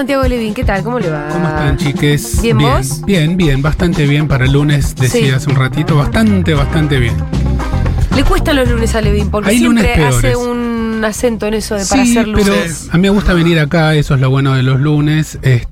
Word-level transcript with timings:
Santiago 0.00 0.26
Levin, 0.26 0.54
¿qué 0.54 0.64
tal? 0.64 0.82
¿Cómo 0.82 0.98
le 0.98 1.10
va? 1.10 1.28
¿Cómo 1.28 1.46
están, 1.46 1.76
chiques? 1.76 2.40
¿Bien 2.40 2.56
vos? 2.56 3.02
Bien, 3.04 3.36
bien, 3.36 3.60
bastante 3.60 4.06
bien. 4.06 4.26
Para 4.28 4.46
el 4.46 4.52
lunes, 4.54 4.96
decía 4.96 5.20
Sí. 5.26 5.30
hace 5.30 5.50
un 5.50 5.56
ratito, 5.56 5.94
bastante, 5.94 6.54
bastante 6.54 6.98
bien. 6.98 7.14
Le 8.16 8.24
cuesta 8.24 8.54
los 8.54 8.66
lunes 8.66 8.94
a 8.94 9.02
Levin 9.02 9.30
porque 9.30 9.50
Hay 9.50 9.58
siempre 9.58 9.82
lunes 9.82 9.96
peores. 9.98 10.24
hace 10.24 10.36
un 10.36 11.04
acento 11.04 11.46
en 11.48 11.52
eso 11.54 11.74
de 11.74 11.84
para 11.84 12.02
sí, 12.02 12.12
hacer 12.12 12.28
lunes. 12.28 12.46
pero 12.48 12.92
a 12.92 12.96
mí 12.96 13.02
me 13.02 13.10
gusta 13.10 13.34
venir 13.34 13.58
acá, 13.58 13.94
eso 13.94 14.14
es 14.14 14.20
lo 14.22 14.30
bueno 14.30 14.54
de 14.54 14.62
los 14.62 14.80
lunes. 14.80 15.38
Este, 15.42 15.66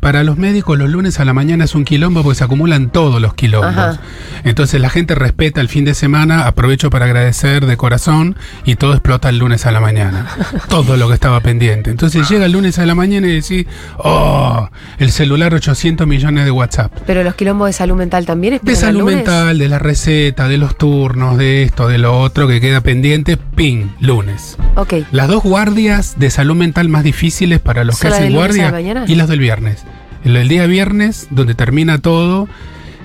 para 0.00 0.22
los 0.24 0.38
médicos, 0.38 0.78
los 0.78 0.88
lunes 0.90 1.20
a 1.20 1.24
la 1.24 1.32
mañana 1.32 1.64
es 1.64 1.74
un 1.74 1.84
quilombo 1.84 2.22
porque 2.22 2.38
se 2.38 2.44
acumulan 2.44 2.90
todos 2.90 3.20
los 3.20 3.34
quilombos. 3.34 3.70
Ajá. 3.70 3.98
Entonces 4.44 4.80
la 4.80 4.90
gente 4.90 5.14
respeta 5.14 5.60
el 5.60 5.68
fin 5.68 5.84
de 5.84 5.94
semana, 5.94 6.46
aprovecho 6.46 6.90
para 6.90 7.04
agradecer 7.06 7.66
de 7.66 7.76
corazón 7.76 8.36
y 8.64 8.76
todo 8.76 8.92
explota 8.92 9.28
el 9.28 9.38
lunes 9.38 9.66
a 9.66 9.72
la 9.72 9.80
mañana. 9.80 10.26
todo 10.68 10.96
lo 10.96 11.08
que 11.08 11.14
estaba 11.14 11.40
pendiente. 11.40 11.90
Entonces 11.90 12.28
llega 12.28 12.46
el 12.46 12.52
lunes 12.52 12.78
a 12.78 12.86
la 12.86 12.94
mañana 12.94 13.26
y 13.28 13.32
decís, 13.40 13.66
oh, 13.98 14.68
el 14.98 15.10
celular 15.10 15.54
800 15.54 16.06
millones 16.06 16.44
de 16.44 16.50
WhatsApp. 16.50 16.92
Pero 17.06 17.22
los 17.24 17.34
quilombos 17.34 17.68
de 17.68 17.72
salud 17.72 17.96
mental 17.96 18.26
también 18.26 18.52
De 18.52 18.56
esperan 18.56 18.76
al 18.76 18.80
salud 18.86 19.00
lunes. 19.00 19.16
mental, 19.16 19.58
de 19.58 19.68
la 19.68 19.78
receta, 19.78 20.48
de 20.48 20.58
los 20.58 20.76
turnos, 20.78 21.36
de 21.38 21.62
esto, 21.64 21.88
de 21.88 21.98
lo 21.98 22.18
otro 22.20 22.46
que 22.48 22.60
queda 22.60 22.80
pendiente, 22.80 23.36
ping, 23.36 23.88
lunes. 24.00 24.56
Ok. 24.76 24.94
Las 25.12 25.28
dos 25.28 25.42
guardias 25.42 26.14
de 26.18 26.30
salud 26.30 26.54
mental 26.56 26.88
más 26.88 27.04
difíciles 27.04 27.60
para 27.60 27.84
los 27.84 27.96
que 27.96 28.02
¿Son 28.02 28.10
las 28.10 28.20
hacen 28.20 28.32
del 28.32 28.34
lunes 28.34 28.44
a 28.44 28.56
guardia 28.56 28.64
la 28.66 28.70
mañana? 28.72 29.04
y 29.06 29.14
las 29.14 29.25
del 29.28 29.40
viernes. 29.40 29.84
El 30.24 30.34
del 30.34 30.48
día 30.48 30.66
viernes, 30.66 31.28
donde 31.30 31.54
termina 31.54 31.98
todo, 31.98 32.48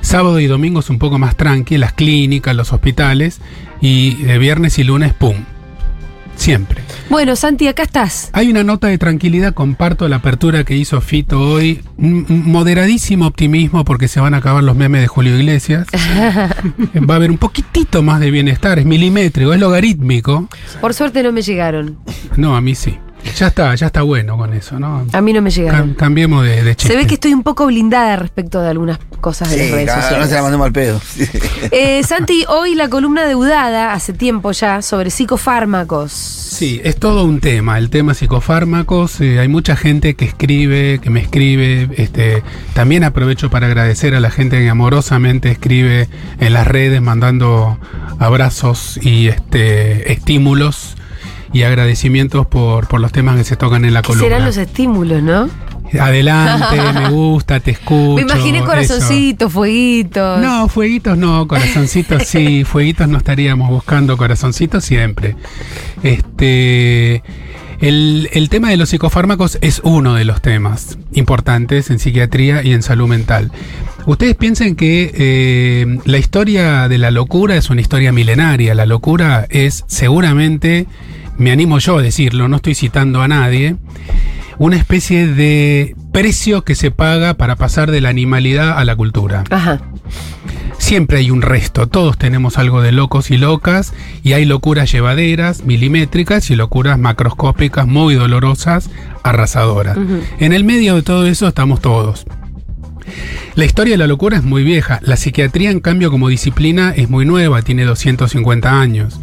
sábado 0.01 0.39
y 0.39 0.47
domingo 0.47 0.79
es 0.79 0.89
un 0.89 0.99
poco 0.99 1.19
más 1.19 1.35
tranqui, 1.35 1.77
las 1.77 1.93
clínicas, 1.93 2.55
los 2.55 2.73
hospitales, 2.73 3.39
y 3.79 4.15
de 4.23 4.37
viernes 4.37 4.79
y 4.79 4.83
lunes, 4.83 5.13
pum. 5.13 5.35
Siempre. 6.35 6.81
Bueno, 7.09 7.35
Santi, 7.35 7.67
acá 7.67 7.83
estás. 7.83 8.31
Hay 8.33 8.49
una 8.49 8.63
nota 8.63 8.87
de 8.87 8.97
tranquilidad, 8.97 9.53
comparto 9.53 10.07
la 10.07 10.15
apertura 10.15 10.63
que 10.63 10.75
hizo 10.75 10.99
Fito 11.01 11.39
hoy, 11.39 11.81
un 11.97 12.25
moderadísimo 12.45 13.27
optimismo 13.27 13.85
porque 13.85 14.07
se 14.07 14.19
van 14.19 14.33
a 14.33 14.37
acabar 14.37 14.63
los 14.63 14.75
memes 14.75 15.01
de 15.01 15.07
Julio 15.07 15.37
Iglesias. 15.37 15.87
Va 15.93 17.13
a 17.13 17.17
haber 17.17 17.29
un 17.29 17.37
poquitito 17.37 18.01
más 18.01 18.19
de 18.21 18.31
bienestar, 18.31 18.79
es 18.79 18.85
milimétrico, 18.85 19.53
es 19.53 19.59
logarítmico. 19.59 20.47
Por 20.79 20.95
suerte 20.95 21.21
no 21.21 21.31
me 21.31 21.43
llegaron. 21.43 21.97
No, 22.37 22.55
a 22.55 22.61
mí 22.61 22.73
sí. 22.73 22.97
Ya 23.37 23.47
está, 23.47 23.73
ya 23.75 23.87
está 23.87 24.01
bueno 24.01 24.37
con 24.37 24.53
eso, 24.53 24.79
¿no? 24.79 25.05
A 25.13 25.21
mí 25.21 25.31
no 25.33 25.41
me 25.41 25.49
llegaron. 25.51 25.91
Cam- 25.93 25.95
cambiemos 25.95 26.43
de, 26.43 26.63
de 26.63 26.75
chiste. 26.75 26.93
Se 26.93 26.99
ve 26.99 27.07
que 27.07 27.15
estoy 27.15 27.33
un 27.33 27.43
poco 27.43 27.65
blindada 27.67 28.15
respecto 28.15 28.61
de 28.61 28.69
algunas 28.69 28.99
cosas 29.19 29.49
de 29.49 29.57
las 29.57 29.65
Sí, 29.67 29.71
redes 29.71 29.85
claro, 29.85 29.99
no 30.01 30.03
sociales. 30.07 30.29
se 30.29 30.35
la 30.35 30.41
mandemos 30.41 30.65
al 30.67 30.73
pedo. 30.73 31.01
Eh, 31.71 32.03
Santi, 32.03 32.43
hoy 32.49 32.75
la 32.75 32.89
columna 32.89 33.25
deudada, 33.25 33.93
hace 33.93 34.11
tiempo 34.13 34.51
ya, 34.51 34.81
sobre 34.81 35.09
psicofármacos. 35.11 36.11
Sí, 36.11 36.81
es 36.83 36.97
todo 36.97 37.23
un 37.23 37.39
tema, 37.39 37.77
el 37.77 37.89
tema 37.89 38.13
psicofármacos. 38.13 39.21
eh, 39.21 39.39
hay 39.39 39.47
mucha 39.47 39.75
gente 39.75 40.15
que 40.15 40.25
escribe, 40.25 40.99
que 41.01 41.09
me 41.09 41.21
escribe. 41.21 41.89
Este, 41.97 42.43
también 42.73 43.03
aprovecho 43.03 43.49
para 43.49 43.67
agradecer 43.67 44.15
a 44.15 44.19
la 44.19 44.31
gente 44.31 44.59
que 44.59 44.69
amorosamente 44.69 45.49
escribe 45.51 46.09
en 46.39 46.53
las 46.53 46.67
redes, 46.67 47.01
mandando 47.01 47.77
abrazos 48.19 48.99
y 49.01 49.27
este, 49.27 50.11
estímulos 50.11 50.95
y 51.53 51.63
agradecimientos 51.63 52.47
por, 52.47 52.87
por 52.87 53.01
los 53.01 53.11
temas 53.11 53.37
que 53.37 53.43
se 53.43 53.55
tocan 53.55 53.85
en 53.85 53.93
la 53.93 54.01
¿Qué 54.01 54.07
columna. 54.07 54.27
serán 54.27 54.45
los 54.45 54.57
estímulos, 54.57 55.21
no? 55.21 55.49
Adelante, 55.99 56.77
me 56.93 57.09
gusta, 57.09 57.59
te 57.59 57.71
escucho. 57.71 58.15
me 58.15 58.21
imaginé 58.21 58.63
corazoncitos, 58.63 59.51
fueguitos. 59.51 60.41
No, 60.41 60.67
fueguitos 60.69 61.17
no, 61.17 61.47
corazoncitos 61.47 62.23
sí, 62.27 62.63
fueguitos 62.65 63.07
no 63.09 63.17
estaríamos 63.17 63.69
buscando, 63.69 64.17
corazoncitos 64.17 64.83
siempre. 64.85 65.35
Este. 66.03 67.23
El, 67.81 68.29
el 68.33 68.49
tema 68.49 68.69
de 68.69 68.77
los 68.77 68.89
psicofármacos 68.89 69.57
es 69.61 69.81
uno 69.83 70.13
de 70.13 70.23
los 70.23 70.39
temas 70.39 70.99
importantes 71.13 71.89
en 71.89 71.97
psiquiatría 71.97 72.61
y 72.63 72.73
en 72.73 72.83
salud 72.83 73.07
mental. 73.07 73.51
Ustedes 74.05 74.35
piensen 74.35 74.75
que 74.75 75.11
eh, 75.13 75.97
la 76.05 76.17
historia 76.19 76.87
de 76.87 76.99
la 76.99 77.09
locura 77.09 77.55
es 77.55 77.71
una 77.71 77.81
historia 77.81 78.11
milenaria. 78.11 78.75
La 78.75 78.85
locura 78.85 79.47
es 79.49 79.83
seguramente, 79.87 80.85
me 81.37 81.51
animo 81.51 81.79
yo 81.79 81.97
a 81.97 82.01
decirlo, 82.01 82.47
no 82.47 82.57
estoy 82.57 82.75
citando 82.75 83.21
a 83.21 83.27
nadie, 83.27 83.75
una 84.57 84.77
especie 84.77 85.27
de 85.27 85.95
precio 86.11 86.63
que 86.63 86.75
se 86.75 86.91
paga 86.91 87.33
para 87.33 87.55
pasar 87.55 87.89
de 87.91 88.01
la 88.01 88.09
animalidad 88.09 88.77
a 88.77 88.85
la 88.85 88.95
cultura. 88.95 89.43
Ajá. 89.49 89.81
Siempre 90.77 91.19
hay 91.19 91.31
un 91.31 91.41
resto, 91.41 91.87
todos 91.87 92.17
tenemos 92.17 92.57
algo 92.57 92.81
de 92.81 92.91
locos 92.91 93.31
y 93.31 93.37
locas, 93.37 93.93
y 94.23 94.33
hay 94.33 94.45
locuras 94.45 94.91
llevaderas, 94.91 95.63
milimétricas, 95.63 96.49
y 96.49 96.55
locuras 96.55 96.97
macroscópicas, 96.99 97.87
muy 97.87 98.15
dolorosas, 98.15 98.89
arrasadoras. 99.23 99.97
En 100.39 100.53
el 100.53 100.63
medio 100.63 100.95
de 100.95 101.03
todo 101.03 101.27
eso 101.27 101.47
estamos 101.47 101.81
todos. 101.81 102.25
La 103.55 103.65
historia 103.65 103.95
de 103.95 103.97
la 103.97 104.07
locura 104.07 104.37
es 104.37 104.43
muy 104.43 104.63
vieja, 104.63 105.01
la 105.03 105.17
psiquiatría 105.17 105.71
en 105.71 105.81
cambio 105.81 106.09
como 106.09 106.29
disciplina 106.29 106.93
es 106.95 107.09
muy 107.09 107.25
nueva, 107.25 107.61
tiene 107.61 107.83
250 107.83 108.79
años. 108.79 109.19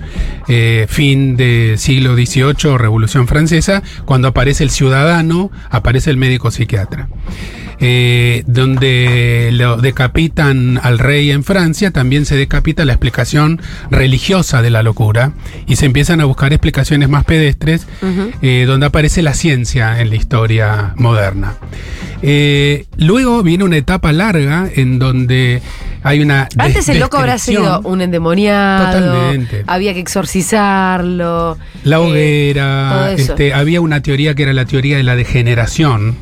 Eh, 0.48 0.86
fin 0.88 1.36
del 1.36 1.78
siglo 1.78 2.14
XVIII, 2.14 2.76
Revolución 2.76 3.26
Francesa, 3.26 3.82
cuando 4.04 4.28
aparece 4.28 4.64
el 4.64 4.70
ciudadano, 4.70 5.50
aparece 5.70 6.10
el 6.10 6.18
médico 6.18 6.50
psiquiatra. 6.50 7.08
Eh, 7.80 8.42
donde 8.46 9.50
lo 9.52 9.76
decapitan 9.76 10.80
al 10.82 10.98
rey 10.98 11.30
en 11.30 11.44
Francia, 11.44 11.92
también 11.92 12.26
se 12.26 12.36
decapita 12.36 12.84
la 12.84 12.92
explicación 12.92 13.62
religiosa 13.88 14.62
de 14.62 14.70
la 14.70 14.82
locura 14.82 15.32
y 15.68 15.76
se 15.76 15.86
empiezan 15.86 16.20
a 16.20 16.24
buscar 16.24 16.52
explicaciones 16.52 17.08
más 17.08 17.24
pedestres, 17.24 17.86
eh, 18.42 18.64
donde 18.66 18.86
aparece 18.86 19.22
la 19.22 19.32
ciencia 19.32 20.00
en 20.00 20.10
la 20.10 20.16
historia 20.16 20.92
moderna. 20.96 21.54
Eh, 22.20 22.86
luego 22.96 23.44
viene 23.44 23.62
una 23.62 23.76
etapa 23.76 24.12
larga 24.18 24.68
en 24.74 24.98
donde 24.98 25.62
hay 26.02 26.20
una... 26.20 26.48
Antes 26.58 26.88
el 26.88 27.00
loco 27.00 27.16
habrá 27.16 27.38
sido 27.38 27.80
un 27.80 28.00
endemoniado. 28.00 29.00
Totalmente. 29.00 29.64
Había 29.66 29.94
que 29.94 30.00
exorcizarlo. 30.00 31.58
La 31.84 31.96
eh, 31.96 31.98
hoguera, 31.98 33.12
este, 33.12 33.54
había 33.54 33.80
una 33.80 34.02
teoría 34.02 34.34
que 34.34 34.42
era 34.42 34.52
la 34.52 34.64
teoría 34.64 34.96
de 34.96 35.02
la 35.02 35.16
degeneración, 35.16 36.16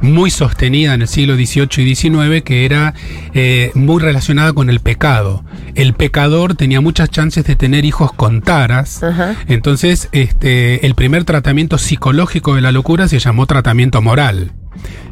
muy 0.00 0.30
sostenida 0.30 0.94
en 0.94 1.02
el 1.02 1.08
siglo 1.08 1.34
XVIII 1.36 1.84
y 1.84 1.94
XIX, 1.94 2.42
que 2.44 2.64
era 2.64 2.94
eh, 3.32 3.70
muy 3.74 4.00
relacionada 4.00 4.52
con 4.52 4.70
el 4.70 4.80
pecado. 4.80 5.44
El 5.74 5.94
pecador 5.94 6.54
tenía 6.54 6.80
muchas 6.80 7.10
chances 7.10 7.44
de 7.44 7.56
tener 7.56 7.84
hijos 7.84 8.12
con 8.12 8.42
taras, 8.42 9.00
entonces 9.48 10.08
este, 10.12 10.86
el 10.86 10.94
primer 10.94 11.24
tratamiento 11.24 11.78
psicológico 11.78 12.54
de 12.54 12.60
la 12.60 12.72
locura 12.72 13.08
se 13.08 13.18
llamó 13.18 13.46
tratamiento 13.46 14.00
moral. 14.02 14.52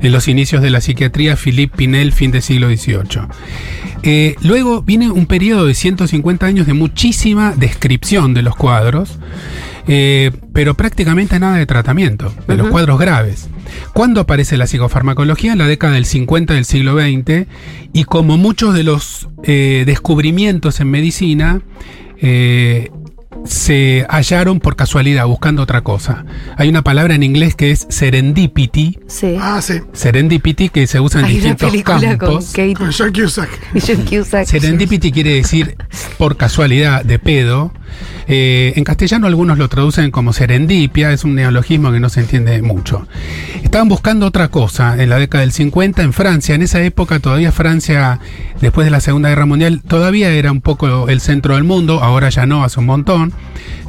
En 0.00 0.12
los 0.12 0.28
inicios 0.28 0.62
de 0.62 0.70
la 0.70 0.80
psiquiatría, 0.80 1.36
Philippe 1.36 1.76
Pinel, 1.76 2.12
fin 2.12 2.30
del 2.30 2.42
siglo 2.42 2.68
XVIII. 2.68 3.28
Eh, 4.02 4.34
luego 4.42 4.82
viene 4.82 5.10
un 5.10 5.26
periodo 5.26 5.66
de 5.66 5.74
150 5.74 6.44
años 6.44 6.66
de 6.66 6.72
muchísima 6.72 7.54
descripción 7.56 8.34
de 8.34 8.42
los 8.42 8.56
cuadros, 8.56 9.18
eh, 9.86 10.32
pero 10.52 10.74
prácticamente 10.74 11.38
nada 11.38 11.56
de 11.56 11.66
tratamiento, 11.66 12.32
de 12.48 12.56
los 12.56 12.68
cuadros 12.68 12.98
graves. 12.98 13.48
¿Cuándo 13.92 14.20
aparece 14.20 14.56
la 14.56 14.66
psicofarmacología? 14.66 15.52
En 15.52 15.58
la 15.58 15.66
década 15.66 15.94
del 15.94 16.04
50 16.04 16.54
del 16.54 16.64
siglo 16.64 16.94
XX, 16.94 17.46
y 17.92 18.04
como 18.04 18.36
muchos 18.38 18.74
de 18.74 18.82
los 18.82 19.28
eh, 19.44 19.84
descubrimientos 19.86 20.80
en 20.80 20.90
medicina, 20.90 21.62
se 23.44 24.06
hallaron 24.08 24.60
por 24.60 24.76
casualidad, 24.76 25.26
buscando 25.26 25.62
otra 25.62 25.82
cosa. 25.82 26.24
Hay 26.56 26.68
una 26.68 26.82
palabra 26.82 27.14
en 27.14 27.22
inglés 27.22 27.54
que 27.54 27.70
es 27.70 27.86
serendipity, 27.90 28.98
Sí. 29.06 29.36
Ah, 29.40 29.60
sí. 29.62 29.80
serendipity 29.92 30.68
que 30.68 30.86
se 30.86 31.00
usa 31.00 31.20
en 31.20 31.26
Hay 31.26 31.32
una 31.34 31.40
distintos 31.54 31.70
película 31.70 32.00
campos. 32.18 32.28
con 32.28 32.52
Kate 32.52 32.74
Con 32.74 32.90
John 32.96 33.12
Cusack. 33.12 33.50
John 33.86 34.04
Cusack. 34.08 34.46
Serendipity 34.46 35.12
quiere 35.12 35.34
decir 35.34 35.76
por 36.18 36.36
casualidad, 36.36 37.04
de 37.04 37.18
pedo. 37.18 37.72
Eh, 38.26 38.72
en 38.76 38.84
castellano 38.84 39.26
algunos 39.26 39.58
lo 39.58 39.68
traducen 39.68 40.10
como 40.10 40.32
serendipia, 40.32 41.12
es 41.12 41.24
un 41.24 41.34
neologismo 41.34 41.92
que 41.92 42.00
no 42.00 42.08
se 42.08 42.20
entiende 42.20 42.60
mucho. 42.62 43.06
Estaban 43.62 43.88
buscando 43.88 44.26
otra 44.26 44.48
cosa 44.48 45.02
en 45.02 45.08
la 45.10 45.18
década 45.18 45.42
del 45.42 45.52
50 45.52 46.02
en 46.02 46.12
Francia. 46.12 46.54
En 46.54 46.62
esa 46.62 46.82
época 46.82 47.20
todavía 47.20 47.52
Francia, 47.52 48.20
después 48.60 48.84
de 48.84 48.90
la 48.90 49.00
Segunda 49.00 49.28
Guerra 49.28 49.46
Mundial, 49.46 49.82
todavía 49.86 50.30
era 50.30 50.52
un 50.52 50.60
poco 50.60 51.08
el 51.08 51.20
centro 51.20 51.54
del 51.54 51.64
mundo, 51.64 52.02
ahora 52.02 52.28
ya 52.28 52.46
no, 52.46 52.64
hace 52.64 52.80
un 52.80 52.86
montón. 52.86 53.32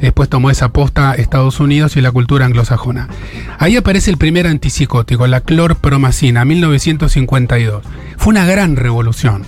Después 0.00 0.28
tomó 0.28 0.50
esa 0.50 0.68
posta 0.70 1.14
Estados 1.14 1.60
Unidos 1.60 1.96
y 1.96 2.00
la 2.00 2.10
cultura 2.12 2.46
anglosajona. 2.46 3.08
Ahí 3.58 3.76
aparece 3.76 4.10
el 4.10 4.18
primer 4.18 4.46
antipsicótico, 4.46 5.26
la 5.26 5.40
clorpromacina, 5.40 6.44
1952. 6.44 7.82
Fue 8.16 8.32
una 8.32 8.44
gran 8.44 8.76
revolución, 8.76 9.44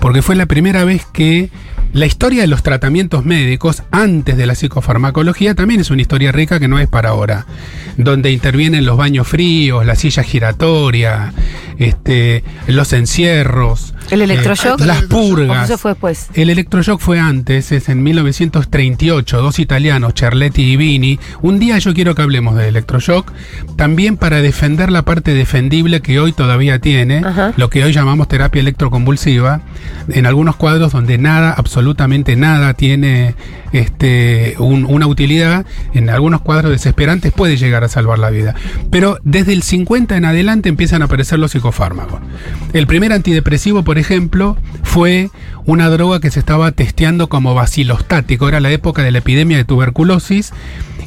porque 0.00 0.22
fue 0.22 0.36
la 0.36 0.46
primera 0.46 0.84
vez 0.84 1.06
que 1.12 1.50
la 1.92 2.06
historia 2.06 2.42
de 2.42 2.48
los 2.48 2.62
tratamientos 2.62 3.24
médicos 3.24 3.82
antes 3.90 4.36
de 4.36 4.46
la 4.46 4.54
psicofarmacología 4.54 5.54
también 5.54 5.80
es 5.80 5.90
una 5.90 6.02
historia 6.02 6.32
rica 6.32 6.60
que 6.60 6.68
no 6.68 6.78
es 6.78 6.88
para 6.88 7.10
ahora, 7.10 7.46
donde 7.98 8.30
intervienen 8.32 8.86
los 8.86 8.96
baños 8.96 9.28
fríos, 9.28 9.84
la 9.84 9.94
silla 9.96 10.22
giratoria, 10.22 11.34
este, 11.78 12.42
los 12.66 12.92
encierros, 12.94 13.94
¿El 14.10 14.22
electroshock? 14.22 14.80
eh, 14.80 14.86
las 14.86 15.02
purgas. 15.02 15.62
¿O 15.62 15.64
eso 15.74 15.78
fue 15.78 15.90
después? 15.90 16.28
El 16.34 16.48
electroshock 16.50 17.00
fue 17.00 17.20
antes, 17.20 17.70
es 17.72 17.88
en 17.90 18.02
1938, 18.02 19.42
dos 19.42 19.58
italianos, 19.58 20.14
Charletti 20.14 20.62
y 20.62 20.76
Vini. 20.76 21.18
Un 21.42 21.58
día 21.58 21.76
yo 21.78 21.92
quiero 21.92 22.14
que 22.14 22.22
hablemos 22.22 22.56
de 22.56 22.68
electroshock, 22.68 23.30
también 23.76 24.16
para 24.16 24.40
defender 24.40 24.90
la 24.90 25.02
parte 25.02 25.34
defendible 25.34 26.00
que 26.00 26.18
hoy 26.20 26.32
todavía 26.32 26.78
tiene, 26.78 27.18
Ajá. 27.24 27.52
lo 27.56 27.68
que 27.68 27.84
hoy 27.84 27.92
llamamos 27.92 28.28
terapia 28.28 28.60
electroconvulsiva, 28.60 29.60
en 30.08 30.24
algunos 30.26 30.56
cuadros 30.56 30.92
donde 30.92 31.18
nada, 31.18 31.52
absolutamente 31.56 32.36
nada 32.36 32.74
tiene 32.74 33.34
este, 33.72 34.54
un- 34.58 34.84
una 34.86 35.06
utilidad, 35.06 35.66
en 35.94 36.08
algunos 36.10 36.40
cuadros 36.40 36.70
desesperantes 36.72 37.32
puede 37.32 37.56
llegar 37.56 37.84
a 37.84 37.87
salvar 37.88 38.18
la 38.18 38.30
vida. 38.30 38.54
Pero 38.90 39.18
desde 39.22 39.52
el 39.52 39.62
50 39.62 40.16
en 40.16 40.24
adelante 40.24 40.68
empiezan 40.68 41.02
a 41.02 41.06
aparecer 41.06 41.38
los 41.38 41.52
psicofármacos. 41.52 42.20
El 42.72 42.86
primer 42.86 43.12
antidepresivo, 43.12 43.82
por 43.82 43.98
ejemplo, 43.98 44.56
fue 44.82 45.30
una 45.66 45.88
droga 45.88 46.20
que 46.20 46.30
se 46.30 46.40
estaba 46.40 46.72
testeando 46.72 47.28
como 47.28 47.54
vacilostático, 47.54 48.48
era 48.48 48.60
la 48.60 48.70
época 48.70 49.02
de 49.02 49.10
la 49.10 49.18
epidemia 49.18 49.56
de 49.56 49.64
tuberculosis 49.64 50.52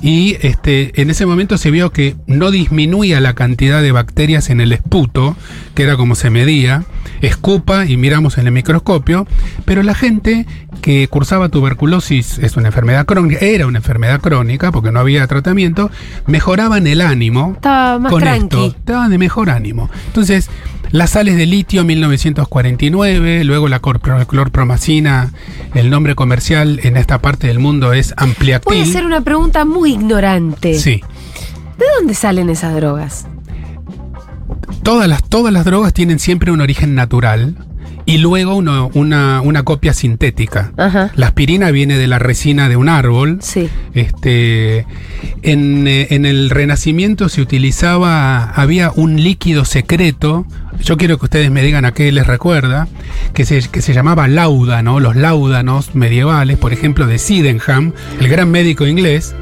y 0.01 0.37
este, 0.41 0.99
en 1.01 1.09
ese 1.09 1.25
momento 1.25 1.57
se 1.57 1.69
vio 1.69 1.91
que 1.91 2.15
no 2.25 2.49
disminuía 2.51 3.19
la 3.19 3.33
cantidad 3.33 3.81
de 3.81 3.91
bacterias 3.91 4.49
en 4.49 4.59
el 4.59 4.71
esputo, 4.71 5.35
que 5.75 5.83
era 5.83 5.95
como 5.95 6.15
se 6.15 6.29
medía, 6.29 6.85
escupa 7.21 7.85
y 7.85 7.97
miramos 7.97 8.37
en 8.37 8.47
el 8.47 8.53
microscopio, 8.53 9.27
pero 9.65 9.83
la 9.83 9.93
gente 9.93 10.47
que 10.81 11.07
cursaba 11.07 11.49
tuberculosis 11.49 12.39
es 12.39 12.57
una 12.57 12.69
enfermedad 12.69 13.05
crónica, 13.05 13.45
era 13.45 13.67
una 13.67 13.77
enfermedad 13.77 14.19
crónica 14.21 14.71
porque 14.71 14.91
no 14.91 14.99
había 14.99 15.27
tratamiento, 15.27 15.91
mejoraban 16.25 16.87
el 16.87 17.01
ánimo 17.01 17.53
Estaba 17.55 17.99
más 17.99 18.11
con 18.11 18.21
tranqui. 18.21 18.43
esto, 18.43 18.67
estaban 18.79 19.11
de 19.11 19.17
mejor 19.19 19.51
ánimo. 19.51 19.89
Entonces, 20.07 20.49
las 20.91 21.11
sales 21.11 21.37
de 21.37 21.45
litio 21.45 21.83
1949, 21.83 23.43
luego 23.43 23.67
la 23.67 23.79
clorpromacina, 23.79 25.31
el 25.73 25.89
nombre 25.89 26.15
comercial 26.15 26.79
en 26.83 26.97
esta 26.97 27.19
parte 27.19 27.47
del 27.47 27.59
mundo 27.59 27.93
es 27.93 28.13
Voy 28.65 28.79
a 28.79 28.83
hacer 28.83 29.05
una 29.05 29.21
pregunta 29.21 29.65
muy 29.65 29.93
ignorante. 29.93 30.75
Sí. 30.75 31.01
¿De 31.77 31.85
dónde 31.97 32.13
salen 32.13 32.49
esas 32.49 32.75
drogas? 32.75 33.25
Todas 34.83 35.07
las, 35.07 35.23
todas 35.23 35.53
las 35.53 35.65
drogas 35.65 35.93
tienen 35.93 36.19
siempre 36.19 36.51
un 36.51 36.61
origen 36.61 36.95
natural 36.95 37.55
y 38.05 38.17
luego 38.17 38.55
una, 38.55 39.41
una 39.41 39.63
copia 39.63 39.93
sintética. 39.93 40.71
Ajá. 40.77 41.11
La 41.15 41.27
aspirina 41.27 41.71
viene 41.71 41.97
de 41.97 42.07
la 42.07 42.19
resina 42.19 42.69
de 42.69 42.75
un 42.75 42.89
árbol. 42.89 43.39
Sí. 43.41 43.69
Este, 43.93 44.85
en, 45.43 45.87
eh, 45.87 46.07
en 46.11 46.25
el 46.25 46.49
Renacimiento 46.49 47.29
se 47.29 47.41
utilizaba, 47.41 48.43
había 48.51 48.91
un 48.95 49.21
líquido 49.21 49.65
secreto, 49.65 50.45
yo 50.83 50.97
quiero 50.97 51.17
que 51.17 51.25
ustedes 51.25 51.51
me 51.51 51.61
digan 51.61 51.85
a 51.85 51.93
qué 51.93 52.11
les 52.11 52.27
recuerda, 52.27 52.87
que 53.33 53.45
se, 53.45 53.67
que 53.69 53.81
se 53.81 53.93
llamaba 53.93 54.27
láudano, 54.27 54.99
los 54.99 55.15
láudanos 55.15 55.95
medievales, 55.95 56.57
por 56.57 56.73
ejemplo, 56.73 57.07
de 57.07 57.17
Sydenham, 57.17 57.93
el 58.19 58.27
gran 58.27 58.49
médico 58.49 58.87
inglés. 58.87 59.35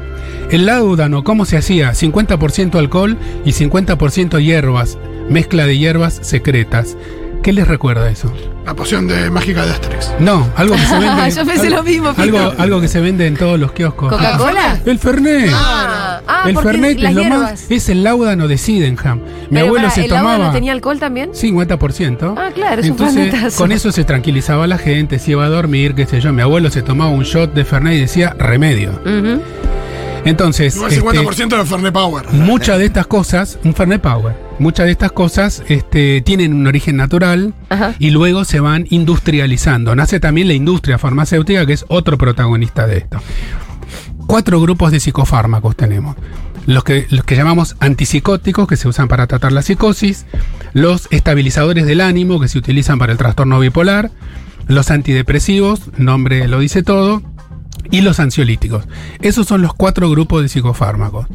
El 0.50 0.66
láudano, 0.66 1.22
¿cómo 1.22 1.44
se 1.44 1.56
hacía? 1.56 1.92
50% 1.92 2.74
alcohol 2.76 3.16
y 3.44 3.52
50% 3.52 4.42
hierbas, 4.42 4.98
mezcla 5.28 5.64
de 5.64 5.78
hierbas 5.78 6.18
secretas. 6.22 6.96
¿Qué 7.42 7.54
les 7.54 7.66
recuerda 7.66 8.10
eso? 8.10 8.30
La 8.66 8.74
poción 8.74 9.08
de 9.08 9.30
mágica 9.30 9.64
de 9.64 9.72
Asterix. 9.72 10.12
No, 10.20 10.46
algo 10.56 10.74
que 10.74 10.82
se 10.82 10.98
vende. 10.98 11.30
Yo 11.30 11.46
pensé 11.46 11.66
algo- 11.68 11.76
lo 11.76 11.82
mismo. 11.82 12.12
Algo, 12.16 12.52
algo 12.58 12.80
que 12.82 12.88
se 12.88 13.00
vende 13.00 13.26
en 13.26 13.34
todos 13.36 13.58
los 13.58 13.72
kioscos. 13.72 14.12
¿Coca-Cola? 14.12 14.78
El 14.84 14.98
Fernet. 14.98 15.50
Ah, 15.54 16.20
ah, 16.28 16.44
el 16.46 16.58
Fernet 16.58 16.98
es 17.02 17.14
lo 17.14 17.22
hierbas. 17.22 17.40
más. 17.40 17.70
Es 17.70 17.88
el 17.88 18.04
láudano 18.04 18.46
de 18.46 18.58
Sydenham. 18.58 19.20
Mi 19.20 19.24
Pero 19.50 19.66
abuelo 19.66 19.84
pará, 19.88 19.94
se 19.94 20.02
¿El 20.02 20.08
tomaba. 20.10 20.32
láudano 20.32 20.52
tenía 20.52 20.72
alcohol 20.72 20.98
también? 20.98 21.30
50%. 21.32 22.34
Ah, 22.36 22.50
claro, 22.54 22.82
es 22.82 22.86
un 22.86 22.90
Entonces, 22.92 23.30
fernetazo. 23.30 23.56
con 23.56 23.72
eso 23.72 23.90
se 23.90 24.04
tranquilizaba 24.04 24.66
la 24.66 24.76
gente, 24.76 25.18
se 25.18 25.30
iba 25.30 25.44
a 25.46 25.48
dormir, 25.48 25.94
qué 25.94 26.04
sé 26.06 26.20
yo. 26.20 26.34
Mi 26.34 26.42
abuelo 26.42 26.70
se 26.70 26.82
tomaba 26.82 27.10
un 27.10 27.22
shot 27.24 27.54
de 27.54 27.64
Fernet 27.64 27.94
y 27.94 28.00
decía 28.00 28.36
remedio. 28.38 29.00
Entonces, 30.26 30.76
Igual 30.76 30.92
este, 30.92 31.00
50% 31.30 31.56
de 31.56 31.64
Fernet 31.64 31.92
Power. 31.94 32.28
muchas 32.32 32.78
de 32.78 32.84
estas 32.84 33.06
cosas, 33.06 33.58
un 33.64 33.74
Fernet 33.74 34.02
Power, 34.02 34.34
muchas 34.60 34.86
de 34.86 34.92
estas 34.92 35.10
cosas 35.10 35.62
este, 35.68 36.20
tienen 36.20 36.54
un 36.54 36.66
origen 36.66 36.96
natural 36.96 37.54
Ajá. 37.70 37.94
y 37.98 38.10
luego 38.10 38.44
se 38.44 38.60
van 38.60 38.86
industrializando. 38.90 39.96
Nace 39.96 40.20
también 40.20 40.46
la 40.46 40.54
industria 40.54 40.98
farmacéutica, 40.98 41.66
que 41.66 41.72
es 41.72 41.84
otro 41.88 42.18
protagonista 42.18 42.86
de 42.86 42.98
esto. 42.98 43.20
Cuatro 44.26 44.60
grupos 44.60 44.92
de 44.92 45.00
psicofármacos 45.00 45.74
tenemos. 45.74 46.14
Los 46.66 46.84
que, 46.84 47.06
los 47.10 47.24
que 47.24 47.34
llamamos 47.34 47.74
antipsicóticos, 47.80 48.68
que 48.68 48.76
se 48.76 48.86
usan 48.86 49.08
para 49.08 49.26
tratar 49.26 49.50
la 49.50 49.62
psicosis, 49.62 50.26
los 50.74 51.08
estabilizadores 51.10 51.86
del 51.86 52.00
ánimo, 52.00 52.38
que 52.38 52.46
se 52.46 52.58
utilizan 52.58 52.98
para 52.98 53.12
el 53.12 53.18
trastorno 53.18 53.58
bipolar, 53.58 54.10
los 54.68 54.90
antidepresivos, 54.90 55.80
nombre 55.96 56.46
lo 56.46 56.60
dice 56.60 56.82
todo, 56.82 57.22
y 57.90 58.02
los 58.02 58.20
ansiolíticos. 58.20 58.84
Esos 59.20 59.46
son 59.46 59.62
los 59.62 59.74
cuatro 59.74 60.08
grupos 60.10 60.42
de 60.42 60.48
psicofármacos. 60.48 61.26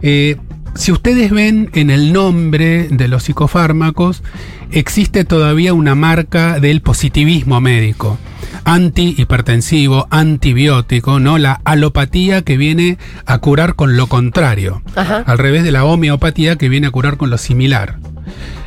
Eh, 0.00 0.36
si 0.74 0.92
ustedes 0.92 1.30
ven 1.30 1.70
en 1.74 1.90
el 1.90 2.12
nombre 2.12 2.88
de 2.90 3.08
los 3.08 3.24
psicofármacos, 3.24 4.22
existe 4.70 5.24
todavía 5.24 5.74
una 5.74 5.94
marca 5.94 6.60
del 6.60 6.80
positivismo 6.80 7.60
médico. 7.60 8.18
Antihipertensivo, 8.64 10.06
antibiótico, 10.10 11.20
¿no? 11.20 11.38
La 11.38 11.60
alopatía 11.64 12.42
que 12.42 12.56
viene 12.56 12.98
a 13.26 13.38
curar 13.38 13.74
con 13.74 13.96
lo 13.96 14.06
contrario. 14.06 14.82
Ajá. 14.94 15.24
Al 15.26 15.38
revés 15.38 15.64
de 15.64 15.72
la 15.72 15.84
homeopatía 15.84 16.56
que 16.56 16.68
viene 16.68 16.86
a 16.86 16.90
curar 16.90 17.16
con 17.16 17.30
lo 17.30 17.38
similar. 17.38 17.98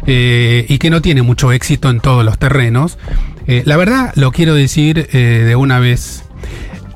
Eh, 0.06 0.66
y 0.70 0.78
que 0.78 0.90
no 0.90 1.02
tiene 1.02 1.22
mucho 1.22 1.52
éxito 1.52 1.90
en 1.90 2.00
todos 2.00 2.24
los 2.24 2.38
terrenos. 2.38 2.98
Eh, 3.48 3.64
la 3.66 3.78
verdad, 3.78 4.12
lo 4.16 4.32
quiero 4.32 4.54
decir 4.54 5.08
eh, 5.12 5.44
de 5.46 5.56
una 5.56 5.80
vez. 5.80 6.25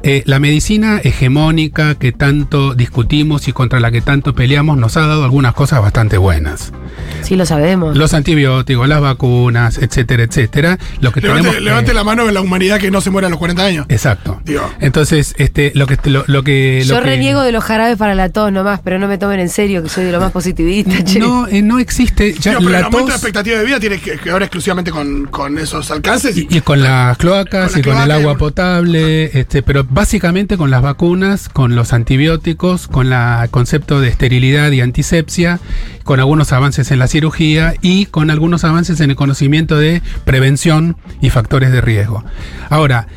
Eh, 0.01 0.24
la 0.25 0.40
medicina 0.40 1.01
hegemónica 1.04 1.96
que 1.96 2.12
tanto 2.12 2.74
discutimos 2.74 3.48
y 3.48 3.51
contra 3.54 3.80
la 3.80 3.92
que 3.92 4.01
tanto 4.01 4.34
peleamos 4.34 4.78
nos 4.78 4.96
ha 4.98 5.01
dado 5.07 5.24
algunas 5.25 5.54
cosas 5.54 5.81
bastante 5.81 6.18
buenas. 6.18 6.72
Sí, 7.21 7.35
lo 7.35 7.45
sabemos. 7.45 7.97
Los 7.97 8.14
antibióticos, 8.14 8.88
las 8.88 9.02
vacunas, 9.02 9.78
etcétera, 9.78 10.23
etcétera. 10.23 10.80
Lo 11.02 11.12
que 11.12 11.19
tenemos 11.21 11.42
Levante, 11.42 11.57
que- 11.59 11.66
levante 11.66 11.94
la 11.94 12.04
mano 12.04 12.26
de 12.26 12.31
la 12.31 12.42
humanidad 12.42 12.80
que 12.80 12.92
no 12.92 13.02
se 13.02 13.09
muere 13.09 13.28
a 13.28 13.30
los 13.30 13.40
40 13.40 13.64
años. 13.66 13.85
Exacto. 13.90 14.42
Digo. 14.45 14.69
Entonces, 14.80 15.35
este, 15.38 15.71
lo 15.76 15.85
que 15.85 15.97
lo, 16.09 16.23
lo 16.28 16.44
que 16.44 16.83
lo 16.88 16.95
Yo 16.95 17.02
que- 17.02 17.06
reniego 17.09 17.42
de 17.42 17.52
los 17.52 17.64
jarabes 17.64 17.97
para 17.97 18.16
la 18.16 18.30
tos 18.30 18.52
nomás, 18.54 18.80
pero 18.83 19.00
no 19.00 19.07
me 19.09 19.18
tomen 19.18 19.40
en 19.42 19.50
serio 19.50 19.83
que 19.83 19.90
soy 19.90 20.06
de 20.06 20.12
lo 20.14 20.19
más 20.21 20.31
positivista, 20.31 21.04
che. 21.04 21.19
no, 21.19 21.45
eh, 21.47 21.62
no 21.62 21.78
existe 21.80 22.33
ya 22.40 22.52
Digo, 22.52 22.62
pero 22.71 22.81
la 22.83 22.90
tos 22.90 23.09
expectativa 23.09 23.57
de 23.57 23.66
vida 23.66 23.80
tiene 23.80 24.00
que, 24.00 24.18
que 24.18 24.31
ver 24.31 24.44
exclusivamente 24.44 24.92
con, 24.92 25.26
con 25.26 25.57
esos 25.57 25.92
alcances. 25.92 26.38
y, 26.38 26.47
y 26.50 26.62
con 26.62 26.81
las 26.81 27.18
cloacas 27.18 27.71
Con 27.71 27.80
y 27.81 27.83
con 27.83 27.97
el 28.02 28.12
agua 28.12 28.38
potable, 28.38 29.26
este, 29.38 29.62
pero 29.62 29.85
básicamente 29.90 30.58
con 30.58 30.72
las 30.72 30.81
vacunas, 30.81 31.50
con 31.50 31.76
los 31.76 31.94
antibióticos, 31.94 32.88
con 32.88 33.12
el 33.12 33.50
concepto 33.50 34.00
de 34.00 34.10
esterilidad 34.10 34.72
y 34.72 34.81
antisepsia, 34.81 35.60
con 36.04 36.19
algunos 36.19 36.54
avances 36.54 36.92
en 36.92 37.00
la 37.00 37.08
cirugía 37.08 37.74
y 37.81 38.06
con 38.06 38.30
algunos 38.30 38.64
avances 38.64 39.00
en 39.02 39.10
el 39.10 39.16
conocimiento 39.16 39.78
de 39.78 40.02
prevención 40.26 40.98
y 41.22 41.30
factores 41.30 41.72
de 41.72 41.81
riesgo. 41.81 42.24
Ahora, 42.69 43.08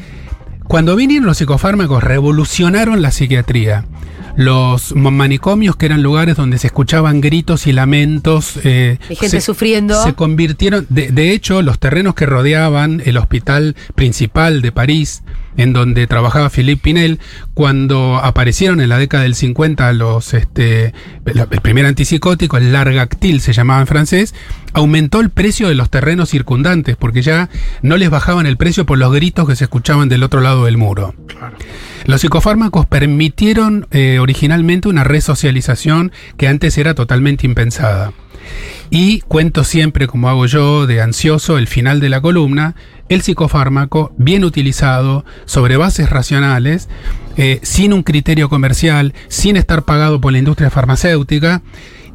cuando 0.67 0.97
vinieron 0.97 1.27
los 1.27 1.39
psicofármacos 1.39 2.03
revolucionaron 2.03 3.03
la 3.03 3.11
psiquiatría. 3.11 3.85
Los 4.37 4.95
ma- 4.95 5.11
manicomios, 5.11 5.77
que 5.77 5.87
eran 5.87 6.03
lugares 6.03 6.37
donde 6.37 6.59
se 6.59 6.69
escuchaban 6.69 7.21
gritos 7.21 7.67
y 7.67 7.73
lamentos. 7.73 8.59
eh, 8.65 8.99
Y 9.11 9.17
gente 9.17 9.29
se- 9.29 9.41
sufriendo. 9.43 10.03
Se 10.03 10.15
convirtieron, 10.15 10.87
de, 10.89 11.11
de 11.11 11.33
hecho, 11.33 11.61
los 11.63 11.79
terrenos 11.79 12.15
que 12.15 12.27
rodeaban 12.27 13.03
el 13.05 13.17
hospital 13.19 13.77
principal 13.95 14.63
de 14.63 14.73
París, 14.73 15.23
en 15.59 15.75
donde 15.75 16.07
trabajaba 16.07 16.49
Philippe 16.49 16.81
Pinel, 16.83 17.21
cuando 17.53 18.17
aparecieron 18.17 18.81
en 18.81 18.89
la 18.89 18.97
década 18.99 19.25
del 19.25 19.35
50 19.35 19.93
los, 19.93 20.33
este, 20.33 20.95
el 21.27 21.61
primer 21.61 21.85
antipsicótico, 21.85 22.57
el 22.57 22.73
Largactil 22.73 23.41
se 23.43 23.53
llamaba 23.53 23.81
en 23.83 23.87
francés, 23.87 24.35
aumentó 24.73 25.21
el 25.21 25.29
precio 25.29 25.69
de 25.69 25.75
los 25.75 25.91
terrenos 25.91 26.31
circundantes, 26.31 26.97
porque 26.97 27.21
ya 27.21 27.51
no 27.83 27.99
les 27.99 28.09
bajaban 28.09 28.47
el 28.47 28.57
precio 28.57 28.87
por 28.87 28.97
los 28.97 29.13
gritos 29.13 29.47
que 29.47 29.57
se 29.57 29.65
escuchaban 29.65 30.09
del 30.09 30.23
otro 30.23 30.41
lado 30.41 30.65
del 30.65 30.79
muro. 30.79 31.15
Los 32.07 32.21
psicofármacos 32.21 32.87
permitieron 32.87 33.87
eh, 33.91 34.19
originalmente 34.19 34.89
una 34.89 35.05
resocialización 35.05 36.13
que 36.37 36.49
antes 36.49 36.77
era 36.79 36.95
totalmente 36.95 37.47
impensada. 37.47 38.13
Y 38.91 39.21
cuento 39.21 39.65
siempre, 39.65 40.07
como 40.07 40.29
hago 40.29 40.47
yo, 40.47 40.87
de 40.87 41.01
ansioso, 41.01 41.57
el 41.57 41.67
final 41.67 42.01
de 42.01 42.09
la 42.09 42.21
columna, 42.21 42.75
el 43.09 43.23
psicofármaco, 43.23 44.13
bien 44.19 44.45
utilizado, 44.45 45.25
sobre 45.47 45.77
bases 45.77 46.11
racionales, 46.11 46.89
eh, 47.37 47.61
sin 47.63 47.93
un 47.93 48.03
criterio 48.03 48.49
comercial, 48.49 49.15
sin 49.29 49.57
estar 49.57 49.85
pagado 49.85 50.21
por 50.21 50.33
la 50.33 50.39
industria 50.39 50.71
farmacéutica 50.71 51.63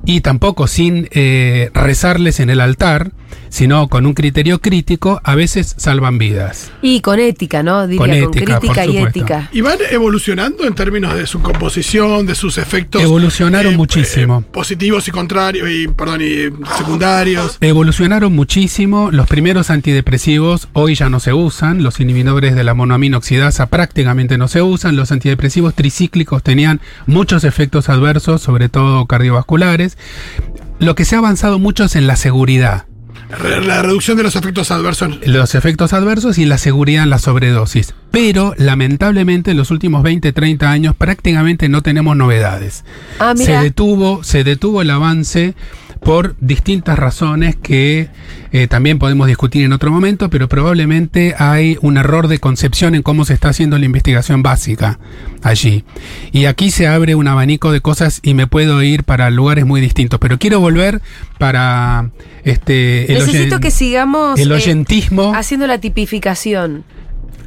y 0.05 0.21
tampoco 0.21 0.67
sin 0.67 1.07
eh, 1.11 1.71
rezarles 1.73 2.39
en 2.39 2.49
el 2.49 2.61
altar, 2.61 3.11
sino 3.49 3.87
con 3.87 4.05
un 4.05 4.13
criterio 4.13 4.59
crítico, 4.59 5.19
a 5.23 5.35
veces 5.35 5.75
salvan 5.77 6.17
vidas. 6.17 6.71
Y 6.81 7.01
con 7.01 7.19
ética, 7.19 7.63
¿no? 7.63 7.87
Diría, 7.87 7.99
Con 7.99 8.09
con, 8.09 8.17
ética, 8.17 8.59
crítica 8.59 8.85
por 8.85 8.93
y 8.93 8.97
ética. 8.97 9.49
Y 9.51 9.61
van 9.61 9.77
evolucionando 9.89 10.65
en 10.65 10.75
términos 10.75 11.15
de 11.15 11.25
su 11.25 11.41
composición, 11.41 12.25
de 12.25 12.35
sus 12.35 12.57
efectos. 12.57 13.01
Evolucionaron 13.01 13.75
muchísimo. 13.75 14.41
positivos 14.41 15.07
y 15.07 15.11
contrarios, 15.11 15.69
y, 15.69 15.87
perdón, 15.87 16.21
y 16.21 16.49
secundarios. 16.77 17.57
Evolucionaron 17.61 18.33
muchísimo, 18.33 19.09
los 19.11 19.27
primeros 19.27 19.69
antidepresivos 19.69 20.67
hoy 20.73 20.95
ya 20.95 21.09
no 21.09 21.19
se 21.19 21.33
usan, 21.33 21.83
los 21.83 21.99
inhibidores 21.99 22.55
de 22.55 22.63
la 22.63 22.73
monoamina 22.73 23.17
oxidasa 23.17 23.67
prácticamente 23.67 24.37
no 24.37 24.47
se 24.47 24.61
usan, 24.61 24.95
los 24.95 25.11
antidepresivos 25.11 25.73
tricíclicos 25.73 26.43
tenían 26.43 26.81
muchos 27.05 27.43
efectos 27.43 27.89
adversos, 27.89 28.41
sobre 28.41 28.69
todo 28.69 29.05
cardiovasculares. 29.05 29.97
Lo 30.79 30.95
que 30.95 31.05
se 31.05 31.15
ha 31.15 31.19
avanzado 31.19 31.59
mucho 31.59 31.85
es 31.85 31.95
en 31.95 32.07
la 32.07 32.15
seguridad. 32.15 32.85
La 33.29 33.81
reducción 33.81 34.15
de 34.15 34.23
los 34.23 34.35
efectos 34.35 34.71
adversos. 34.71 35.19
los 35.25 35.53
efectos 35.55 35.93
adversos 35.93 36.37
y 36.37 36.45
la 36.45 36.57
seguridad 36.57 37.03
en 37.03 37.09
la 37.09 37.19
sobredosis. 37.19 37.93
Pero 38.11 38.53
lamentablemente 38.57 39.51
en 39.51 39.57
los 39.57 39.69
últimos 39.69 40.01
20, 40.01 40.31
30 40.31 40.71
años 40.71 40.95
prácticamente 40.95 41.67
no 41.67 41.81
tenemos 41.81 42.15
novedades. 42.15 42.85
Ah, 43.19 43.33
se 43.35 43.51
detuvo, 43.57 44.23
se 44.23 44.43
detuvo 44.43 44.81
el 44.81 44.89
avance 44.89 45.55
por 45.99 46.35
distintas 46.39 46.97
razones 46.97 47.55
que 47.55 48.09
eh, 48.51 48.67
también 48.67 48.99
podemos 48.99 49.27
discutir 49.27 49.63
en 49.63 49.73
otro 49.73 49.91
momento, 49.91 50.29
pero 50.29 50.47
probablemente 50.47 51.35
hay 51.37 51.77
un 51.81 51.97
error 51.97 52.27
de 52.27 52.39
concepción 52.39 52.95
en 52.95 53.03
cómo 53.03 53.25
se 53.25 53.33
está 53.33 53.49
haciendo 53.49 53.77
la 53.77 53.85
investigación 53.85 54.41
básica 54.41 54.99
allí. 55.43 55.83
Y 56.31 56.45
aquí 56.45 56.71
se 56.71 56.87
abre 56.87 57.15
un 57.15 57.27
abanico 57.27 57.71
de 57.71 57.81
cosas 57.81 58.19
y 58.23 58.33
me 58.33 58.47
puedo 58.47 58.81
ir 58.83 59.03
para 59.03 59.29
lugares 59.29 59.65
muy 59.65 59.81
distintos, 59.81 60.19
pero 60.19 60.37
quiero 60.39 60.59
volver 60.59 61.01
para 61.37 62.09
este 62.51 63.11
el 63.11 63.19
Necesito 63.19 63.55
oyen- 63.55 63.59
que 63.61 63.71
sigamos 63.71 64.39
el 64.39 64.51
eh, 64.51 64.55
haciendo 65.35 65.67
la 65.67 65.77
tipificación. 65.79 66.83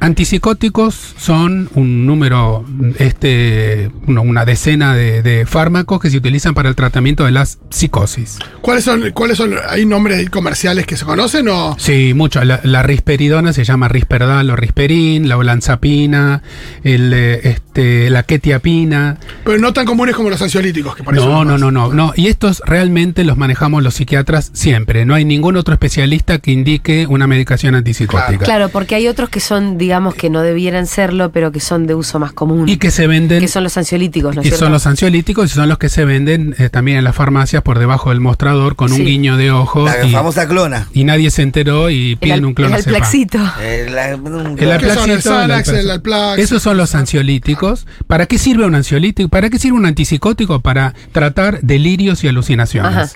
Antipsicóticos 0.01 1.13
son 1.17 1.69
un 1.75 2.05
número, 2.07 2.65
este, 2.97 3.91
uno- 4.07 4.23
una 4.23 4.45
decena 4.45 4.95
de, 4.95 5.21
de 5.21 5.45
fármacos 5.45 6.01
que 6.01 6.09
se 6.09 6.17
utilizan 6.17 6.55
para 6.55 6.69
el 6.69 6.75
tratamiento 6.75 7.23
de 7.23 7.31
las 7.31 7.59
psicosis. 7.69 8.39
¿Cuáles 8.61 8.83
son, 8.83 9.11
¿Cuáles 9.11 9.37
son? 9.37 9.53
¿Hay 9.69 9.85
nombres 9.85 10.27
comerciales 10.31 10.87
que 10.87 10.97
se 10.97 11.05
conocen 11.05 11.47
o.? 11.49 11.75
Sí, 11.77 12.13
mucho. 12.15 12.43
La, 12.43 12.59
la 12.63 12.81
risperidona 12.81 13.53
se 13.53 13.63
llama 13.63 13.87
risperdal 13.89 14.49
o 14.49 14.55
risperin, 14.55 15.29
la 15.29 15.37
olanzapina, 15.37 16.41
el, 16.83 17.13
eh, 17.13 17.39
este, 17.43 18.09
la 18.09 18.23
ketiapina. 18.23 19.17
Pero 19.45 19.59
no 19.59 19.71
tan 19.71 19.85
comunes 19.85 20.15
como 20.15 20.31
los 20.31 20.41
ansiolíticos, 20.41 20.95
que 20.95 21.03
parecen 21.03 21.29
No, 21.29 21.45
no, 21.45 21.59
no, 21.59 21.69
no, 21.71 21.93
no. 21.93 22.11
Y 22.15 22.25
estos 22.27 22.63
realmente 22.65 23.23
los 23.23 23.37
manejamos 23.37 23.83
los 23.83 23.93
psiquiatras 23.93 24.49
siempre. 24.53 25.05
No 25.05 25.13
hay 25.13 25.25
ningún 25.25 25.57
otro 25.57 25.75
especialista 25.75 26.39
que 26.39 26.51
indique 26.51 27.05
una 27.07 27.27
medicación 27.27 27.75
antipsicótica. 27.75 28.45
Claro, 28.45 28.69
porque 28.69 28.95
hay 28.95 29.07
otros 29.07 29.29
que 29.29 29.39
son, 29.39 29.77
digamos, 29.77 29.90
que 30.15 30.29
no 30.29 30.41
debieran 30.41 30.87
serlo, 30.87 31.31
pero 31.31 31.51
que 31.51 31.59
son 31.59 31.87
de 31.87 31.95
uso 31.95 32.19
más 32.19 32.31
común. 32.33 32.67
Y 32.69 32.77
que 32.77 32.91
se 32.91 33.07
venden 33.07 33.39
que 33.39 33.47
son 33.47 33.63
los 33.63 33.77
ansiolíticos, 33.77 34.35
¿no 34.35 34.41
es 34.41 34.47
Y 34.47 34.49
cierto? 34.49 34.65
son 34.65 34.71
los 34.71 34.85
ansiolíticos 34.87 35.51
y 35.51 35.53
son 35.55 35.67
los 35.69 35.77
que 35.77 35.89
se 35.89 36.05
venden 36.05 36.55
eh, 36.57 36.69
también 36.69 36.97
en 36.97 37.03
las 37.03 37.15
farmacias 37.15 37.61
por 37.63 37.79
debajo 37.79 38.09
del 38.09 38.19
mostrador 38.19 38.75
con 38.75 38.89
Sí. 38.89 39.01
un 39.01 39.05
guiño 39.07 39.37
de 39.37 39.51
ojo. 39.51 39.85
La 39.85 40.05
Y, 40.05 40.11
famosa 40.11 40.47
clona. 40.47 40.87
y 40.93 41.03
nadie 41.03 41.29
se 41.31 41.41
enteró 41.41 41.89
y 41.89 42.15
piden 42.15 42.53
el 42.57 42.73
alplaxito. 42.73 43.37
Eh, 43.61 44.15
un- 44.21 44.45
El 44.51 44.55
¿Qué 44.55 44.65
son? 44.65 44.67
El 44.67 44.71
alplaxito, 44.71 45.41
el 45.41 45.51
el 45.51 45.51
alplax- 45.51 45.91
Alplax. 45.91 46.39
Esos 46.39 46.61
son 46.63 46.77
los 46.77 46.95
ansiolíticos. 46.95 47.85
¿Para 48.07 48.25
qué 48.25 48.37
sirve 48.37 48.65
un 48.65 48.75
ansiolítico? 48.75 49.29
¿Para 49.29 49.49
qué 49.49 49.59
sirve 49.59 49.77
un 49.77 49.85
antipsicótico? 49.85 50.59
Para 50.61 50.93
tratar 51.11 51.59
delirios 51.61 52.23
y 52.23 52.27
alucinaciones. 52.27 52.95
Ajá. 52.95 53.09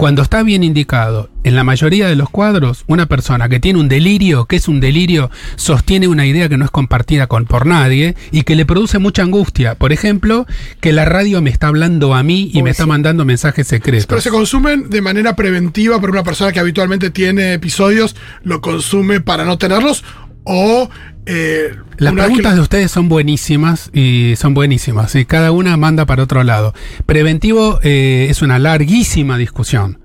Cuando 0.00 0.22
está 0.22 0.42
bien 0.42 0.64
indicado, 0.64 1.28
en 1.44 1.54
la 1.54 1.62
mayoría 1.62 2.08
de 2.08 2.16
los 2.16 2.30
cuadros, 2.30 2.84
una 2.86 3.04
persona 3.04 3.50
que 3.50 3.60
tiene 3.60 3.78
un 3.80 3.90
delirio, 3.90 4.46
que 4.46 4.56
es 4.56 4.66
un 4.66 4.80
delirio, 4.80 5.30
sostiene 5.56 6.08
una 6.08 6.24
idea 6.24 6.48
que 6.48 6.56
no 6.56 6.64
es 6.64 6.70
compartida 6.70 7.26
con, 7.26 7.44
por 7.44 7.66
nadie 7.66 8.16
y 8.32 8.44
que 8.44 8.56
le 8.56 8.64
produce 8.64 8.98
mucha 8.98 9.20
angustia. 9.20 9.74
Por 9.74 9.92
ejemplo, 9.92 10.46
que 10.80 10.94
la 10.94 11.04
radio 11.04 11.42
me 11.42 11.50
está 11.50 11.66
hablando 11.66 12.14
a 12.14 12.22
mí 12.22 12.50
y 12.54 12.62
me 12.62 12.70
está 12.70 12.86
mandando 12.86 13.26
mensajes 13.26 13.66
secretos. 13.66 14.06
Pero 14.06 14.22
se 14.22 14.30
consumen 14.30 14.88
de 14.88 15.02
manera 15.02 15.36
preventiva 15.36 16.00
por 16.00 16.08
una 16.08 16.22
persona 16.22 16.50
que 16.50 16.60
habitualmente 16.60 17.10
tiene 17.10 17.52
episodios, 17.52 18.16
lo 18.42 18.62
consume 18.62 19.20
para 19.20 19.44
no 19.44 19.58
tenerlos 19.58 20.02
o... 20.44 20.88
eh, 21.30 21.74
Las 21.98 22.14
que 22.14 22.22
preguntas 22.22 22.54
de 22.54 22.60
ustedes 22.60 22.90
son 22.90 23.08
buenísimas 23.08 23.90
y 23.92 24.34
son 24.36 24.54
buenísimas 24.54 25.14
y 25.14 25.24
cada 25.24 25.52
una 25.52 25.76
manda 25.76 26.06
para 26.06 26.22
otro 26.22 26.42
lado. 26.44 26.74
Preventivo 27.06 27.78
eh, 27.82 28.26
es 28.30 28.42
una 28.42 28.58
larguísima 28.58 29.38
discusión. 29.38 29.98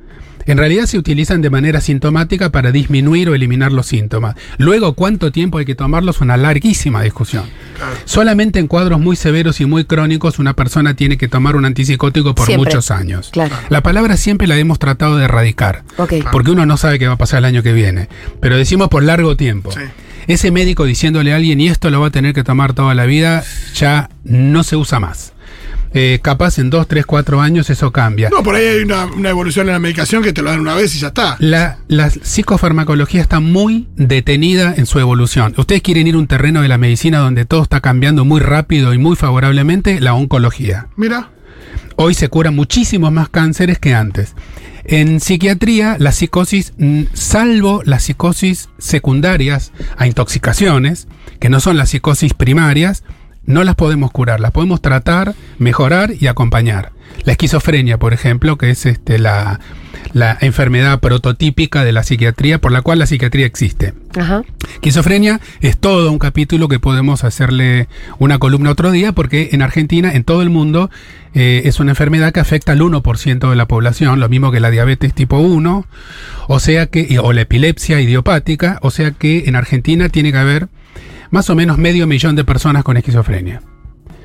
En 0.48 0.60
realidad 0.60 0.86
se 0.86 1.00
utilizan 1.00 1.41
de 1.41 1.50
manera 1.50 1.82
sintomática 1.82 2.51
para 2.51 2.72
disminuir 2.72 3.29
o 3.29 3.36
eliminar 3.36 3.72
los 3.72 3.88
síntomas. 3.88 4.36
Luego, 4.60 4.94
cuánto 4.94 5.32
tiempo 5.32 5.58
hay 5.58 5.65
que 5.65 5.74
tomarlos 5.74 6.17
es 6.17 6.22
una 6.22 6.38
larguísima 6.38 7.01
discusión. 7.01 7.46
Solamente 8.05 8.60
en 8.60 8.67
cuadros 8.67 9.00
muy 9.00 9.15
severos 9.15 9.60
y 9.60 9.65
muy 9.65 9.86
crónicos 9.86 10.38
una 10.38 10.53
persona 10.55 10.96
tiene 10.96 11.17
que 11.17 11.27
tomar 11.27 11.55
un 11.55 11.65
antipsicótico 11.65 12.36
por 12.36 12.46
Siempre. 12.46 12.70
muchos 12.70 12.91
años. 12.91 13.29
Claro. 13.32 13.55
La 13.70 13.82
palabra 13.82 14.17
siempre 14.17 14.46
la 14.46 14.58
hemos 14.58 14.77
tratado 14.77 15.17
de 15.17 15.25
erradicar. 15.25 15.84
Porque 16.32 16.51
uno 16.51 16.67
no 16.67 16.77
sabe 16.77 17.00
qué 17.00 17.08
va 17.08 17.13
a 17.13 17.17
pasar 17.17 17.39
el 17.39 17.46
año 17.46 17.63
que 17.63 17.74
viene. 17.74 18.08
Pero 18.39 18.55
decimos 18.55 18.89
por 18.89 19.01
largo 19.01 19.36
tiempo. 19.36 19.72
Sí. 19.72 19.79
Ese 20.27 20.51
médico 20.51 20.86
diciéndole 20.86 21.34
a 21.34 21.36
alguien 21.36 21.60
y 21.62 21.67
esto 21.67 21.89
lo 21.89 22.01
va 22.01 22.08
a 22.08 22.12
tener 22.12 22.34
que 22.34 22.44
tomar 22.44 22.74
toda 22.74 22.94
la 22.94 23.05
vida, 23.05 23.44
ya 23.74 24.10
no 24.24 24.63
se 24.63 24.75
usa 24.75 25.00
más. 25.00 25.34
Eh, 25.98 26.20
capaz 26.22 26.60
en 26.60 26.70
2, 26.70 26.89
3, 26.89 27.05
4 27.05 27.39
años 27.39 27.70
eso 27.70 27.91
cambia. 27.91 28.29
No, 28.29 28.44
por 28.44 28.55
ahí 28.55 28.65
hay 28.65 28.84
una, 28.84 29.05
una 29.05 29.29
evolución 29.29 29.67
en 29.67 29.74
la 29.74 29.79
medicación 29.79 30.24
que 30.24 30.34
te 30.34 30.41
lo 30.41 30.50
dan 30.50 30.60
una 30.60 30.75
vez 30.75 30.94
y 30.94 31.00
ya 31.00 31.08
está. 31.08 31.38
La, 31.39 31.77
la 31.88 32.10
psicofarmacología 32.10 33.22
está 33.22 33.39
muy 33.39 33.88
detenida 33.96 34.74
en 34.75 34.88
su 34.88 35.00
evolución. 35.00 35.53
Ustedes 35.58 35.82
quieren 35.82 36.05
ir 36.08 36.15
a 36.15 36.17
un 36.17 36.27
terreno 36.27 36.62
de 36.62 36.67
la 36.67 36.77
medicina 36.77 37.20
donde 37.20 37.46
todo 37.46 37.63
está 37.63 37.79
cambiando 37.79 38.25
muy 38.25 38.41
rápido 38.41 38.94
y 38.94 38.98
muy 38.98 39.15
favorablemente, 39.15 40.01
la 40.01 40.15
oncología. 40.15 40.88
Mira, 40.98 41.29
Hoy 41.95 42.13
se 42.13 42.29
curan 42.29 42.55
muchísimos 42.55 43.12
más 43.12 43.29
cánceres 43.29 43.79
que 43.79 43.93
antes. 43.93 44.36
En 44.84 45.19
psiquiatría, 45.19 45.98
la 46.00 46.12
psicosis, 46.12 46.74
mm, 46.77 47.03
salvo 47.13 47.81
las 47.86 48.03
psicosis 48.03 48.69
secundarias 48.77 49.72
a 49.98 50.05
intoxicaciones, 50.05 51.07
que 51.39 51.50
no 51.50 51.60
son 51.60 51.77
las 51.77 51.89
psicosis 51.89 52.34
primarias, 52.34 53.03
no 53.45 53.63
las 53.63 53.75
podemos 53.75 54.12
curar, 54.12 54.39
las 54.39 54.51
podemos 54.51 54.81
tratar, 54.81 55.36
mejorar 55.57 56.13
y 56.19 56.27
acompañar. 56.27 56.91
La 57.24 57.31
esquizofrenia, 57.31 57.98
por 57.98 58.13
ejemplo, 58.13 58.57
que 58.57 58.69
es 58.72 58.86
este, 58.86 59.17
la, 59.17 59.60
la 60.15 60.38
enfermedad 60.39 61.01
prototípica 61.01 61.84
de 61.84 61.91
la 61.91 62.01
psiquiatría 62.01 62.62
por 62.62 62.72
la 62.72 62.81
cual 62.81 63.00
la 63.00 63.05
psiquiatría 63.05 63.45
existe. 63.45 63.93
Ajá. 64.17 64.43
Esquizofrenia 64.75 65.41
es 65.60 65.77
todo 65.77 66.10
un 66.10 66.19
capítulo 66.19 66.69
que 66.69 66.79
podemos 66.79 67.25
hacerle 67.25 67.89
una 68.17 68.39
columna 68.39 68.72
otro 68.72 68.91
día 68.91 69.12
porque 69.12 69.50
en 69.51 69.62
Argentina, 69.62 70.13
en 70.13 70.24
todo 70.24 70.41
el 70.41 70.50
mundo, 70.50 70.89
eh, 71.34 71.63
es 71.65 71.81
una 71.81 71.91
enfermedad 71.91 72.31
que 72.31 72.39
afecta 72.39 72.72
al 72.72 72.79
1% 72.79 73.50
de 73.50 73.55
la 73.57 73.67
población, 73.67 74.22
lo 74.22 74.29
mismo 74.29 74.53
que 74.53 74.62
la 74.62 74.72
diabetes 74.72 75.13
tipo 75.13 75.38
1, 75.38 75.86
o 76.48 76.60
sea 76.62 76.86
que, 76.86 77.19
o 77.19 77.34
la 77.34 77.41
epilepsia 77.41 78.00
idiopática, 78.00 78.79
o 78.84 78.91
sea 78.91 79.12
que 79.12 79.43
en 79.48 79.57
Argentina 79.57 80.07
tiene 80.07 80.31
que 80.31 80.38
haber 80.38 80.69
más 81.29 81.50
o 81.50 81.55
menos 81.55 81.77
medio 81.77 82.07
millón 82.07 82.38
de 82.38 82.45
personas 82.45 82.86
con 82.86 82.95
esquizofrenia. 82.95 83.62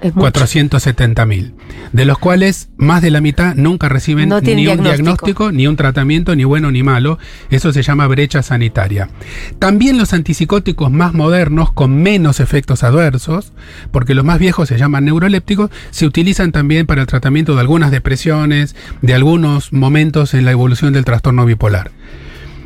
Es 0.02 0.14
mucho. 0.14 0.20
470 0.20 1.26
mil, 1.26 1.54
de 1.92 2.04
los 2.04 2.18
cuales 2.18 2.68
más 2.76 3.02
de 3.02 3.10
la 3.10 3.20
mitad 3.20 3.54
nunca 3.54 3.88
reciben 3.88 4.28
No 4.28 4.40
ni 4.40 4.46
tienen 4.46 4.58
un 4.60 4.64
diagnóstico. 4.84 4.94
diagnóstico, 4.94 5.52
ni 5.52 5.66
un 5.66 5.76
tratamiento, 5.76 6.34
ni 6.34 6.44
bueno 6.44 6.70
ni 6.70 6.82
malo. 6.82 7.18
Eso 7.50 7.72
se 7.72 7.82
llama 7.82 8.06
brecha 8.06 8.42
sanitaria. 8.42 9.10
También 9.58 9.98
los 9.98 10.12
antipsicóticos 10.12 10.90
más 10.90 11.12
modernos, 11.12 11.72
con 11.72 12.02
menos 12.02 12.40
efectos 12.40 12.82
adversos, 12.82 13.52
porque 13.90 14.14
los 14.14 14.24
más 14.24 14.38
viejos 14.38 14.68
se 14.68 14.78
llaman 14.78 15.04
neurolépticos, 15.04 15.70
se 15.90 16.06
utilizan 16.06 16.52
también 16.52 16.86
para 16.86 17.02
el 17.02 17.06
tratamiento 17.06 17.54
de 17.54 17.60
algunas 17.60 17.90
depresiones, 17.90 18.74
de 19.02 19.14
algunos 19.14 19.72
momentos 19.72 20.34
en 20.34 20.44
la 20.44 20.52
evolución 20.52 20.92
del 20.92 21.04
trastorno 21.04 21.44
bipolar. 21.44 21.90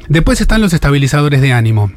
Después 0.09 0.41
están 0.41 0.61
los 0.61 0.73
estabilizadores 0.73 1.41
de 1.41 1.53
ánimo 1.53 1.91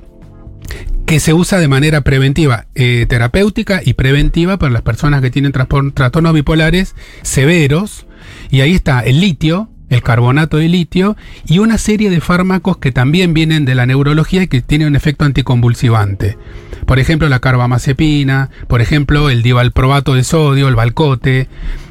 que 1.05 1.19
se 1.19 1.33
usa 1.33 1.59
de 1.59 1.67
manera 1.67 2.01
preventiva, 2.01 2.67
eh, 2.75 3.05
terapéutica 3.07 3.81
y 3.83 3.93
preventiva 3.93 4.57
para 4.57 4.73
las 4.73 4.81
personas 4.81 5.21
que 5.21 5.31
tienen 5.31 5.53
trastornos 5.53 6.33
bipolares 6.33 6.95
severos. 7.21 8.05
Y 8.49 8.61
ahí 8.61 8.73
está 8.73 8.99
el 8.99 9.21
litio, 9.21 9.69
el 9.89 10.03
carbonato 10.03 10.57
de 10.57 10.67
litio 10.67 11.15
y 11.45 11.59
una 11.59 11.77
serie 11.77 12.09
de 12.09 12.19
fármacos 12.19 12.77
que 12.77 12.91
también 12.91 13.33
vienen 13.33 13.63
de 13.63 13.75
la 13.75 13.85
neurología 13.85 14.43
y 14.43 14.47
que 14.47 14.61
tienen 14.61 14.89
un 14.89 14.95
efecto 14.95 15.23
anticonvulsivante. 15.23 16.37
Por 16.85 16.99
ejemplo, 16.99 17.29
la 17.29 17.39
carbamazepina, 17.39 18.49
por 18.67 18.81
ejemplo, 18.81 19.29
el 19.29 19.43
divalprobato 19.43 20.13
de 20.13 20.23
sodio, 20.23 20.67
el 20.67 20.75
valcote, 20.75 21.47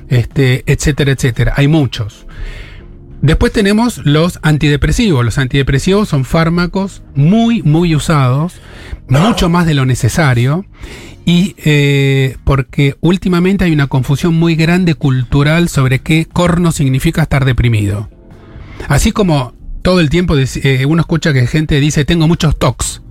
este, 0.08 0.62
etcétera, 0.66 1.12
etcétera. 1.12 1.54
Hay 1.56 1.68
muchos. 1.68 2.26
Después 3.22 3.52
tenemos 3.52 3.98
los 4.04 4.38
antidepresivos. 4.42 5.24
Los 5.24 5.38
antidepresivos 5.38 6.08
son 6.08 6.24
fármacos 6.24 7.02
muy, 7.14 7.62
muy 7.62 7.94
usados, 7.94 8.54
mucho 9.08 9.48
más 9.48 9.66
de 9.66 9.74
lo 9.74 9.86
necesario. 9.86 10.64
Y 11.24 11.56
eh, 11.64 12.36
porque 12.44 12.96
últimamente 13.00 13.64
hay 13.64 13.72
una 13.72 13.88
confusión 13.88 14.34
muy 14.34 14.54
grande 14.54 14.94
cultural 14.94 15.68
sobre 15.68 15.98
qué 15.98 16.26
corno 16.26 16.70
significa 16.70 17.22
estar 17.22 17.44
deprimido. 17.44 18.08
Así 18.88 19.10
como 19.10 19.52
todo 19.82 20.00
el 20.00 20.08
tiempo 20.08 20.36
eh, 20.36 20.86
uno 20.86 21.00
escucha 21.00 21.32
que 21.32 21.46
gente 21.46 21.80
dice 21.80 22.04
tengo 22.04 22.28
muchos 22.28 22.58
tocs. 22.58 23.02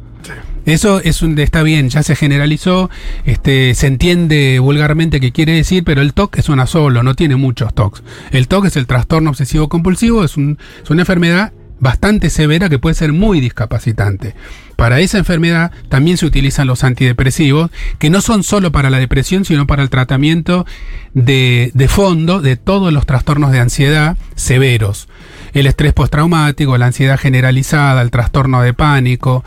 Eso 0.66 1.00
es 1.02 1.22
un, 1.22 1.38
está 1.40 1.62
bien, 1.64 1.90
ya 1.90 2.02
se 2.04 2.16
generalizó, 2.16 2.90
este, 3.26 3.76
se 3.76 3.88
entiende 3.88 4.58
vulgarmente 4.60 5.20
qué 5.20 5.32
quiere 5.32 5.54
decir, 5.54 5.84
pero 5.84 6.02
el 6.02 6.14
TOC 6.14 6.38
es 6.40 6.50
una 6.50 6.66
solo, 6.66 7.04
no 7.04 7.14
tiene 7.14 7.36
muchos 7.36 7.74
TOCs. 7.74 8.02
El 8.32 8.48
TOC 8.48 8.66
es 8.66 8.76
el 8.76 8.88
trastorno 8.88 9.30
obsesivo 9.30 9.70
compulsivo, 9.70 10.24
es, 10.24 10.38
un- 10.38 10.58
es 10.84 10.90
una 10.90 11.04
enfermedad 11.04 11.54
bastante 11.79 12.29
severa 12.29 12.70
que 12.70 12.79
puede 12.79 12.96
ser 12.96 13.13
muy 13.13 13.39
discapacitante. 13.41 14.36
Para 14.75 15.00
esa 15.00 15.17
enfermedad 15.17 15.72
también 15.88 16.17
se 16.17 16.25
utilizan 16.25 16.67
los 16.67 16.84
antidepresivos, 16.84 17.72
que 17.98 18.10
no 18.10 18.22
son 18.22 18.44
solo 18.44 18.72
para 18.72 18.89
la 18.89 19.00
depresión, 19.00 19.46
sino 19.46 19.67
para 19.67 19.84
el 19.84 19.89
tratamiento 19.89 20.65
de, 21.13 21.72
de 21.74 21.88
fondo 21.88 22.41
de 22.41 22.58
todos 22.58 22.91
los 22.91 23.05
trastornos 23.05 23.51
de 23.51 23.60
ansiedad 23.60 24.17
severos. 24.36 25.08
El 25.53 25.67
estrés 25.67 25.94
postraumático, 25.94 26.77
la 26.77 26.88
ansiedad 26.88 27.17
generalizada, 27.17 28.01
el 28.01 28.12
trastorno 28.12 28.62
de 28.62 28.74
pánico 28.74 29.46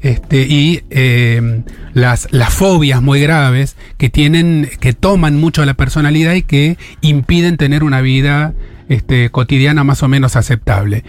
este, 0.00 0.42
y 0.42 0.82
eh, 0.90 1.62
las, 1.94 2.28
las 2.30 2.54
fobias 2.54 3.02
muy 3.02 3.20
graves 3.20 3.76
que 3.96 4.10
tienen, 4.10 4.70
que 4.78 4.92
toman 4.92 5.40
mucho 5.40 5.64
la 5.64 5.74
personalidad 5.74 6.34
y 6.34 6.42
que 6.42 6.78
impiden 7.00 7.56
tener 7.56 7.82
una 7.82 8.00
vida 8.00 8.54
este, 8.88 9.30
cotidiana 9.30 9.82
más 9.82 10.04
o 10.04 10.08
menos 10.08 10.36
aceptable. 10.36 11.02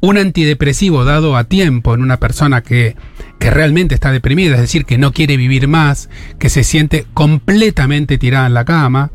Un 0.00 0.16
antidepresivo 0.16 1.04
dado 1.04 1.36
a 1.36 1.44
tiempo 1.44 1.94
en 1.94 2.02
una 2.02 2.18
persona 2.18 2.62
que, 2.62 2.96
que 3.38 3.50
realmente 3.50 3.94
está 3.94 4.12
deprimida, 4.12 4.54
es 4.54 4.60
decir, 4.60 4.84
que 4.84 4.98
no 4.98 5.12
quiere 5.12 5.36
vivir 5.36 5.68
más, 5.68 6.08
que 6.38 6.48
se 6.48 6.64
siente 6.64 7.06
completamente 7.12 8.16
tirada 8.16 8.46
en 8.46 8.54
la 8.54 8.64
cama, 8.64 9.10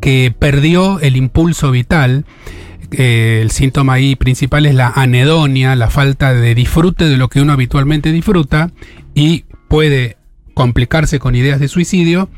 que 0.00 0.34
perdió 0.36 1.00
el 1.00 1.16
impulso 1.16 1.70
vital, 1.70 2.24
eh, 2.92 3.40
el 3.42 3.50
síntoma 3.50 3.94
ahí 3.94 4.16
principal 4.16 4.66
es 4.66 4.74
la 4.74 4.88
anedonia, 4.88 5.74
la 5.76 5.88
falta 5.88 6.34
de 6.34 6.54
disfrute 6.54 7.06
de 7.06 7.16
lo 7.16 7.28
que 7.28 7.40
uno 7.40 7.52
habitualmente 7.52 8.12
disfruta 8.12 8.70
y 9.14 9.44
puede 9.68 10.18
complicarse 10.54 11.18
con 11.18 11.34
ideas 11.34 11.60
de 11.60 11.68
suicidio. 11.68 12.28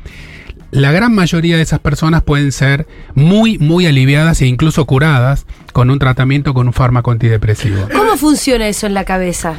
La 0.75 0.91
gran 0.91 1.15
mayoría 1.15 1.55
de 1.55 1.63
esas 1.63 1.79
personas 1.79 2.21
pueden 2.21 2.51
ser 2.51 2.85
muy, 3.13 3.57
muy 3.59 3.85
aliviadas 3.85 4.41
e 4.41 4.45
incluso 4.45 4.83
curadas 4.83 5.45
con 5.71 5.89
un 5.89 5.99
tratamiento 5.99 6.53
con 6.53 6.67
un 6.67 6.73
fármaco 6.73 7.11
antidepresivo. 7.11 7.87
¿Cómo 7.93 8.17
funciona 8.17 8.67
eso 8.67 8.85
en 8.85 8.93
la 8.93 9.05
cabeza? 9.05 9.53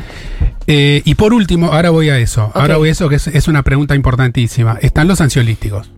Eh, 0.66 1.00
y 1.06 1.14
por 1.14 1.32
último, 1.32 1.72
ahora 1.72 1.88
voy 1.88 2.10
a 2.10 2.18
eso. 2.18 2.52
Ahora 2.52 2.76
voy 2.76 2.90
a 2.90 2.92
eso 2.92 3.08
que 3.08 3.14
es, 3.14 3.28
es 3.28 3.48
una 3.48 3.62
pregunta 3.62 3.94
importantísima. 3.94 4.76
Están 4.82 5.08
los 5.08 5.22
ansiolíticos. 5.22 5.90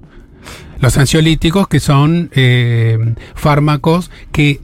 Los 0.78 0.96
ansiolíticos 0.96 1.66
que 1.66 1.80
son 1.80 2.30
eh, 2.32 3.14
fármacos 3.34 4.12
que 4.30 4.60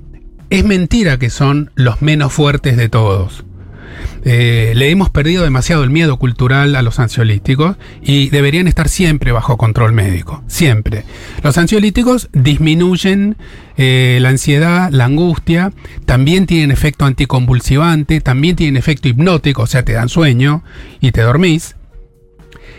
es 0.50 0.64
mentira 0.64 1.18
que 1.18 1.30
son 1.30 1.72
los 1.74 2.00
menos 2.00 2.32
fuertes 2.32 2.76
de 2.76 2.88
todos. 2.88 3.44
Eh, 4.24 4.72
le 4.74 4.90
hemos 4.90 5.10
perdido 5.10 5.44
demasiado 5.44 5.84
el 5.84 5.90
miedo 5.90 6.18
cultural 6.18 6.76
a 6.76 6.82
los 6.82 6.98
ansiolíticos 6.98 7.76
y 8.02 8.30
deberían 8.30 8.68
estar 8.68 8.88
siempre 8.88 9.32
bajo 9.32 9.56
control 9.56 9.92
médico, 9.92 10.42
siempre. 10.46 11.04
Los 11.42 11.58
ansiolíticos 11.58 12.28
disminuyen 12.32 13.36
eh, 13.76 14.18
la 14.20 14.30
ansiedad, 14.30 14.90
la 14.90 15.04
angustia, 15.04 15.72
también 16.06 16.46
tienen 16.46 16.70
efecto 16.70 17.04
anticonvulsivante, 17.04 18.20
también 18.20 18.56
tienen 18.56 18.76
efecto 18.76 19.08
hipnótico, 19.08 19.62
o 19.62 19.66
sea, 19.66 19.84
te 19.84 19.92
dan 19.92 20.08
sueño 20.08 20.62
y 21.00 21.12
te 21.12 21.22
dormís. 21.22 21.76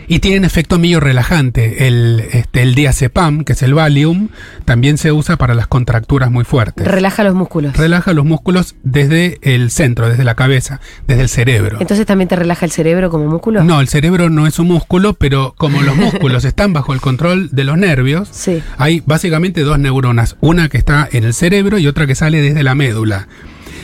Y 0.08 0.20
tienen 0.20 0.44
efecto 0.44 0.78
medio 0.78 1.00
relajante. 1.00 1.86
El, 1.88 2.24
este, 2.32 2.62
el 2.62 2.74
diazepam, 2.74 3.44
que 3.44 3.54
es 3.54 3.62
el 3.62 3.74
Valium, 3.74 4.28
también 4.64 4.98
se 4.98 5.10
usa 5.12 5.36
para 5.36 5.54
las 5.54 5.66
contracturas 5.66 6.30
muy 6.30 6.44
fuertes. 6.44 6.86
Relaja 6.86 7.24
los 7.24 7.34
músculos. 7.34 7.76
Relaja 7.76 8.12
los 8.12 8.24
músculos 8.24 8.76
desde 8.84 9.38
el 9.42 9.70
centro, 9.70 10.08
desde 10.08 10.24
la 10.24 10.34
cabeza, 10.34 10.80
desde 11.06 11.22
el 11.22 11.28
cerebro. 11.28 11.78
Entonces 11.80 12.06
también 12.06 12.28
te 12.28 12.36
relaja 12.36 12.64
el 12.64 12.70
cerebro 12.72 13.10
como 13.10 13.26
músculo. 13.26 13.64
No, 13.64 13.80
el 13.80 13.88
cerebro 13.88 14.30
no 14.30 14.46
es 14.46 14.58
un 14.58 14.68
músculo, 14.68 15.14
pero 15.14 15.54
como 15.58 15.82
los 15.82 15.96
músculos 15.96 16.44
están 16.44 16.72
bajo 16.72 16.92
el 16.92 17.00
control 17.00 17.48
de 17.50 17.64
los 17.64 17.76
nervios, 17.76 18.28
Sí. 18.30 18.62
hay 18.78 19.02
básicamente 19.06 19.62
dos 19.62 19.78
neuronas, 19.78 20.36
una 20.40 20.68
que 20.68 20.78
está 20.78 21.08
en 21.10 21.24
el 21.24 21.34
cerebro 21.34 21.78
y 21.78 21.86
otra 21.88 22.06
que 22.06 22.14
sale 22.14 22.40
desde 22.40 22.62
la 22.62 22.74
médula. 22.74 23.28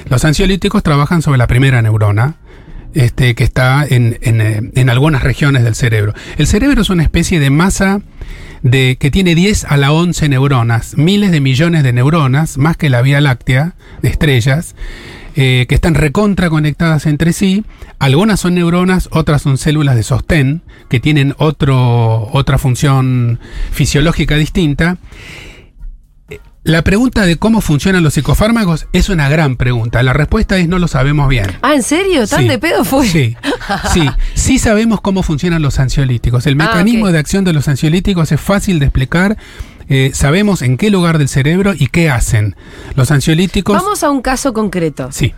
Los 0.09 0.25
ansiolíticos 0.25 0.83
trabajan 0.83 1.23
sobre 1.23 1.39
la 1.39 1.47
primera 1.47 1.81
neurona, 1.81 2.35
este, 2.95 3.35
que 3.35 3.45
está 3.45 3.87
en, 3.89 4.19
en, 4.23 4.41
eh, 4.41 4.71
en 4.75 4.91
algunas 4.91 5.23
regiones 5.23 5.65
del 5.65 5.75
cerebro. 5.75 6.15
El 6.39 6.47
cerebro 6.47 6.83
es 6.83 6.91
una 6.91 7.03
especie 7.03 7.41
de 7.41 7.51
masa 7.51 8.01
de, 8.63 8.97
que 8.99 9.11
tiene 9.11 9.35
10 9.35 9.65
a 9.65 9.77
la 9.77 9.93
11 9.93 10.29
neuronas, 10.29 10.97
miles 10.97 11.31
de 11.31 11.41
millones 11.41 11.83
de 11.83 11.93
neuronas, 11.93 12.59
más 12.59 12.77
que 12.77 12.91
la 12.91 13.03
Vía 13.03 13.21
Láctea, 13.21 13.75
de 14.03 14.09
estrellas, 14.09 14.75
eh, 15.35 15.67
que 15.69 15.75
están 15.75 15.95
recontra 15.95 16.51
conectadas 16.51 17.07
entre 17.07 17.33
sí. 17.33 17.65
Algunas 17.99 18.41
son 18.41 18.55
neuronas, 18.55 19.09
otras 19.13 19.43
son 19.43 19.59
células 19.59 19.97
de 19.97 20.03
sostén, 20.03 20.63
que 20.89 21.01
tienen 21.01 21.35
otro, 21.39 22.29
otra 22.33 22.59
función 22.59 23.41
fisiológica 23.73 24.37
distinta. 24.37 24.99
La 26.65 26.83
pregunta 26.83 27.27
de 27.27 27.37
cómo 27.39 27.61
funcionan 27.61 28.05
los 28.05 28.15
psicofármacos 28.15 28.87
es 28.93 29.09
una 29.09 29.29
gran 29.29 29.57
pregunta. 29.57 30.01
La 30.05 30.13
respuesta 30.13 30.57
es 30.59 30.69
no 30.69 30.79
lo 30.79 30.87
sabemos 30.87 31.29
bien. 31.29 31.47
Ah, 31.61 31.75
¿en 31.75 31.83
serio? 31.83 32.25
¿Tan 32.29 32.43
Sí, 32.43 32.49
de 32.49 32.59
pedo 32.61 32.85
fue? 32.85 33.05
Sí, 33.09 33.37
sí, 33.93 34.09
sí 34.35 34.59
sabemos 34.61 35.01
cómo 35.01 35.25
funcionan 35.25 35.61
los 35.61 35.81
ansiolíticos. 35.81 36.47
El 36.47 36.53
Ah, 36.61 36.67
mecanismo 36.69 37.11
de 37.11 37.19
acción 37.19 37.45
de 37.45 37.53
los 37.53 37.67
ansiolíticos 37.67 38.31
es 38.31 38.41
fácil 38.41 38.79
de 38.79 38.87
explicar. 38.87 39.37
Eh, 39.89 40.13
sabemos 40.15 40.63
en 40.63 40.77
qué 40.77 40.91
lugar 40.91 41.19
del 41.19 41.29
cerebro 41.29 41.75
y 41.77 41.89
qué 41.89 42.09
hacen. 42.11 42.55
Los 42.95 43.11
ansiolíticos... 43.11 43.77
Vamos 43.77 44.05
a 44.05 44.11
un 44.11 44.23
caso 44.23 44.53
concreto. 44.53 45.09
Sí, 45.11 45.35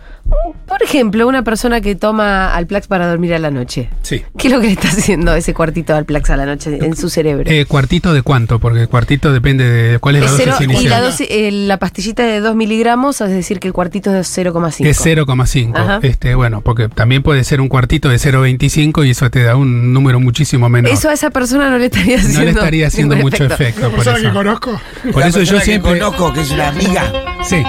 Por 0.67 0.81
ejemplo, 0.83 1.27
una 1.27 1.43
persona 1.43 1.81
que 1.81 1.95
toma 1.95 2.53
Alplax 2.55 2.87
para 2.87 3.07
dormir 3.07 3.33
a 3.35 3.39
la 3.39 3.51
noche. 3.51 3.89
sí. 4.01 4.23
¿Qué 4.37 4.47
es 4.47 4.53
lo 4.53 4.59
que 4.59 4.67
le 4.67 4.73
está 4.73 4.87
haciendo 4.89 5.33
ese 5.35 5.53
cuartito 5.53 5.93
de 5.93 5.99
Alplax 5.99 6.29
a 6.31 6.37
la 6.37 6.45
noche 6.45 6.77
en 6.81 6.95
su 6.95 7.09
cerebro? 7.09 7.49
Eh, 7.49 7.65
¿Cuartito 7.65 8.13
de 8.13 8.21
cuánto? 8.23 8.59
Porque 8.59 8.81
el 8.81 8.89
cuartito 8.89 9.31
depende 9.31 9.63
de 9.69 9.99
cuál 9.99 10.15
es 10.17 10.23
la 10.23 10.31
dosis 10.31 10.43
cero- 10.45 10.57
y 10.59 10.63
inicial. 10.65 10.89
la, 10.89 11.07
dosis- 11.09 11.27
eh, 11.29 11.51
la 11.51 11.77
pastillita 11.77 12.23
de 12.23 12.39
2 12.39 12.55
miligramos, 12.55 13.21
es 13.21 13.29
decir, 13.29 13.59
que 13.59 13.67
el 13.67 13.73
cuartito 13.73 14.09
es 14.15 14.15
de 14.35 14.43
0,5. 14.43 14.85
Es 14.87 14.99
0,5. 15.05 15.75
Ajá. 15.77 15.99
Este, 16.01 16.33
bueno, 16.35 16.61
porque 16.61 16.89
también 16.89 17.21
puede 17.23 17.43
ser 17.43 17.61
un 17.61 17.67
cuartito 17.69 18.09
de 18.09 18.17
0,25 18.17 19.05
y 19.05 19.11
eso 19.11 19.29
te 19.29 19.43
da 19.43 19.55
un 19.55 19.93
número 19.93 20.19
muchísimo 20.19 20.67
menor. 20.69 20.91
Eso 20.91 21.09
a 21.09 21.13
esa 21.13 21.29
persona 21.29 21.69
no 21.69 21.77
le 21.77 21.85
estaría 21.85 22.17
haciendo, 22.17 22.39
no 22.39 22.45
le 22.45 22.51
estaría 22.51 22.87
haciendo 22.87 23.15
mucho 23.17 23.43
efecto. 23.45 23.81
Una 23.81 23.89
por 23.89 23.95
persona 23.97 24.17
eso. 24.17 24.27
que 24.27 24.33
conozco. 24.33 24.81
Por 25.11 25.21
La 25.21 25.27
eso 25.27 25.39
yo 25.39 25.41
persona 25.41 25.59
que 25.59 25.65
siempre. 25.65 25.99
conozco, 25.99 26.33
que 26.33 26.41
es 26.41 26.51
una 26.51 26.67
amiga. 26.69 27.11
Sí, 27.43 27.63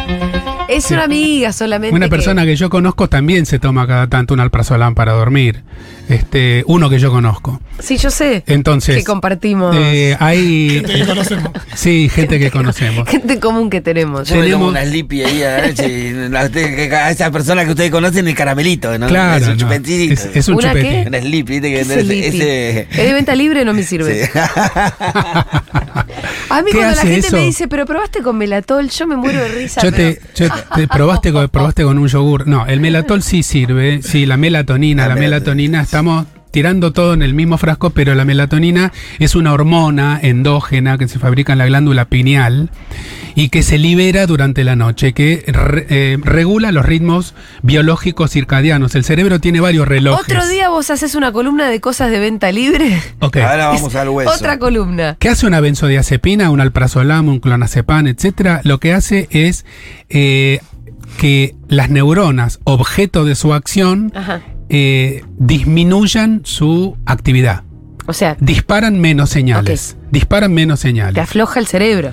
Es 0.68 0.90
una 0.90 1.04
amiga 1.04 1.52
solamente. 1.52 1.94
una 1.94 2.06
que- 2.06 2.10
persona 2.10 2.44
que 2.44 2.56
yo 2.56 2.68
conozco 2.70 3.08
también 3.08 3.46
se 3.46 3.58
toma 3.58 3.86
cada 3.86 4.06
tanto 4.08 4.34
un 4.34 4.40
alprazolam 4.40 4.94
para 4.94 5.12
dormir. 5.12 5.62
Este, 6.08 6.62
uno 6.68 6.88
que 6.88 6.98
yo 7.00 7.10
conozco. 7.10 7.60
Sí, 7.80 7.96
yo 7.98 8.10
sé. 8.10 8.44
Entonces. 8.46 8.96
Que 8.96 9.04
compartimos. 9.04 9.74
eh, 9.76 10.16
hay. 10.20 10.70
Gente 10.84 10.94
que 10.94 11.06
conocemos. 11.06 11.50
Sí, 11.74 12.08
gente 12.08 12.38
que 12.38 12.50
conocemos. 12.50 13.08
Gente 13.16 13.40
común 13.40 13.70
que 13.70 13.80
tenemos. 13.80 14.28
Yo 14.28 14.36
Tenemos- 14.40 14.70
una 14.70 14.84
Sleepy 14.84 15.22
ahí 15.24 15.42
a 15.42 15.58
la 15.58 15.66
noche 15.68 15.88
y 15.88 16.94
a, 16.94 17.10
esa 17.10 17.30
persona 17.30 17.64
que 17.64 17.70
ustedes 17.70 17.90
conocen, 17.90 18.26
el 18.28 18.34
caramelito, 18.34 18.96
¿no? 18.98 19.06
Claro, 19.08 19.36
Es 19.44 19.48
un 19.48 19.54
no, 19.54 19.60
chupencito. 19.60 20.14
es, 20.14 20.28
es 20.36 20.48
un 20.48 20.54
¿Una 20.56 20.72
qué? 20.74 21.04
Una 21.08 21.18
Sleepy, 21.20 21.60
¿viste? 21.60 21.70
Que 21.70 21.80
Es 21.80 22.96
de 23.06 23.12
venta 23.12 23.34
libre 23.34 23.64
no 23.64 23.72
me 23.74 23.82
sirve. 23.82 24.26
Sí. 24.26 24.30
A 26.58 26.62
mí 26.62 26.70
¿Qué 26.70 26.78
cuando 26.78 26.94
la 26.96 27.00
hace 27.02 27.10
gente 27.12 27.26
eso? 27.28 27.36
me 27.36 27.42
dice, 27.44 27.68
pero 27.68 27.86
probaste 27.86 28.22
con 28.22 28.38
melatol, 28.38 28.88
yo 28.88 29.06
me 29.06 29.16
muero 29.16 29.40
de 29.40 29.48
risa. 29.48 29.82
Yo 29.82 29.90
pero- 29.90 30.14
te, 30.14 30.20
yo 30.34 30.48
te- 30.74 30.88
probaste, 30.88 31.32
con, 31.32 31.48
probaste 31.48 31.82
con 31.84 31.98
un 31.98 32.08
yogur. 32.08 32.46
No, 32.46 32.66
el 32.66 32.80
melatol 32.80 33.22
sí 33.22 33.42
sirve. 33.42 34.00
Sí, 34.02 34.26
la 34.26 34.36
melatonina. 34.36 35.02
La 35.08 35.14
La 35.14 35.20
melatonina, 35.20 35.82
estamos 35.82 36.26
tirando 36.56 36.90
todo 36.90 37.12
en 37.12 37.20
el 37.20 37.34
mismo 37.34 37.58
frasco, 37.58 37.90
pero 37.90 38.14
la 38.14 38.24
melatonina 38.24 38.90
es 39.18 39.34
una 39.34 39.52
hormona 39.52 40.18
endógena 40.22 40.96
que 40.96 41.06
se 41.06 41.18
fabrica 41.18 41.52
en 41.52 41.58
la 41.58 41.66
glándula 41.66 42.06
pineal 42.06 42.70
y 43.34 43.50
que 43.50 43.62
se 43.62 43.76
libera 43.76 44.26
durante 44.26 44.64
la 44.64 44.74
noche, 44.74 45.12
que 45.12 45.44
re- 45.48 45.86
eh, 45.90 46.16
regula 46.22 46.72
los 46.72 46.86
ritmos 46.86 47.34
biológicos 47.60 48.30
circadianos. 48.30 48.94
El 48.94 49.04
cerebro 49.04 49.38
tiene 49.38 49.60
varios 49.60 49.86
relojes. 49.86 50.34
Otro 50.34 50.48
día 50.48 50.70
vos 50.70 50.88
haces 50.88 51.14
una 51.14 51.30
columna 51.30 51.68
de 51.68 51.78
cosas 51.82 52.10
de 52.10 52.20
venta 52.20 52.50
libre. 52.52 53.02
Ok. 53.20 53.36
Ahora 53.36 53.66
vamos 53.68 53.94
al 53.94 54.08
hueso. 54.08 54.30
Otra 54.30 54.58
columna. 54.58 55.16
¿Qué 55.18 55.28
hace 55.28 55.46
una 55.46 55.60
benzodiazepina, 55.60 56.48
un 56.48 56.62
alprazolam, 56.62 57.28
un 57.28 57.38
clonazepam, 57.38 58.06
etcétera? 58.06 58.62
Lo 58.64 58.80
que 58.80 58.94
hace 58.94 59.28
es 59.30 59.66
eh, 60.08 60.60
que 61.18 61.54
las 61.68 61.90
neuronas, 61.90 62.60
objeto 62.64 63.26
de 63.26 63.34
su 63.34 63.52
acción, 63.52 64.10
Ajá. 64.14 64.40
Eh, 64.68 65.22
disminuyan 65.38 66.40
su 66.44 66.96
actividad. 67.06 67.62
O 68.06 68.12
sea, 68.12 68.36
Disparan 68.40 69.00
menos 69.00 69.30
señales. 69.30 69.96
Disparan 70.10 70.52
menos 70.54 70.80
te 70.80 70.88
señales. 70.88 71.18
afloja 71.22 71.58
el 71.60 71.66
cerebro. 71.66 72.12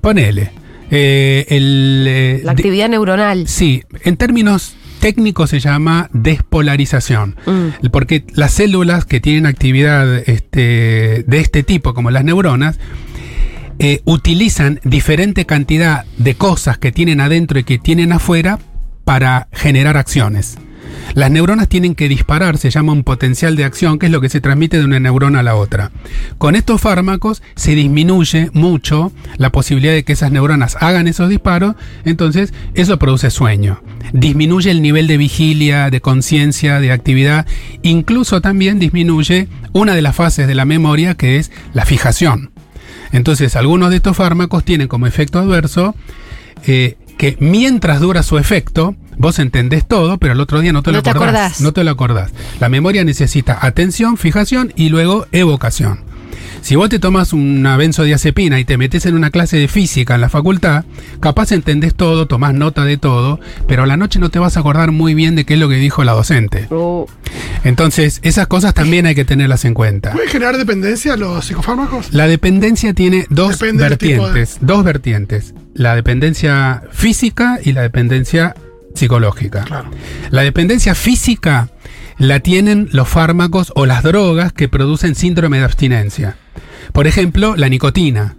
Ponele. 0.00 0.50
Eh, 0.90 1.46
el, 1.48 2.04
eh, 2.08 2.40
La 2.44 2.52
actividad 2.52 2.88
neuronal. 2.88 3.46
sí, 3.48 3.84
en 4.02 4.16
términos 4.16 4.74
técnicos 4.98 5.50
se 5.50 5.60
llama 5.60 6.10
despolarización. 6.12 7.36
Mm. 7.46 7.86
Porque 7.90 8.24
las 8.34 8.52
células 8.52 9.04
que 9.06 9.20
tienen 9.20 9.46
actividad 9.46 10.28
este, 10.28 11.24
de 11.26 11.38
este 11.40 11.62
tipo, 11.62 11.94
como 11.94 12.10
las 12.10 12.24
neuronas, 12.24 12.78
eh, 13.78 14.02
utilizan 14.04 14.78
diferente 14.84 15.46
cantidad 15.46 16.04
de 16.18 16.34
cosas 16.34 16.76
que 16.76 16.92
tienen 16.92 17.20
adentro 17.22 17.58
y 17.58 17.64
que 17.64 17.78
tienen 17.78 18.12
afuera 18.12 18.58
para 19.04 19.48
generar 19.52 19.96
acciones. 19.96 20.58
Las 21.14 21.30
neuronas 21.30 21.68
tienen 21.68 21.94
que 21.94 22.08
disparar, 22.08 22.58
se 22.58 22.70
llama 22.70 22.92
un 22.92 23.04
potencial 23.04 23.56
de 23.56 23.64
acción, 23.64 23.98
que 23.98 24.06
es 24.06 24.12
lo 24.12 24.20
que 24.20 24.28
se 24.28 24.40
transmite 24.40 24.78
de 24.78 24.84
una 24.84 25.00
neurona 25.00 25.40
a 25.40 25.42
la 25.42 25.56
otra. 25.56 25.90
Con 26.38 26.56
estos 26.56 26.80
fármacos 26.80 27.42
se 27.56 27.74
disminuye 27.74 28.50
mucho 28.52 29.12
la 29.36 29.50
posibilidad 29.50 29.92
de 29.92 30.04
que 30.04 30.12
esas 30.12 30.32
neuronas 30.32 30.76
hagan 30.80 31.08
esos 31.08 31.28
disparos, 31.28 31.74
entonces 32.04 32.52
eso 32.74 32.98
produce 32.98 33.30
sueño. 33.30 33.82
Disminuye 34.12 34.70
el 34.70 34.82
nivel 34.82 35.06
de 35.06 35.16
vigilia, 35.16 35.90
de 35.90 36.00
conciencia, 36.00 36.80
de 36.80 36.92
actividad, 36.92 37.46
incluso 37.82 38.40
también 38.40 38.78
disminuye 38.78 39.48
una 39.72 39.94
de 39.94 40.02
las 40.02 40.16
fases 40.16 40.46
de 40.46 40.54
la 40.54 40.64
memoria 40.64 41.14
que 41.14 41.38
es 41.38 41.50
la 41.74 41.84
fijación. 41.84 42.50
Entonces, 43.12 43.56
algunos 43.56 43.90
de 43.90 43.96
estos 43.96 44.16
fármacos 44.16 44.64
tienen 44.64 44.88
como 44.88 45.06
efecto 45.06 45.38
adverso 45.38 45.94
eh, 46.66 46.96
que 47.18 47.36
mientras 47.40 48.00
dura 48.00 48.22
su 48.22 48.38
efecto, 48.38 48.94
vos 49.16 49.38
entendés 49.38 49.86
todo, 49.86 50.18
pero 50.18 50.32
el 50.34 50.40
otro 50.40 50.60
día 50.60 50.72
no 50.72 50.82
te 50.82 50.92
lo 50.92 51.02
te 51.02 51.10
acordás. 51.10 51.28
acordás. 51.34 51.60
No 51.60 51.72
te 51.72 51.84
lo 51.84 51.90
acordás. 51.90 52.30
La 52.60 52.68
memoria 52.68 53.04
necesita 53.04 53.58
atención, 53.64 54.16
fijación 54.16 54.72
y 54.76 54.88
luego 54.88 55.26
evocación. 55.32 56.08
Si 56.62 56.76
vos 56.76 56.90
te 56.90 56.98
tomas 56.98 57.32
una 57.32 57.78
benzodiazepina 57.78 58.60
y 58.60 58.66
te 58.66 58.76
metes 58.76 59.06
en 59.06 59.14
una 59.14 59.30
clase 59.30 59.56
de 59.56 59.66
física 59.66 60.14
en 60.14 60.20
la 60.20 60.28
facultad, 60.28 60.84
capaz 61.18 61.52
entendés 61.52 61.94
todo, 61.94 62.26
tomás 62.26 62.52
nota 62.52 62.84
de 62.84 62.98
todo, 62.98 63.40
pero 63.66 63.84
a 63.84 63.86
la 63.86 63.96
noche 63.96 64.18
no 64.18 64.28
te 64.28 64.38
vas 64.38 64.58
a 64.58 64.60
acordar 64.60 64.90
muy 64.92 65.14
bien 65.14 65.36
de 65.36 65.46
qué 65.46 65.54
es 65.54 65.60
lo 65.60 65.70
que 65.70 65.76
dijo 65.76 66.04
la 66.04 66.12
docente. 66.12 66.68
Entonces, 67.64 68.20
esas 68.22 68.46
cosas 68.46 68.74
también 68.74 69.06
hay 69.06 69.14
que 69.14 69.24
tenerlas 69.24 69.64
en 69.64 69.72
cuenta. 69.72 70.12
¿Puede 70.12 70.28
generar 70.28 70.58
dependencia 70.58 71.16
los 71.16 71.46
psicofármacos? 71.46 72.12
La 72.12 72.26
dependencia 72.26 72.92
tiene 72.92 73.26
dos 73.30 73.58
Depende 73.58 73.82
de- 73.84 73.88
vertientes, 73.90 74.58
dos 74.60 74.84
vertientes, 74.84 75.54
la 75.74 75.94
dependencia 75.94 76.82
física 76.92 77.58
y 77.62 77.72
la 77.72 77.82
dependencia 77.82 78.54
psicológica. 78.94 79.64
Claro. 79.64 79.90
La 80.30 80.42
dependencia 80.42 80.94
física 80.94 81.70
la 82.18 82.40
tienen 82.40 82.88
los 82.92 83.08
fármacos 83.08 83.72
o 83.74 83.86
las 83.86 84.02
drogas 84.02 84.52
que 84.52 84.68
producen 84.68 85.14
síndrome 85.14 85.58
de 85.58 85.64
abstinencia. 85.64 86.36
Por 86.92 87.06
ejemplo, 87.06 87.56
la 87.56 87.68
nicotina. 87.68 88.36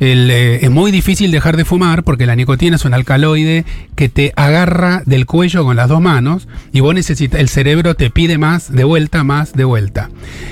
Eh, 0.00 0.60
es 0.62 0.70
muy 0.70 0.90
difícil 0.90 1.30
dejar 1.30 1.56
de 1.56 1.64
fumar 1.64 2.04
porque 2.04 2.26
la 2.26 2.36
nicotina 2.36 2.76
es 2.76 2.84
un 2.84 2.94
alcaloide 2.94 3.64
que 3.94 4.08
te 4.08 4.32
agarra 4.36 5.02
del 5.06 5.26
cuello 5.26 5.64
con 5.64 5.76
las 5.76 5.88
dos 5.88 6.00
manos 6.00 6.48
y 6.72 6.80
vos 6.80 6.94
necesitas, 6.94 7.40
el 7.40 7.48
cerebro 7.48 7.94
te 7.94 8.10
pide 8.10 8.38
más 8.38 8.72
de 8.72 8.84
vuelta, 8.84 9.24
más 9.24 9.52
de 9.52 9.64
vuelta. 9.64 10.10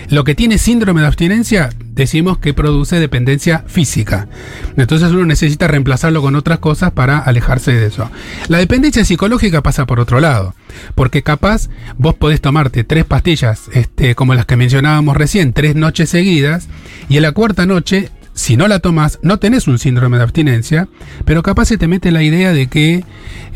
Lo 0.08 0.24
que 0.24 0.34
tiene 0.34 0.58
síndrome 0.58 1.00
de 1.00 1.06
abstinencia, 1.06 1.70
decimos 1.92 2.38
que 2.38 2.54
produce 2.54 2.98
dependencia 2.98 3.64
física. 3.66 4.28
Entonces 4.76 5.10
uno 5.12 5.24
necesita 5.24 5.68
reemplazarlo 5.68 6.22
con 6.22 6.36
otras 6.36 6.58
cosas 6.58 6.92
para 6.92 7.18
alejarse 7.18 7.72
de 7.72 7.86
eso. 7.86 8.10
La 8.48 8.58
dependencia 8.58 9.04
psicológica 9.04 9.62
pasa 9.62 9.86
por 9.86 10.00
otro 10.00 10.20
lado, 10.20 10.54
porque 10.94 11.22
capaz 11.22 11.68
vos 11.96 12.14
podés 12.14 12.40
tomarte 12.40 12.84
tres 12.84 13.04
pastillas, 13.04 13.68
este, 13.72 14.14
como 14.14 14.34
las 14.34 14.46
que 14.46 14.56
mencionábamos 14.56 15.16
recién, 15.16 15.52
tres 15.52 15.74
noches 15.74 16.10
seguidas, 16.10 16.68
y 17.08 17.16
en 17.16 17.22
la 17.22 17.32
cuarta 17.32 17.66
noche 17.66 18.10
si 18.36 18.56
no 18.56 18.68
la 18.68 18.78
tomas, 18.78 19.18
no 19.22 19.38
tenés 19.38 19.66
un 19.66 19.78
síndrome 19.80 20.18
de 20.18 20.22
abstinencia, 20.22 20.88
pero 21.24 21.42
capaz 21.42 21.64
se 21.64 21.78
te 21.78 21.88
mete 21.88 22.10
la 22.12 22.22
idea 22.22 22.52
de 22.52 22.66
que, 22.68 23.02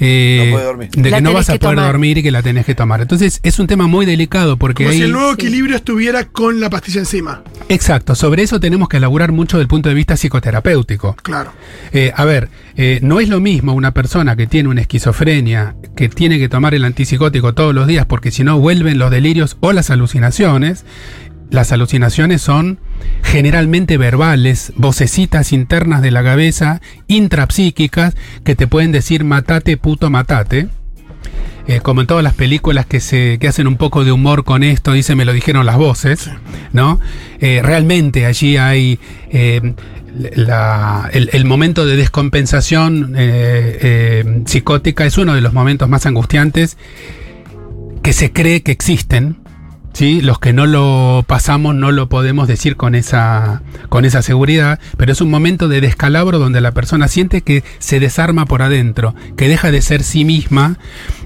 eh, 0.00 0.46
No 0.46 0.52
puede 0.52 0.64
dormir. 0.64 0.90
de 0.90 1.10
que 1.10 1.20
no 1.20 1.32
vas 1.34 1.50
a 1.50 1.52
que 1.52 1.58
poder 1.58 1.76
tomar. 1.76 1.92
dormir 1.92 2.18
y 2.18 2.22
que 2.22 2.30
la 2.30 2.42
tenés 2.42 2.64
que 2.66 2.74
tomar. 2.74 3.00
Entonces 3.02 3.40
es 3.42 3.58
un 3.58 3.66
tema 3.66 3.86
muy 3.86 4.06
delicado 4.06 4.56
porque 4.56 4.84
Como 4.84 4.92
hay... 4.92 4.96
si 4.96 5.02
el 5.04 5.12
nuevo 5.12 5.34
Sí. 5.34 5.46
equilibrio 5.46 5.76
estuviera 5.76 6.24
con 6.24 6.58
la 6.60 6.70
pastilla 6.70 7.00
encima. 7.00 7.42
Exacto, 7.68 8.14
sobre 8.14 8.42
eso 8.42 8.58
tenemos 8.58 8.88
que 8.88 8.96
elaborar 8.96 9.32
mucho 9.32 9.58
del 9.58 9.68
punto 9.68 9.88
de 9.90 9.94
vista 9.94 10.16
psicoterapéutico. 10.16 11.14
Claro. 11.22 11.52
Eh, 11.92 12.12
a 12.16 12.24
ver, 12.24 12.48
eh, 12.76 12.98
no 13.02 13.20
es 13.20 13.28
lo 13.28 13.38
mismo 13.40 13.74
una 13.74 13.92
persona 13.92 14.34
que 14.34 14.46
tiene 14.46 14.70
una 14.70 14.80
esquizofrenia, 14.80 15.76
que 15.94 16.08
tiene 16.08 16.38
que 16.38 16.48
tomar 16.48 16.74
el 16.74 16.84
antipsicótico 16.84 17.52
todos 17.54 17.74
los 17.74 17.86
días 17.86 18.06
porque 18.06 18.30
si 18.30 18.42
no 18.44 18.58
vuelven 18.58 18.98
los 18.98 19.10
delirios 19.10 19.58
o 19.60 19.72
las 19.72 19.90
alucinaciones. 19.90 20.84
Las 21.50 21.72
alucinaciones 21.72 22.42
son 22.42 22.78
generalmente 23.22 23.98
verbales, 23.98 24.72
vocecitas 24.76 25.52
internas 25.52 26.00
de 26.00 26.10
la 26.12 26.22
cabeza, 26.22 26.80
intrapsíquicas, 27.08 28.14
que 28.44 28.54
te 28.54 28.66
pueden 28.68 28.92
decir 28.92 29.24
matate, 29.24 29.76
puto, 29.76 30.10
matate. 30.10 30.68
Eh, 31.66 31.80
como 31.80 32.00
en 32.00 32.06
todas 32.06 32.24
las 32.24 32.34
películas 32.34 32.86
que 32.86 33.00
se 33.00 33.38
que 33.38 33.46
hacen 33.46 33.66
un 33.66 33.76
poco 33.76 34.04
de 34.04 34.10
humor 34.12 34.44
con 34.44 34.62
esto, 34.62 34.92
dice 34.92 35.14
me 35.14 35.24
lo 35.24 35.32
dijeron 35.32 35.66
las 35.66 35.76
voces, 35.76 36.30
¿no? 36.72 36.98
Eh, 37.40 37.60
realmente 37.62 38.26
allí 38.26 38.56
hay 38.56 38.98
eh, 39.30 39.74
la- 40.34 41.10
el, 41.12 41.30
el 41.32 41.44
momento 41.44 41.84
de 41.86 41.96
descompensación 41.96 43.14
psicótica 44.46 45.04
es 45.04 45.18
uno 45.18 45.34
de 45.34 45.40
los 45.40 45.52
momentos 45.52 45.88
más 45.88 46.06
angustiantes 46.06 46.76
que 48.02 48.12
se 48.12 48.32
cree 48.32 48.62
que 48.62 48.72
existen. 48.72 49.36
¿Sí? 50.00 50.22
Los 50.22 50.38
que 50.38 50.54
no 50.54 50.64
lo 50.64 51.26
pasamos 51.26 51.74
no 51.74 51.92
lo 51.92 52.08
podemos 52.08 52.48
decir 52.48 52.76
con 52.76 52.94
esa, 52.94 53.60
con 53.90 54.06
esa 54.06 54.22
seguridad, 54.22 54.80
pero 54.96 55.12
es 55.12 55.20
un 55.20 55.28
momento 55.28 55.68
de 55.68 55.82
descalabro 55.82 56.38
donde 56.38 56.62
la 56.62 56.72
persona 56.72 57.06
siente 57.06 57.42
que 57.42 57.62
se 57.80 58.00
desarma 58.00 58.46
por 58.46 58.62
adentro, 58.62 59.14
que 59.36 59.46
deja 59.46 59.70
de 59.70 59.82
ser 59.82 60.02
sí 60.02 60.24
misma, 60.24 60.78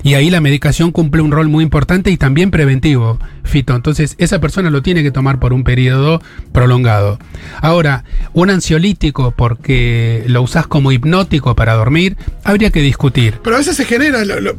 y 0.02 0.14
ahí 0.14 0.28
la 0.28 0.40
medicación 0.40 0.90
cumple 0.90 1.22
un 1.22 1.30
rol 1.30 1.48
muy 1.48 1.62
importante 1.62 2.10
y 2.10 2.16
también 2.16 2.50
preventivo, 2.50 3.20
Fito. 3.44 3.76
Entonces, 3.76 4.16
esa 4.18 4.40
persona 4.40 4.70
lo 4.70 4.82
tiene 4.82 5.04
que 5.04 5.12
tomar 5.12 5.38
por 5.38 5.52
un 5.52 5.62
periodo 5.62 6.20
prolongado. 6.50 7.20
Ahora, 7.60 8.02
un 8.32 8.50
ansiolítico 8.50 9.30
porque 9.36 10.24
lo 10.26 10.42
usás 10.42 10.66
como 10.66 10.90
hipnótico 10.90 11.54
para 11.54 11.74
dormir, 11.74 12.16
habría 12.42 12.70
que 12.70 12.80
discutir. 12.82 13.34
Pero 13.44 13.54
a 13.54 13.60
veces 13.60 13.76
se 13.76 13.84
genera. 13.84 14.24
lo- 14.24 14.40
lo- 14.40 14.56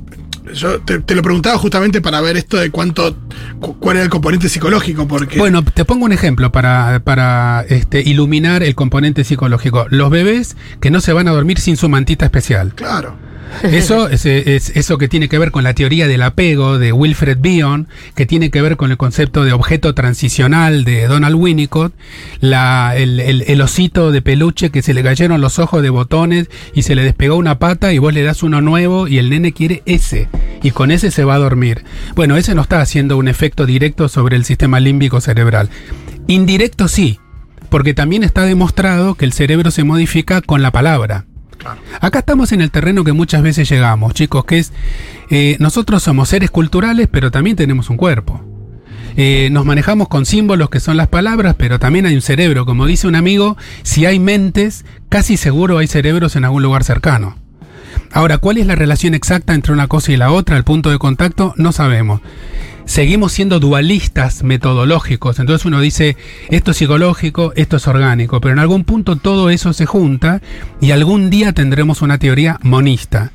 yo 0.53 0.79
te, 0.81 0.99
te 0.99 1.15
lo 1.15 1.21
preguntaba 1.21 1.57
justamente 1.57 2.01
para 2.01 2.21
ver 2.21 2.37
esto 2.37 2.57
de 2.57 2.69
cuánto. 2.71 3.15
cu- 3.59 3.77
cuál 3.79 3.97
era 3.97 4.03
el 4.03 4.09
componente 4.09 4.49
psicológico, 4.49 5.07
porque. 5.07 5.37
Bueno, 5.37 5.63
te 5.63 5.85
pongo 5.85 6.05
un 6.05 6.11
ejemplo 6.11 6.51
para, 6.51 7.01
para 7.03 7.65
este, 7.69 8.01
iluminar 8.01 8.63
el 8.63 8.75
componente 8.75 9.23
psicológico. 9.23 9.85
Los 9.89 10.09
bebés 10.09 10.55
que 10.79 10.91
no 10.91 11.01
se 11.01 11.13
van 11.13 11.27
a 11.27 11.31
dormir 11.31 11.59
sin 11.59 11.77
su 11.77 11.89
mantita 11.89 12.25
especial. 12.25 12.73
Claro. 12.75 13.15
Eso 13.63 14.09
es, 14.09 14.25
es 14.25 14.69
eso 14.75 14.97
que 14.97 15.07
tiene 15.07 15.29
que 15.29 15.37
ver 15.39 15.51
con 15.51 15.63
la 15.63 15.73
teoría 15.73 16.07
del 16.07 16.21
apego 16.21 16.77
de 16.79 16.91
Wilfred 16.91 17.37
Bion, 17.39 17.87
que 18.15 18.25
tiene 18.25 18.49
que 18.49 18.61
ver 18.61 18.77
con 18.77 18.91
el 18.91 18.97
concepto 18.97 19.43
de 19.43 19.53
objeto 19.53 19.93
transicional 19.93 20.83
de 20.83 21.07
Donald 21.07 21.35
Winnicott, 21.35 21.93
la, 22.41 22.93
el, 22.95 23.19
el- 23.19 23.43
el 23.47 23.61
osito 23.61 24.11
de 24.11 24.21
peluche 24.21 24.69
que 24.69 24.81
se 24.81 24.93
le 24.93 25.03
cayeron 25.03 25.41
los 25.41 25.59
ojos 25.59 25.81
de 25.81 25.89
botones 25.89 26.49
y 26.73 26.81
se 26.83 26.95
le 26.95 27.03
despegó 27.03 27.35
una 27.35 27.59
pata 27.59 27.93
y 27.93 27.97
vos 27.99 28.13
le 28.13 28.23
das 28.23 28.43
uno 28.43 28.61
nuevo 28.61 29.07
y 29.07 29.17
el 29.17 29.29
nene 29.29 29.51
quiere 29.53 29.81
ese 29.85 30.27
y 30.63 30.71
con 30.71 30.91
ese 30.91 31.11
se 31.11 31.23
va 31.23 31.35
a 31.35 31.39
dormir. 31.39 31.83
Bueno, 32.15 32.37
ese 32.37 32.55
no 32.55 32.61
está 32.63 32.81
haciendo 32.81 33.17
un 33.17 33.27
efecto 33.27 33.65
directo 33.65 34.09
sobre 34.09 34.35
el 34.35 34.45
sistema 34.45 34.79
límbico 34.79 35.21
cerebral. 35.21 35.69
Indirecto 36.27 36.87
sí, 36.87 37.19
porque 37.69 37.93
también 37.93 38.23
está 38.23 38.43
demostrado 38.45 39.15
que 39.15 39.25
el 39.25 39.33
cerebro 39.33 39.69
se 39.71 39.83
modifica 39.83 40.41
con 40.41 40.61
la 40.61 40.71
palabra. 40.71 41.25
Acá 42.01 42.19
estamos 42.19 42.51
en 42.51 42.61
el 42.61 42.71
terreno 42.71 43.03
que 43.03 43.13
muchas 43.13 43.41
veces 43.41 43.69
llegamos, 43.69 44.13
chicos, 44.13 44.45
que 44.45 44.59
es, 44.59 44.71
eh, 45.29 45.57
nosotros 45.59 46.03
somos 46.03 46.29
seres 46.29 46.51
culturales, 46.51 47.07
pero 47.11 47.31
también 47.31 47.55
tenemos 47.55 47.89
un 47.89 47.97
cuerpo. 47.97 48.41
Eh, 49.17 49.49
nos 49.51 49.65
manejamos 49.65 50.09
con 50.09 50.25
símbolos 50.25 50.69
que 50.69 50.79
son 50.79 50.97
las 50.97 51.07
palabras, 51.07 51.55
pero 51.57 51.79
también 51.79 52.05
hay 52.05 52.15
un 52.15 52.21
cerebro. 52.21 52.65
Como 52.65 52.85
dice 52.85 53.07
un 53.07 53.15
amigo, 53.15 53.57
si 53.83 54.05
hay 54.05 54.19
mentes, 54.19 54.85
casi 55.09 55.37
seguro 55.37 55.77
hay 55.77 55.87
cerebros 55.87 56.35
en 56.35 56.45
algún 56.45 56.63
lugar 56.63 56.83
cercano. 56.83 57.37
Ahora, 58.15 58.37
¿cuál 58.37 58.57
es 58.57 58.65
la 58.65 58.75
relación 58.75 59.13
exacta 59.13 59.53
entre 59.53 59.73
una 59.73 59.89
cosa 59.89 60.13
y 60.13 60.15
la 60.15 60.31
otra, 60.31 60.55
el 60.55 60.63
punto 60.63 60.89
de 60.89 60.97
contacto? 60.97 61.53
No 61.57 61.73
sabemos. 61.73 62.21
Seguimos 62.85 63.33
siendo 63.33 63.59
dualistas 63.59 64.41
metodológicos, 64.41 65.37
entonces 65.37 65.65
uno 65.65 65.81
dice, 65.81 66.15
esto 66.49 66.71
es 66.71 66.77
psicológico, 66.77 67.51
esto 67.57 67.75
es 67.75 67.85
orgánico, 67.89 68.39
pero 68.39 68.53
en 68.53 68.59
algún 68.59 68.85
punto 68.85 69.17
todo 69.17 69.49
eso 69.49 69.73
se 69.73 69.85
junta 69.85 70.41
y 70.79 70.91
algún 70.91 71.29
día 71.29 71.51
tendremos 71.51 72.01
una 72.01 72.17
teoría 72.17 72.57
monista. 72.63 73.33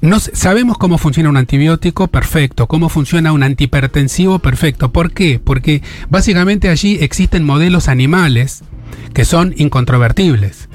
No 0.00 0.20
sabemos 0.20 0.78
cómo 0.78 0.96
funciona 0.96 1.28
un 1.28 1.36
antibiótico, 1.36 2.08
perfecto. 2.08 2.68
Cómo 2.68 2.88
funciona 2.88 3.32
un 3.32 3.42
antihipertensivo, 3.42 4.38
perfecto. 4.38 4.90
¿Por 4.90 5.12
qué? 5.12 5.38
Porque 5.38 5.82
básicamente 6.08 6.70
allí 6.70 6.96
existen 7.02 7.44
modelos 7.44 7.88
animales 7.88 8.62
que 9.12 9.26
son 9.26 9.54
incontrovertibles. 9.58 10.70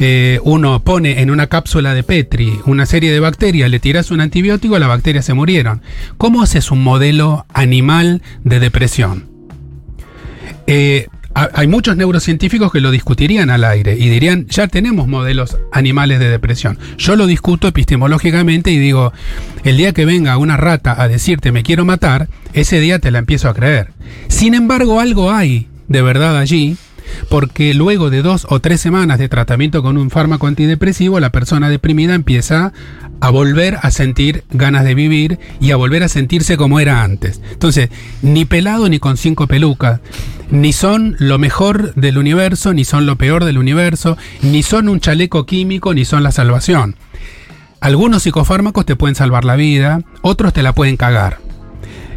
Eh, 0.00 0.40
uno 0.42 0.82
pone 0.82 1.20
en 1.20 1.30
una 1.30 1.46
cápsula 1.46 1.94
de 1.94 2.02
Petri 2.02 2.52
una 2.66 2.86
serie 2.86 3.12
de 3.12 3.20
bacterias, 3.20 3.70
le 3.70 3.78
tiras 3.78 4.10
un 4.10 4.20
antibiótico, 4.20 4.78
las 4.78 4.88
bacterias 4.88 5.24
se 5.26 5.34
murieron. 5.34 5.82
¿Cómo 6.16 6.42
haces 6.42 6.70
un 6.70 6.82
modelo 6.82 7.46
animal 7.52 8.22
de 8.42 8.58
depresión? 8.60 9.28
Eh, 10.66 11.06
ha- 11.34 11.48
hay 11.54 11.66
muchos 11.66 11.96
neurocientíficos 11.96 12.72
que 12.72 12.80
lo 12.80 12.90
discutirían 12.90 13.50
al 13.50 13.64
aire 13.64 13.96
y 13.98 14.08
dirían, 14.08 14.46
ya 14.48 14.68
tenemos 14.68 15.06
modelos 15.08 15.56
animales 15.72 16.18
de 16.18 16.28
depresión. 16.28 16.78
Yo 16.98 17.16
lo 17.16 17.26
discuto 17.26 17.68
epistemológicamente 17.68 18.70
y 18.70 18.78
digo, 18.78 19.12
el 19.64 19.76
día 19.76 19.92
que 19.92 20.04
venga 20.06 20.36
una 20.38 20.56
rata 20.56 21.00
a 21.00 21.08
decirte 21.08 21.52
me 21.52 21.62
quiero 21.62 21.84
matar, 21.84 22.28
ese 22.52 22.80
día 22.80 22.98
te 22.98 23.10
la 23.10 23.18
empiezo 23.18 23.48
a 23.48 23.54
creer. 23.54 23.92
Sin 24.28 24.54
embargo, 24.54 25.00
algo 25.00 25.30
hay 25.30 25.68
de 25.88 26.02
verdad 26.02 26.36
allí, 26.38 26.76
porque 27.28 27.74
luego 27.74 28.10
de 28.10 28.22
dos 28.22 28.46
o 28.48 28.60
tres 28.60 28.80
semanas 28.80 29.18
de 29.18 29.28
tratamiento 29.28 29.82
con 29.82 29.96
un 29.96 30.10
fármaco 30.10 30.46
antidepresivo, 30.46 31.20
la 31.20 31.30
persona 31.30 31.68
deprimida 31.68 32.14
empieza 32.14 32.72
a 33.20 33.30
volver 33.30 33.78
a 33.82 33.90
sentir 33.90 34.44
ganas 34.50 34.84
de 34.84 34.94
vivir 34.94 35.38
y 35.60 35.72
a 35.72 35.76
volver 35.76 36.02
a 36.02 36.08
sentirse 36.08 36.56
como 36.56 36.80
era 36.80 37.02
antes. 37.02 37.40
Entonces, 37.52 37.90
ni 38.22 38.44
pelado 38.44 38.88
ni 38.88 38.98
con 38.98 39.16
cinco 39.16 39.46
pelucas, 39.46 40.00
ni 40.50 40.72
son 40.72 41.16
lo 41.18 41.38
mejor 41.38 41.94
del 41.94 42.18
universo, 42.18 42.72
ni 42.72 42.84
son 42.84 43.06
lo 43.06 43.16
peor 43.16 43.44
del 43.44 43.58
universo, 43.58 44.16
ni 44.42 44.62
son 44.62 44.88
un 44.88 45.00
chaleco 45.00 45.46
químico, 45.46 45.94
ni 45.94 46.04
son 46.04 46.22
la 46.22 46.32
salvación. 46.32 46.96
Algunos 47.80 48.24
psicofármacos 48.24 48.84
te 48.84 48.96
pueden 48.96 49.14
salvar 49.14 49.44
la 49.44 49.56
vida, 49.56 50.02
otros 50.22 50.52
te 50.52 50.62
la 50.62 50.74
pueden 50.74 50.96
cagar. 50.96 51.38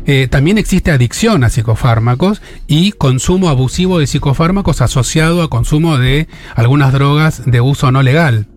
Eh, 0.05 0.27
también 0.29 0.57
existe 0.57 0.91
adicción 0.91 1.43
a 1.43 1.49
psicofármacos 1.49 2.41
y 2.67 2.91
consumo 2.91 3.49
abusivo 3.49 3.99
de 3.99 4.07
psicofármacos 4.07 4.81
asociado 4.81 5.41
a 5.41 5.49
consumo 5.49 5.97
de 5.97 6.27
algunas 6.55 6.91
drogas 6.91 7.43
de 7.45 7.61
uso 7.61 7.91
no 7.91 8.03
legal. 8.03 8.47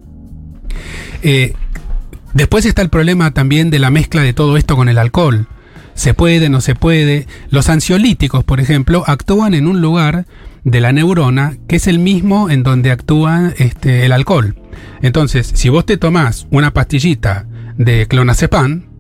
Eh, 1.23 1.55
después 2.35 2.67
está 2.67 2.83
el 2.83 2.91
problema 2.91 3.33
también 3.33 3.71
de 3.71 3.79
la 3.79 3.91
mezcla 3.91 4.23
de 4.23 4.33
todo 4.33 4.57
esto 4.57 4.77
con 4.77 4.89
el 4.89 4.99
alcohol. 4.99 5.47
Se 5.95 6.15
puede, 6.15 6.49
no 6.51 6.61
se 6.61 6.75
puede. 6.75 7.27
Los 7.49 7.69
ansiolíticos, 7.71 8.45
por 8.45 8.61
ejemplo, 8.61 9.05
actúan 9.07 9.55
en 9.55 9.67
un 9.67 9.81
lugar 9.81 10.27
de 10.65 10.81
la 10.81 10.93
neurona 10.93 11.57
que 11.69 11.77
es 11.77 11.87
el 11.87 12.01
mismo 12.01 12.51
en 12.51 12.65
donde 12.65 12.91
actúa 12.91 13.53
este, 13.57 14.05
el 14.05 14.13
alcohol. 14.13 14.57
Entonces, 15.01 15.51
si 15.55 15.69
vos 15.69 15.87
te 15.87 15.97
tomás 15.97 16.49
una 16.51 16.75
pastillita 16.75 17.47
de 17.79 18.07
clonazepam, 18.07 18.96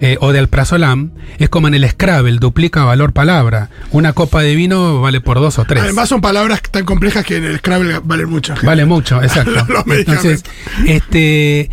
eh, 0.00 0.16
o 0.20 0.32
de 0.32 0.38
alprazolam, 0.38 1.10
es 1.38 1.48
como 1.48 1.66
en 1.68 1.74
el 1.74 1.88
Scrabble, 1.88 2.38
duplica 2.38 2.84
valor 2.84 3.12
palabra. 3.12 3.70
Una 3.90 4.12
copa 4.12 4.42
de 4.42 4.54
vino 4.54 5.00
vale 5.00 5.20
por 5.20 5.40
dos 5.40 5.58
o 5.58 5.64
tres. 5.64 5.82
Además 5.82 6.08
son 6.08 6.20
palabras 6.20 6.62
tan 6.70 6.84
complejas 6.84 7.24
que 7.24 7.36
en 7.36 7.44
el 7.44 7.58
Scrabble 7.58 8.00
valen 8.04 8.28
mucho. 8.28 8.54
Vale 8.62 8.84
mucho, 8.84 9.22
exacto. 9.22 9.66
Entonces, 9.88 10.44
este, 10.86 11.70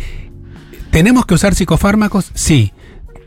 ¿tenemos 0.90 1.24
que 1.26 1.34
usar 1.34 1.54
psicofármacos? 1.54 2.30
Sí. 2.34 2.72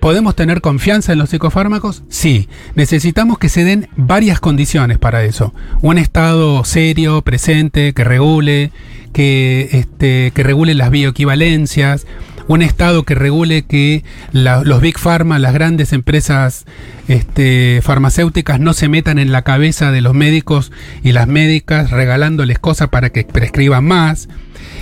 ¿Podemos 0.02 0.36
tener 0.36 0.62
confianza 0.62 1.12
en 1.12 1.20
los 1.20 1.30
psicofármacos? 1.30 2.04
Sí. 2.10 2.48
Necesitamos 2.76 3.38
que 3.38 3.50
se 3.50 3.66
den 3.66 3.90
varias 3.98 4.40
condiciones 4.40 4.98
para 4.98 5.24
eso. 5.24 5.54
Un 5.82 5.98
estado 5.98 6.64
serio, 6.64 7.22
presente, 7.22 7.94
que 7.94 8.04
regule, 8.06 8.72
que, 9.14 9.70
este, 9.74 10.32
que 10.34 10.44
regule 10.44 10.74
las 10.74 10.90
bioequivalencias, 10.90 12.06
un 12.50 12.64
estado 12.64 13.04
que 13.04 13.14
regule 13.14 13.62
que 13.62 14.04
los 14.34 14.82
big 14.82 14.98
pharma, 14.98 15.38
las 15.38 15.54
grandes 15.54 15.94
empresas 15.94 16.66
este, 17.08 17.80
farmacéuticas 17.84 18.60
no 18.60 18.74
se 18.74 18.90
metan 18.90 19.20
en 19.20 19.32
la 19.32 19.44
cabeza 19.44 19.92
de 19.92 20.02
los 20.02 20.16
médicos 20.16 20.72
y 21.04 21.12
las 21.12 21.28
médicas 21.28 21.92
regalándoles 21.92 22.58
cosas 22.58 22.90
para 22.90 23.12
que 23.12 23.24
prescriban 23.24 23.86
más, 23.86 24.30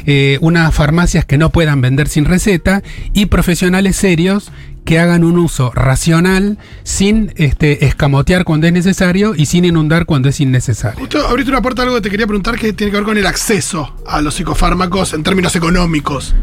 eh, 0.06 0.38
unas 0.40 0.74
farmacias 0.74 1.26
que 1.26 1.38
no 1.38 1.50
puedan 1.50 1.82
vender 1.82 2.08
sin 2.08 2.24
receta 2.24 2.84
y 3.14 3.26
profesionales 3.26 3.98
serios 3.98 4.50
que 4.86 5.00
hagan 5.00 5.26
un 5.26 5.38
uso 5.38 5.74
racional 5.76 6.58
sin 6.84 7.34
este, 7.36 7.86
escamotear 7.86 8.46
cuando 8.46 8.68
es 8.68 8.74
necesario 8.74 9.36
y 9.36 9.46
sin 9.48 9.66
inundar 9.66 10.06
cuando 10.06 10.30
es 10.30 10.40
innecesario. 10.40 10.98
Justo 10.98 11.28
abriste 11.28 11.52
una 11.52 11.62
puerta 11.62 11.82
a 11.82 11.84
algo 11.84 11.96
que 11.96 12.02
te 12.04 12.10
quería 12.10 12.28
preguntar 12.28 12.58
que 12.58 12.72
tiene 12.72 12.92
que 12.92 12.98
ver 12.98 13.06
con 13.06 13.18
el 13.18 13.28
acceso 13.28 13.94
a 14.08 14.22
los 14.22 14.36
psicofármacos 14.36 15.12
en 15.12 15.24
términos 15.24 15.54
económicos. 15.58 16.34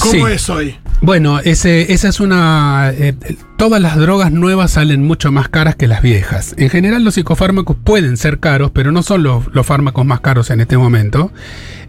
¿Cómo 0.00 0.26
Sí. 0.26 0.32
es 0.32 0.48
hoy? 0.50 0.76
Bueno, 1.02 1.40
ese, 1.40 1.92
esa 1.92 2.08
es 2.08 2.20
una... 2.20 2.90
eh, 2.94 3.14
todas 3.58 3.82
las 3.82 3.96
drogas 3.96 4.32
nuevas 4.32 4.72
salen 4.72 5.04
mucho 5.04 5.30
más 5.30 5.48
caras 5.48 5.76
que 5.76 5.86
las 5.86 6.00
viejas. 6.00 6.54
En 6.56 6.70
general 6.70 7.04
los 7.04 7.14
psicofármacos 7.14 7.76
pueden 7.84 8.16
ser 8.16 8.40
caros, 8.40 8.70
pero 8.72 8.92
no 8.92 9.02
son 9.02 9.22
los, 9.22 9.44
los 9.52 9.66
fármacos 9.66 10.06
más 10.06 10.20
caros 10.20 10.48
en 10.50 10.60
este 10.62 10.78
momento. 10.78 11.32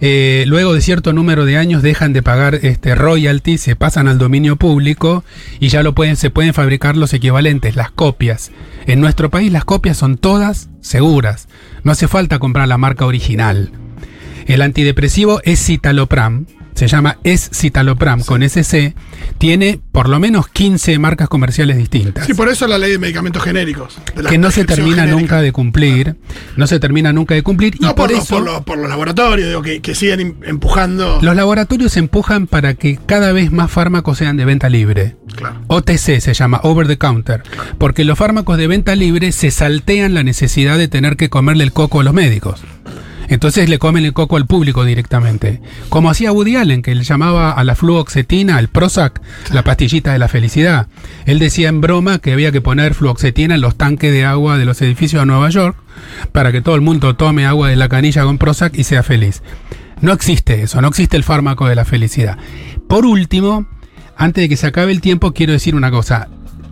Eh, 0.02 0.44
luego 0.48 0.74
de 0.74 0.82
cierto 0.82 1.14
número 1.14 1.46
de 1.46 1.58
años 1.58 1.82
dejan 1.84 2.12
de 2.12 2.22
pagar 2.22 2.56
este 2.56 2.96
royalties, 2.96 3.62
se 3.62 3.76
pasan 3.78 4.08
al 4.10 4.18
dominio 4.18 4.58
público 4.58 5.24
y 5.60 5.70
ya 5.70 5.84
lo 5.84 5.96
pueden, 5.96 6.18
se 6.18 6.30
pueden 6.30 6.54
fabricar 6.54 6.98
los 6.98 7.14
equivalentes, 7.14 7.76
las 7.78 7.92
copias. 7.92 8.52
En 8.88 9.00
nuestro 9.00 9.30
país 9.30 9.52
las 9.54 9.64
copias 9.66 9.96
son 9.98 10.18
todas 10.18 10.70
seguras. 10.82 11.48
No 11.84 11.94
hace 11.94 12.10
falta 12.10 12.40
comprar 12.40 12.68
la 12.68 12.78
marca 12.78 13.06
original. 13.06 13.72
El 14.48 14.62
antidepresivo 14.62 15.42
es 15.44 15.66
citalopram, 15.66 16.46
se 16.78 16.88
llama 16.88 17.18
es 17.24 17.50
citalopram 17.54 18.22
con 18.22 18.44
SC, 18.48 18.94
tiene 19.40 19.80
por 19.92 20.10
lo 20.10 20.20
menos 20.20 20.48
15 20.48 21.00
marcas 21.00 21.28
comerciales 21.28 21.76
distintas. 21.76 22.28
Sí, 22.28 22.36
por 22.36 22.50
eso 22.50 22.68
la 22.68 22.78
ley 22.78 22.92
de 22.92 23.00
medicamentos 23.00 23.42
genéricos. 23.42 23.98
de 24.16 24.24
que 24.24 24.38
no 24.38 24.52
se 24.52 24.64
termina 24.64 24.98
genérica. 24.98 25.20
nunca 25.20 25.42
de 25.42 25.52
cumplir, 25.52 26.18
no 26.56 26.68
se 26.68 26.80
termina 26.80 27.12
nunca 27.14 27.34
de 27.34 27.42
cumplir 27.42 27.76
y 27.80 27.86
por, 27.94 28.12
los, 28.12 28.20
eso 28.24 28.36
por, 28.36 28.46
los, 28.46 28.62
por 28.64 28.78
los 28.78 28.90
laboratorios, 28.90 29.48
digo, 29.48 29.64
que, 29.64 29.82
que 29.82 29.96
siguen 29.96 30.20
em- 30.20 30.36
empujando. 30.44 31.18
los 31.24 31.36
laboratorios 31.36 31.98
empujan 31.98 32.46
para 32.46 32.76
que 32.76 33.00
cada 33.08 33.32
vez 33.32 33.52
más 33.52 33.72
fármacos 33.72 34.20
sean 34.20 34.38
de 34.38 34.46
venta 34.46 34.70
libre. 34.70 35.16
Claro. 35.36 35.62
OTC 35.68 36.20
se 36.20 36.34
llama 36.36 36.60
Over 36.62 36.86
the 36.88 37.00
Counter, 37.00 37.42
porque 37.80 38.04
los 38.04 38.20
fármacos 38.20 38.56
de 38.60 38.68
venta 38.68 38.96
libre 38.96 39.32
se 39.32 39.50
saltean 39.50 40.14
la 40.14 40.22
necesidad 40.22 40.78
de 40.78 40.88
tener 40.88 41.18
que 41.18 41.30
comerle 41.32 41.64
el 41.64 41.74
coco 41.74 42.02
a 42.02 42.04
los 42.04 42.14
médicos. 42.14 42.62
Entonces 43.28 43.70
le 43.70 43.80
comen 43.80 44.06
el 44.06 44.14
coco 44.14 44.38
al 44.38 44.46
público 44.46 44.86
directamente. 44.86 45.62
Como 45.90 46.10
hacía 46.10 46.32
Woody 46.32 46.56
Allen, 46.56 46.82
que 46.82 46.96
le 46.96 47.04
llamaba 47.04 47.52
a 47.52 47.64
la 47.64 47.76
fluoxetina, 47.76 48.60
el 48.60 48.70
Prozac, 48.70 49.22
la 49.52 49.64
pastillita 49.64 50.14
de 50.14 50.20
la 50.20 50.28
felicidad. 50.28 50.88
Él 51.26 51.40
decía 51.40 51.70
en 51.70 51.82
broma 51.82 52.20
que 52.20 52.34
había 52.34 52.52
que 52.52 52.62
poner 52.62 52.94
fluoxetina 52.94 53.56
en 53.56 53.62
los 53.62 53.76
tanques 53.76 54.12
de 54.12 54.26
agua 54.26 54.58
de 54.58 54.66
los 54.66 54.82
edificios 54.82 55.22
de 55.22 55.26
Nueva 55.26 55.50
York 55.50 55.78
para 56.32 56.52
que 56.52 56.62
todo 56.62 56.76
el 56.76 56.82
mundo 56.82 57.16
tome 57.16 57.46
agua 57.46 57.70
de 57.70 57.76
la 57.76 57.90
canilla 57.90 58.24
con 58.24 58.38
Prozac 58.38 58.78
y 58.78 58.84
sea 58.84 59.04
feliz. 59.04 59.42
No 60.02 60.14
existe 60.14 60.62
eso, 60.62 60.82
no 60.82 60.88
existe 60.88 61.18
el 61.18 61.24
fármaco 61.24 61.68
de 61.68 61.76
la 61.76 61.86
felicidad. 61.86 62.38
Por 62.88 63.06
último, 63.06 63.68
antes 64.16 64.44
de 64.44 64.50
que 64.50 64.58
se 64.58 64.68
acabe 64.68 64.92
el 64.92 65.02
tiempo, 65.02 65.34
quiero 65.34 65.54
decir 65.54 65.76
una 65.76 65.92
cosa. 65.92 66.28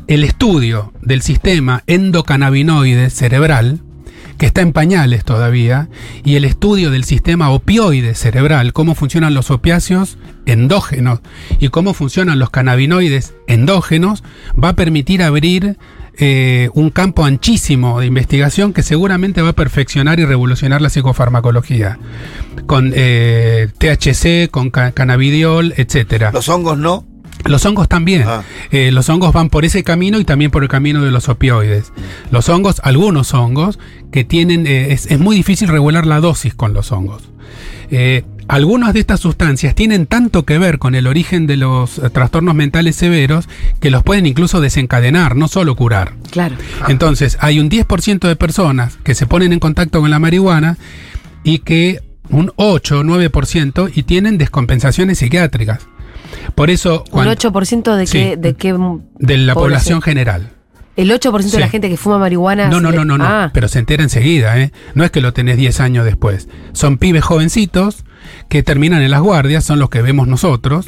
El 0.07 0.23
estudio 0.23 0.93
del 1.01 1.23
sistema 1.23 1.83
endocannabinoide 1.87 3.09
cerebral, 3.09 3.81
que 4.37 4.45
está 4.45 4.61
en 4.61 4.73
pañales 4.73 5.23
todavía, 5.23 5.89
y 6.23 6.35
el 6.35 6.45
estudio 6.45 6.91
del 6.91 7.03
sistema 7.05 7.49
opioide 7.51 8.15
cerebral, 8.15 8.73
cómo 8.73 8.95
funcionan 8.95 9.33
los 9.33 9.49
opiáceos 9.51 10.17
endógenos 10.45 11.19
y 11.59 11.69
cómo 11.69 11.93
funcionan 11.93 12.37
los 12.39 12.49
cannabinoides 12.49 13.33
endógenos, 13.47 14.23
va 14.61 14.69
a 14.69 14.75
permitir 14.75 15.23
abrir 15.23 15.77
eh, 16.17 16.69
un 16.73 16.91
campo 16.91 17.25
anchísimo 17.25 17.99
de 17.99 18.05
investigación 18.05 18.71
que 18.73 18.83
seguramente 18.83 19.41
va 19.41 19.49
a 19.49 19.53
perfeccionar 19.53 20.19
y 20.19 20.25
revolucionar 20.25 20.81
la 20.81 20.89
psicofarmacología. 20.89 21.99
Con 22.67 22.93
eh, 22.95 23.67
THC, 23.77 24.49
con 24.49 24.69
ca- 24.69 24.91
cannabidiol, 24.93 25.73
etcétera. 25.77 26.31
Los 26.33 26.47
hongos 26.49 26.77
no. 26.77 27.05
Los 27.45 27.65
hongos 27.65 27.87
también. 27.87 28.23
Ah. 28.27 28.43
Eh, 28.71 28.91
los 28.91 29.09
hongos 29.09 29.33
van 29.33 29.49
por 29.49 29.65
ese 29.65 29.83
camino 29.83 30.19
y 30.19 30.25
también 30.25 30.51
por 30.51 30.63
el 30.63 30.69
camino 30.69 31.03
de 31.03 31.11
los 31.11 31.29
opioides. 31.29 31.93
Los 32.31 32.49
hongos, 32.49 32.81
algunos 32.83 33.33
hongos, 33.33 33.79
que 34.11 34.23
tienen. 34.23 34.67
eh, 34.67 34.91
es, 34.93 35.05
es 35.07 35.19
muy 35.19 35.35
difícil 35.35 35.67
regular 35.67 36.05
la 36.05 36.19
dosis 36.19 36.53
con 36.53 36.73
los 36.73 36.91
hongos. 36.91 37.23
Eh, 37.91 38.23
algunas 38.47 38.93
de 38.93 38.99
estas 38.99 39.19
sustancias 39.19 39.73
tienen 39.73 40.05
tanto 40.05 40.45
que 40.45 40.59
ver 40.59 40.77
con 40.77 40.93
el 40.93 41.07
origen 41.07 41.47
de 41.47 41.57
los 41.57 41.97
eh, 41.97 42.09
trastornos 42.11 42.53
mentales 42.53 42.95
severos 42.95 43.49
que 43.79 43.89
los 43.89 44.03
pueden 44.03 44.25
incluso 44.27 44.61
desencadenar, 44.61 45.35
no 45.35 45.47
solo 45.47 45.75
curar. 45.75 46.13
Claro. 46.31 46.55
Entonces, 46.87 47.37
hay 47.41 47.59
un 47.59 47.69
10% 47.69 48.27
de 48.27 48.35
personas 48.35 48.97
que 49.03 49.15
se 49.15 49.25
ponen 49.25 49.51
en 49.53 49.59
contacto 49.59 49.99
con 49.99 50.11
la 50.11 50.19
marihuana 50.19 50.77
y 51.43 51.59
que 51.59 52.01
un 52.29 52.51
8 52.55 52.99
o 52.99 53.03
9% 53.03 53.91
y 53.93 54.03
tienen 54.03 54.37
descompensaciones 54.37 55.19
psiquiátricas. 55.19 55.87
Por 56.53 56.69
eso, 56.69 57.03
Un 57.05 57.11
cuando- 57.11 57.31
8% 57.31 57.95
de 57.95 58.05
Sí. 58.07 58.17
qué, 58.17 58.37
de 58.37 58.53
qué 58.53 58.75
de 59.19 59.37
la 59.37 59.53
población 59.53 60.01
general. 60.01 60.51
El 60.95 61.11
8% 61.11 61.57
de 61.57 61.59
la 61.59 61.65
Sí. 61.67 61.71
gente 61.71 61.89
que 61.89 61.97
fuma 61.97 62.17
marihuana. 62.19 62.69
No, 62.69 62.79
no, 62.79 62.91
no, 62.91 63.03
no, 63.03 63.17
no. 63.17 63.25
Ah, 63.25 63.49
Pero 63.53 63.67
se 63.67 63.79
entera 63.79 64.01
enseguida, 64.03 64.57
¿eh? 64.61 64.71
No 64.93 65.03
es 65.03 65.11
que 65.11 65.19
lo 65.19 65.33
tenés 65.33 65.57
10 65.57 65.81
años 65.81 66.05
después. 66.05 66.47
Son 66.71 66.97
pibes 66.97 67.23
jovencitos 67.23 68.05
que 68.47 68.63
terminan 68.63 69.01
en 69.01 69.11
las 69.11 69.19
guardias, 69.21 69.65
son 69.65 69.79
los 69.79 69.89
que 69.89 70.01
vemos 70.01 70.27
nosotros. 70.27 70.87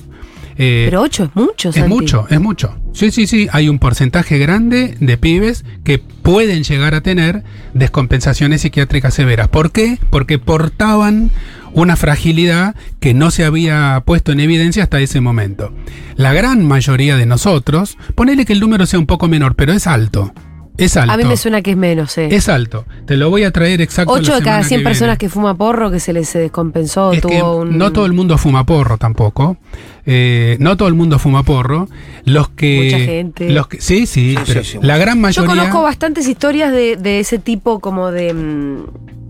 Eh, 0.57 0.85
Pero 0.89 1.01
8 1.01 1.23
es 1.25 1.35
mucho, 1.35 1.69
es 1.69 1.75
Santi. 1.75 1.89
mucho, 1.89 2.25
es 2.29 2.39
mucho. 2.41 2.75
Sí, 2.93 3.11
sí, 3.11 3.27
sí. 3.27 3.47
Hay 3.51 3.69
un 3.69 3.77
porcentaje 3.79 4.37
grande 4.39 4.97
de 4.99 5.17
pibes 5.17 5.63
que 5.83 5.99
pueden 5.99 6.63
llegar 6.63 6.95
a 6.95 7.01
tener 7.01 7.43
descompensaciones 7.73 8.61
psiquiátricas 8.61 9.13
severas. 9.13 9.47
¿Por 9.49 9.71
qué? 9.71 9.99
Porque 10.09 10.39
portaban 10.39 11.29
una 11.73 11.95
fragilidad 11.95 12.75
que 12.99 13.13
no 13.13 13.29
se 13.29 13.45
había 13.45 14.01
puesto 14.05 14.31
en 14.31 14.39
evidencia 14.39 14.83
hasta 14.83 14.99
ese 14.99 15.21
momento. 15.21 15.73
La 16.15 16.33
gran 16.33 16.65
mayoría 16.65 17.17
de 17.17 17.27
nosotros, 17.27 17.97
ponele 18.15 18.45
que 18.45 18.53
el 18.53 18.59
número 18.59 18.85
sea 18.87 18.99
un 18.99 19.05
poco 19.05 19.27
menor, 19.27 19.55
pero 19.55 19.73
es 19.73 19.85
alto. 19.85 20.33
Es 20.77 20.95
alto. 20.95 21.11
A 21.13 21.17
mí 21.17 21.23
me 21.23 21.37
suena 21.37 21.61
que 21.61 21.71
es 21.71 21.77
menos, 21.77 22.17
eh. 22.17 22.27
Es 22.31 22.49
alto. 22.49 22.85
Te 23.05 23.17
lo 23.17 23.29
voy 23.29 23.43
a 23.43 23.51
traer 23.51 23.81
exacto. 23.81 24.13
8 24.13 24.31
la 24.31 24.37
de 24.37 24.43
cada 24.43 24.57
semana 24.63 24.67
100 24.67 24.79
que 24.79 24.83
personas 24.83 25.17
que 25.17 25.29
fuma 25.29 25.55
porro 25.55 25.89
que 25.91 25.99
se 25.99 26.13
les 26.13 26.35
eh, 26.35 26.39
descompensó, 26.39 27.11
Es 27.13 27.21
que 27.21 27.27
tuvo 27.39 27.57
un... 27.57 27.77
no 27.77 27.91
todo 27.91 28.05
el 28.05 28.13
mundo 28.13 28.37
fuma 28.37 28.63
porro 28.65 28.97
tampoco. 28.97 29.57
Eh, 30.05 30.55
no 30.59 30.77
todo 30.77 30.87
el 30.87 30.93
mundo 30.93 31.17
fuma 31.19 31.43
porro. 31.43 31.89
Los 32.25 32.49
que. 32.49 32.83
Mucha 32.85 32.99
gente. 32.99 33.49
Los 33.49 33.67
que, 33.67 33.81
sí, 33.81 34.05
sí, 34.05 34.35
Sí, 34.37 34.43
pero 34.45 34.63
sí, 34.63 34.71
sí. 34.73 34.77
la 34.81 34.97
gran 34.97 35.17
Yo 35.17 35.21
mayoría. 35.21 35.49
conozco 35.49 35.81
bastantes 35.81 36.27
historias 36.27 36.71
de, 36.71 36.95
de 36.95 37.19
ese 37.19 37.39
tipo 37.39 37.79
como 37.79 38.11
de... 38.11 38.33
mm, 38.33 38.83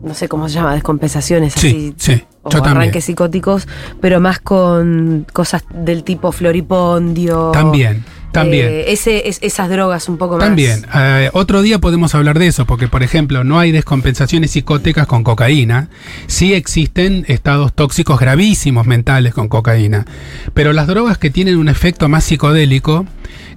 No 0.04 0.14
sé 0.14 0.28
cómo 0.28 0.48
se 0.50 0.56
llama, 0.56 0.74
descompensaciones 0.74 1.54
Sí, 1.54 1.68
así. 1.68 1.94
sí, 1.98 2.24
O 2.44 2.50
yo 2.52 2.58
también. 2.60 2.78
arranques 2.78 3.06
psicóticos, 3.06 3.68
pero 4.02 4.20
más 4.20 4.40
con 4.40 5.26
cosas 5.34 5.64
del 5.74 6.04
tipo 6.04 6.32
floripondio. 6.32 7.52
También, 7.52 8.04
también. 8.41 8.67
eh, 8.67 8.86
ese, 8.91 9.28
es- 9.30 9.39
esas 9.41 9.69
drogas 9.69 10.08
un 10.10 10.17
poco 10.17 10.38
más. 10.38 10.45
También, 10.45 10.86
eh, 10.95 11.30
otro 11.34 11.62
día 11.62 11.80
podemos 11.80 12.15
hablar 12.15 12.39
de 12.39 12.47
eso, 12.47 12.65
porque 12.65 12.88
por 12.88 13.04
ejemplo 13.04 13.43
no 13.43 13.60
hay 13.60 13.71
descompensaciones 13.71 14.52
psicóticas 14.52 15.08
con 15.08 15.23
cocaína, 15.23 15.89
sí 16.28 16.54
existen 16.54 17.26
estados 17.28 17.73
tóxicos 17.73 18.19
gravísimos 18.19 18.86
mentales 18.88 19.34
con 19.34 19.47
cocaína, 19.47 20.06
pero 20.54 20.73
las 20.73 20.88
drogas 20.88 21.17
que 21.17 21.30
tienen 21.30 21.58
un 21.58 21.69
efecto 21.69 22.10
más 22.10 22.23
psicodélico, 22.23 23.06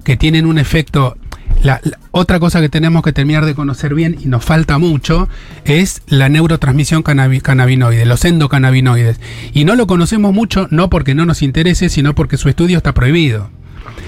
que 0.03 0.17
tienen 0.17 0.45
un 0.45 0.57
efecto... 0.57 1.15
La, 1.63 1.79
la- 1.83 1.99
otra 2.11 2.39
cosa 2.39 2.59
que 2.59 2.69
tenemos 2.69 3.03
que 3.03 3.13
terminar 3.13 3.45
de 3.45 3.53
conocer 3.53 3.93
bien 3.93 4.17
y 4.19 4.25
nos 4.27 4.43
falta 4.43 4.77
mucho 4.79 5.29
es 5.63 6.01
la 6.07 6.27
neurotransmisión 6.27 7.03
cannabi- 7.03 7.41
cannabinoide, 7.41 8.05
los 8.05 8.25
endocannabinoides. 8.25 9.19
Y 9.53 9.63
no 9.65 9.75
lo 9.75 9.85
conocemos 9.85 10.33
mucho 10.33 10.67
no 10.71 10.89
porque 10.89 11.13
no 11.13 11.25
nos 11.25 11.41
interese, 11.43 11.89
sino 11.89 12.15
porque 12.15 12.37
su 12.37 12.49
estudio 12.49 12.77
está 12.77 12.93
prohibido. 12.93 13.49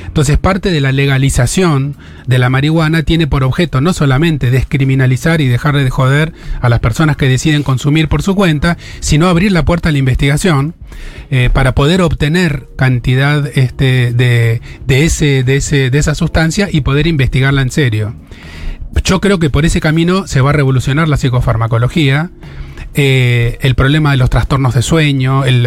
Entonces 0.08 0.38
parte 0.38 0.72
de 0.72 0.82
la 0.82 0.92
legalización 0.92 1.96
de 2.28 2.38
la 2.38 2.50
marihuana 2.50 3.04
tiene 3.04 3.28
por 3.28 3.44
objeto 3.44 3.82
no 3.82 3.94
solamente 3.94 4.52
descriminalizar 4.52 5.42
y 5.42 5.48
dejar 5.48 5.76
de 5.76 5.90
joder 5.90 6.34
a 6.62 6.70
las 6.70 6.80
personas 6.80 7.18
que 7.18 7.28
deciden 7.28 7.64
consumir 7.64 8.08
por 8.08 8.22
su 8.22 8.36
cuenta, 8.36 8.78
sino 9.00 9.28
abrir 9.28 9.52
la 9.52 9.66
puerta 9.66 9.90
a 9.90 9.92
la 9.92 9.98
investigación 9.98 10.76
eh, 11.32 11.50
para 11.52 11.74
poder 11.74 12.02
obtener 12.02 12.68
cantidad 12.78 13.46
este, 13.58 14.14
de, 14.14 14.62
de, 14.86 15.06
ese, 15.06 15.44
de, 15.44 15.58
ese, 15.58 15.90
de 15.90 15.98
esa 15.98 16.16
sustancia 16.16 16.70
y 16.72 16.82
poder 16.82 17.08
investigarla 17.08 17.62
en 17.62 17.72
serio. 17.72 18.16
Yo 19.04 19.20
creo 19.20 19.40
que 19.40 19.50
por 19.50 19.66
ese 19.66 19.82
camino 19.82 20.28
se 20.28 20.42
va 20.42 20.52
a 20.52 20.54
revolucionar 20.54 21.08
la 21.10 21.18
psicofarmacología. 21.18 22.30
Eh, 22.96 23.58
el 23.62 23.76
problema 23.76 24.12
de 24.12 24.18
los 24.18 24.30
trastornos 24.30 24.76
de 24.76 24.82
sueño, 24.82 25.46
el, 25.46 25.64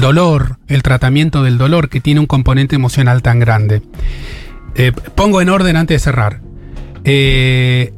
dolor, 0.00 0.58
el 0.68 0.82
tratamiento 0.82 1.42
del 1.42 1.56
dolor 1.56 1.88
que 1.88 2.00
tiene 2.00 2.20
un 2.20 2.26
componente 2.26 2.76
emocional 2.76 3.22
tan 3.22 3.40
grande. 3.40 3.82
Eh, 4.74 4.92
pongo 5.14 5.40
en 5.40 5.48
orden 5.48 5.76
antes 5.76 5.94
de 5.96 5.98
cerrar. 6.04 6.40
Eh, 7.04 7.94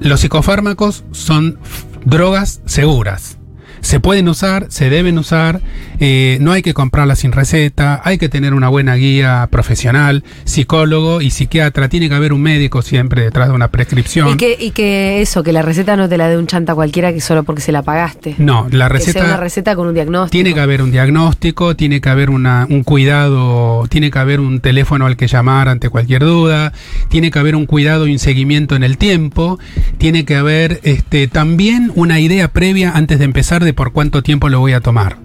los 0.00 0.20
psicofármacos 0.20 1.04
son 1.12 1.58
drogas 2.04 2.62
seguras. 2.66 3.38
Se 3.82 4.00
pueden 4.00 4.28
usar, 4.28 4.66
se 4.70 4.88
deben 4.88 5.18
usar, 5.18 5.60
eh, 6.00 6.38
no 6.40 6.52
hay 6.52 6.62
que 6.62 6.72
comprarlas 6.72 7.20
sin 7.20 7.32
receta, 7.32 8.00
hay 8.04 8.16
que 8.16 8.28
tener 8.28 8.54
una 8.54 8.68
buena 8.68 8.94
guía 8.94 9.48
profesional, 9.50 10.24
psicólogo 10.44 11.20
y 11.20 11.30
psiquiatra, 11.30 11.88
tiene 11.88 12.08
que 12.08 12.14
haber 12.14 12.32
un 12.32 12.42
médico 12.42 12.82
siempre 12.82 13.22
detrás 13.22 13.48
de 13.48 13.54
una 13.54 13.68
prescripción. 13.68 14.28
Y 14.30 14.36
que, 14.36 14.56
y 14.58 14.70
que 14.70 15.20
eso, 15.20 15.42
que 15.42 15.52
la 15.52 15.62
receta 15.62 15.96
no 15.96 16.08
te 16.08 16.16
la 16.16 16.28
dé 16.28 16.38
un 16.38 16.46
chanta 16.46 16.74
cualquiera 16.74 17.12
que 17.12 17.20
solo 17.20 17.42
porque 17.42 17.60
se 17.60 17.72
la 17.72 17.82
pagaste. 17.82 18.36
No, 18.38 18.68
la 18.70 18.88
Que 18.88 19.00
sea 19.00 19.22
una 19.24 19.36
receta 19.36 19.52
receta 19.52 19.76
con 19.76 19.88
un 19.88 19.94
diagnóstico. 19.94 20.30
tiene 20.30 20.54
que 20.54 20.60
haber 20.60 20.82
un 20.82 20.90
diagnóstico, 20.90 21.76
tiene 21.76 22.00
que 22.00 22.08
haber 22.08 22.30
una, 22.30 22.66
un 22.70 22.84
cuidado, 22.84 23.86
tiene 23.88 24.10
que 24.10 24.18
haber 24.18 24.40
un 24.40 24.60
teléfono 24.60 25.06
al 25.06 25.16
que 25.16 25.26
llamar 25.26 25.68
ante 25.68 25.88
cualquier 25.88 26.22
duda, 26.22 26.72
tiene 27.08 27.30
que 27.30 27.38
haber 27.38 27.56
un 27.56 27.66
cuidado 27.66 28.06
y 28.06 28.12
un 28.12 28.18
seguimiento 28.18 28.76
en 28.76 28.82
el 28.82 28.96
tiempo, 28.96 29.58
tiene 29.98 30.24
que 30.24 30.36
haber 30.36 30.80
este, 30.84 31.28
también 31.28 31.92
una 31.94 32.20
idea 32.20 32.48
previa 32.48 32.92
antes 32.94 33.18
de 33.18 33.24
empezar 33.24 33.64
de 33.64 33.71
por 33.72 33.92
cuánto 33.92 34.22
tiempo 34.22 34.48
lo 34.48 34.60
voy 34.60 34.72
a 34.72 34.80
tomar. 34.80 35.18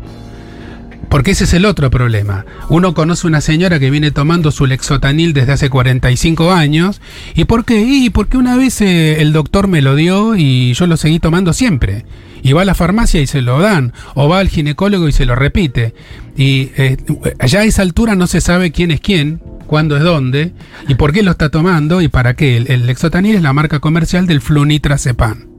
Porque 1.10 1.32
ese 1.32 1.46
es 1.46 1.54
el 1.54 1.66
otro 1.66 1.90
problema. 1.90 2.46
Uno 2.70 2.94
conoce 2.94 3.28
una 3.28 3.40
señora 3.40 3.80
que 3.80 3.90
viene 3.90 4.12
tomando 4.12 4.52
su 4.52 4.66
lexotanil 4.66 5.34
desde 5.34 5.54
hace 5.54 5.70
45 5.70 6.52
años. 6.52 7.02
¿Y 7.34 7.46
por 7.46 7.64
qué? 7.64 7.82
Y 7.82 8.10
porque 8.10 8.38
una 8.38 8.58
vez 8.58 8.82
eh, 8.82 9.22
el 9.22 9.32
doctor 9.32 9.68
me 9.68 9.82
lo 9.82 9.96
dio 9.96 10.36
y 10.36 10.74
yo 10.74 10.86
lo 10.86 10.98
seguí 10.98 11.20
tomando 11.20 11.54
siempre. 11.54 12.06
Y 12.44 12.54
va 12.54 12.64
a 12.64 12.66
la 12.66 12.76
farmacia 12.76 13.22
y 13.22 13.28
se 13.28 13.42
lo 13.42 13.60
dan. 13.60 13.94
O 14.16 14.28
va 14.28 14.40
al 14.40 14.50
ginecólogo 14.50 15.08
y 15.08 15.14
se 15.14 15.26
lo 15.26 15.36
repite. 15.36 15.94
Y 16.36 16.72
eh, 16.78 16.98
ya 17.46 17.62
a 17.62 17.64
esa 17.64 17.82
altura 17.84 18.16
no 18.16 18.28
se 18.28 18.42
sabe 18.42 18.72
quién 18.72 18.92
es 18.92 19.00
quién, 19.00 19.42
cuándo 19.66 19.98
es 19.98 20.04
dónde, 20.04 20.54
y 20.88 20.96
por 20.96 21.14
qué 21.14 21.24
lo 21.24 21.32
está 21.32 21.50
tomando 21.50 22.02
y 22.02 22.10
para 22.10 22.36
qué. 22.36 22.58
El, 22.58 22.86
lexotanil 22.86 23.36
es 23.36 23.42
la 23.42 23.54
marca 23.54 23.80
comercial 23.80 24.28
del 24.28 24.42
flunitrazepam. 24.42 25.57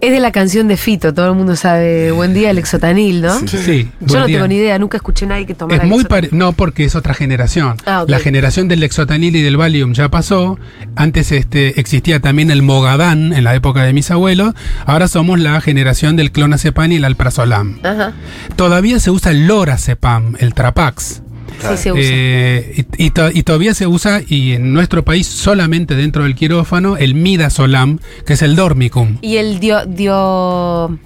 Es 0.00 0.12
de 0.12 0.20
la 0.20 0.30
canción 0.30 0.68
de 0.68 0.76
Fito, 0.76 1.12
todo 1.12 1.28
el 1.28 1.34
mundo 1.34 1.56
sabe 1.56 2.12
Buen 2.12 2.32
día, 2.32 2.50
el 2.50 2.58
exotanil, 2.58 3.20
¿no? 3.20 3.36
Sí. 3.48 3.90
Yo 4.00 4.06
buen 4.06 4.20
no 4.20 4.26
día. 4.26 4.36
tengo 4.36 4.48
ni 4.48 4.54
idea, 4.56 4.78
nunca 4.78 4.96
escuché 4.96 5.24
a 5.24 5.28
nadie 5.28 5.46
que 5.46 5.54
tomara 5.54 5.82
Es 5.82 5.88
muy 5.88 6.04
No, 6.30 6.52
porque 6.52 6.84
es 6.84 6.94
otra 6.94 7.14
generación. 7.14 7.76
Ah. 7.84 8.04
La 8.06 8.20
generación 8.20 8.68
del 8.68 8.80
Lexotanil 8.80 9.34
y 9.34 9.42
del 9.42 9.56
Valium 9.56 9.94
ya 9.94 10.08
pasó. 10.08 10.58
Antes 10.94 11.32
este, 11.32 11.80
existía 11.80 12.20
también 12.20 12.50
el 12.50 12.62
Mogadán 12.62 13.32
en 13.32 13.42
la 13.42 13.54
época 13.56 13.82
de 13.82 13.92
mis 13.92 14.10
abuelos. 14.10 14.54
Ahora 14.86 15.08
somos 15.08 15.40
la 15.40 15.60
generación 15.60 16.16
del 16.16 16.30
clonazepam 16.30 16.92
y 16.92 16.96
el 16.96 17.04
alprazolam. 17.04 17.80
Ajá. 17.82 18.12
Todavía 18.54 19.00
se 19.00 19.10
usa 19.10 19.32
el 19.32 19.48
lorazepam, 19.48 20.36
el 20.38 20.54
Trapax. 20.54 21.22
Sí 21.60 21.76
se 21.76 21.92
usa. 21.92 22.02
Eh, 22.04 22.84
y, 22.98 23.06
y 23.06 23.10
to- 23.10 23.30
y 23.32 23.42
todavía 23.42 23.74
se 23.74 23.86
usa, 23.86 24.20
y 24.26 24.52
en 24.52 24.72
nuestro 24.72 25.04
país 25.04 25.26
solamente 25.26 25.94
dentro 25.96 26.22
del 26.24 26.34
quirófano, 26.34 26.96
el 26.96 27.14
midazolam, 27.14 27.98
que 28.26 28.34
es 28.34 28.42
el 28.42 28.54
dormicum. 28.56 29.18
¿Y 29.22 29.36
el 29.36 29.58
dio, 29.60 29.84
dio, 29.86 30.98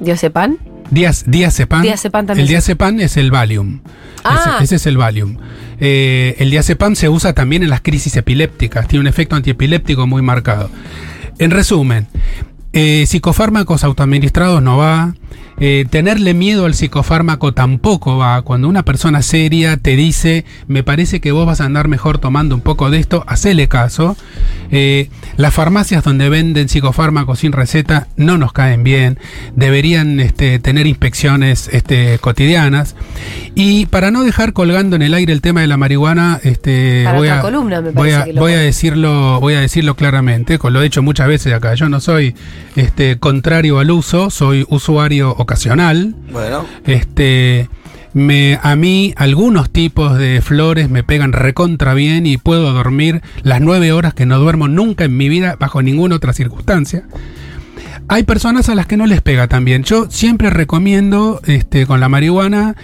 diazepam? 0.00 0.56
Diaz, 0.90 1.24
diazepam. 1.26 1.82
Diazepam 1.82 2.26
también 2.26 2.44
El 2.44 2.48
diazepam 2.48 3.00
es 3.00 3.16
el 3.16 3.30
Valium. 3.30 3.80
Ah. 4.24 4.54
Ese, 4.56 4.64
ese 4.64 4.76
es 4.76 4.86
el 4.86 4.96
Valium. 4.98 5.38
Eh, 5.80 6.36
el 6.38 6.50
diazepam 6.50 6.94
se 6.96 7.08
usa 7.08 7.32
también 7.32 7.62
en 7.62 7.70
las 7.70 7.80
crisis 7.80 8.14
epilépticas. 8.16 8.86
Tiene 8.88 9.00
un 9.00 9.06
efecto 9.06 9.34
antiepiléptico 9.36 10.06
muy 10.06 10.20
marcado. 10.22 10.70
En 11.38 11.50
resumen, 11.50 12.08
eh, 12.74 13.04
psicofármacos 13.06 13.84
autoadministrados 13.84 14.62
no 14.62 14.76
va. 14.76 15.14
Eh, 15.64 15.86
tenerle 15.88 16.34
miedo 16.34 16.64
al 16.66 16.74
psicofármaco 16.74 17.54
tampoco 17.54 18.16
va. 18.16 18.42
Cuando 18.42 18.68
una 18.68 18.82
persona 18.82 19.22
seria 19.22 19.76
te 19.76 19.94
dice, 19.94 20.44
me 20.66 20.82
parece 20.82 21.20
que 21.20 21.30
vos 21.30 21.46
vas 21.46 21.60
a 21.60 21.66
andar 21.66 21.86
mejor 21.86 22.18
tomando 22.18 22.56
un 22.56 22.62
poco 22.62 22.90
de 22.90 22.98
esto, 22.98 23.22
hacele 23.28 23.68
caso. 23.68 24.16
Eh, 24.72 25.08
las 25.36 25.54
farmacias 25.54 26.02
donde 26.02 26.28
venden 26.28 26.68
psicofármacos 26.68 27.38
sin 27.38 27.52
receta 27.52 28.08
no 28.16 28.38
nos 28.38 28.52
caen 28.52 28.82
bien. 28.82 29.20
Deberían 29.54 30.18
este, 30.18 30.58
tener 30.58 30.88
inspecciones 30.88 31.68
este, 31.70 32.18
cotidianas. 32.18 32.96
Y 33.54 33.86
para 33.86 34.10
no 34.10 34.24
dejar 34.24 34.54
colgando 34.54 34.96
en 34.96 35.02
el 35.02 35.14
aire 35.14 35.32
el 35.32 35.42
tema 35.42 35.60
de 35.60 35.68
la 35.68 35.76
marihuana, 35.76 36.40
este, 36.42 37.02
Para 37.04 37.18
voy, 37.18 37.28
a, 37.28 37.40
columna, 37.40 37.80
me 37.80 37.92
voy, 37.92 38.10
parece 38.10 38.16
a, 38.16 38.24
que 38.24 38.32
lo 38.32 38.40
voy 38.40 38.52
a 38.54 38.58
decirlo, 38.58 39.38
voy 39.38 39.54
a 39.54 39.60
decirlo 39.60 39.94
claramente, 39.94 40.58
con 40.58 40.72
lo 40.72 40.80
he 40.80 40.84
dicho 40.84 41.04
muchas 41.04 41.28
veces 41.28 41.52
acá. 41.52 41.74
Yo 41.74 41.88
no 41.88 42.00
soy 42.00 42.34
este, 42.74 43.20
contrario 43.20 43.78
al 43.78 43.92
uso, 43.92 44.28
soy 44.28 44.66
usuario 44.68 45.36
ocasional. 45.52 46.14
Bueno, 46.32 46.64
Este, 46.86 47.68
me, 48.14 48.58
a 48.62 48.74
mí 48.74 49.12
algunos 49.16 49.70
tipos 49.70 50.16
de 50.16 50.40
flores 50.40 50.88
me 50.88 51.04
pegan 51.04 51.32
recontra 51.32 51.92
bien 51.94 52.26
y 52.26 52.38
puedo 52.38 52.72
dormir 52.72 53.20
las 53.42 53.60
nueve 53.60 53.92
horas 53.92 54.14
que 54.14 54.24
no 54.24 54.38
duermo 54.38 54.66
nunca 54.66 55.04
en 55.04 55.16
mi 55.16 55.28
vida 55.28 55.56
bajo 55.58 55.82
ninguna 55.82 56.16
otra 56.16 56.32
circunstancia. 56.32 57.04
Hay 58.08 58.24
personas 58.24 58.68
a 58.68 58.74
las 58.74 58.86
que 58.86 58.96
no 58.96 59.06
les 59.06 59.20
pega 59.20 59.46
también. 59.46 59.84
Yo 59.84 60.10
siempre 60.10 60.50
recomiendo 60.50 61.40
este, 61.44 61.86
con 61.86 62.00
la 62.00 62.08
marihuana 62.08 62.76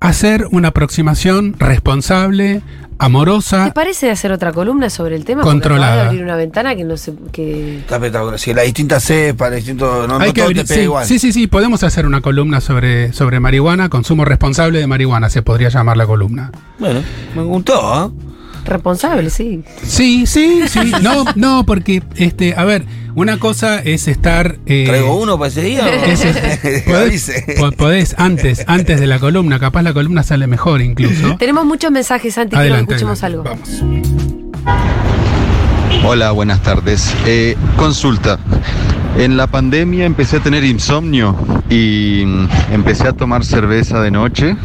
hacer 0.00 0.46
una 0.50 0.68
aproximación 0.68 1.54
responsable, 1.58 2.62
¿Te 3.00 3.06
amorosa. 3.06 3.72
parece 3.74 4.06
de 4.06 4.12
hacer 4.12 4.30
otra 4.32 4.52
columna 4.52 4.90
sobre 4.90 5.16
el 5.16 5.24
tema? 5.24 5.42
Controlada. 5.42 6.02
De 6.02 6.08
abrir 6.08 6.22
una 6.22 6.36
ventana 6.36 6.74
que 6.76 6.84
no 6.84 6.96
sé. 6.96 7.14
Que... 7.32 7.78
está 7.78 7.96
espectacular. 7.96 8.38
Si 8.38 8.52
las 8.52 8.64
distintas 8.64 9.02
cepas, 9.04 9.54
distintos. 9.54 10.06
No, 10.08 10.18
Hay 10.18 10.28
no 10.28 10.34
que 10.34 10.40
todo 10.42 10.50
abrir- 10.50 10.56
te 10.62 10.64
pega 10.64 10.74
sí, 10.74 10.80
igual. 10.82 11.06
sí, 11.06 11.18
sí, 11.18 11.32
sí, 11.32 11.46
podemos 11.46 11.82
hacer 11.82 12.04
una 12.06 12.20
columna 12.20 12.60
sobre, 12.60 13.12
sobre 13.14 13.40
marihuana, 13.40 13.88
consumo 13.88 14.24
responsable 14.24 14.78
de 14.80 14.86
marihuana, 14.86 15.30
se 15.30 15.40
podría 15.42 15.68
llamar 15.70 15.96
la 15.96 16.06
columna. 16.06 16.50
Bueno, 16.78 17.00
me 17.34 17.42
gustó, 17.42 18.06
¿eh? 18.06 18.26
Responsable, 18.66 19.30
sí. 19.30 19.64
Sí, 19.82 20.26
sí, 20.26 20.62
sí. 20.68 20.92
No, 21.02 21.24
no, 21.36 21.64
porque, 21.64 22.02
este, 22.16 22.54
a 22.54 22.64
ver, 22.64 22.84
Una 23.14 23.38
cosa 23.38 23.80
es 23.80 24.06
estar. 24.08 24.58
eh, 24.66 24.84
¿Traigo 24.86 25.16
uno 25.20 25.36
para 25.38 25.48
ese 25.48 25.62
día? 25.62 25.88
es- 26.06 26.24
es- 26.64 26.82
podés, 26.84 27.32
po- 27.58 27.72
podés 27.72 28.14
antes, 28.18 28.64
antes 28.66 29.00
de 29.00 29.06
la 29.06 29.18
columna, 29.18 29.58
capaz 29.58 29.82
la 29.82 29.92
columna 29.92 30.22
sale 30.22 30.46
mejor 30.46 30.80
incluso. 30.80 31.36
Tenemos 31.38 31.64
muchos 31.64 31.90
mensajes, 31.90 32.34
Santi, 32.34 32.50
quiero 32.56 32.62
que 32.62 32.68
Adelante, 32.72 32.94
escuchemos 32.94 33.22
adelante. 33.22 33.50
algo. 33.50 33.60
Vamos. 34.64 35.00
Hola, 36.04 36.30
buenas 36.30 36.62
tardes. 36.62 37.14
Eh, 37.26 37.56
consulta. 37.76 38.38
En 39.18 39.36
la 39.36 39.48
pandemia 39.48 40.06
empecé 40.06 40.36
a 40.36 40.40
tener 40.40 40.64
insomnio 40.64 41.36
y 41.68 42.22
mm, 42.24 42.48
empecé 42.72 43.08
a 43.08 43.12
tomar 43.12 43.44
cerveza 43.44 44.00
de 44.00 44.10
noche. 44.10 44.56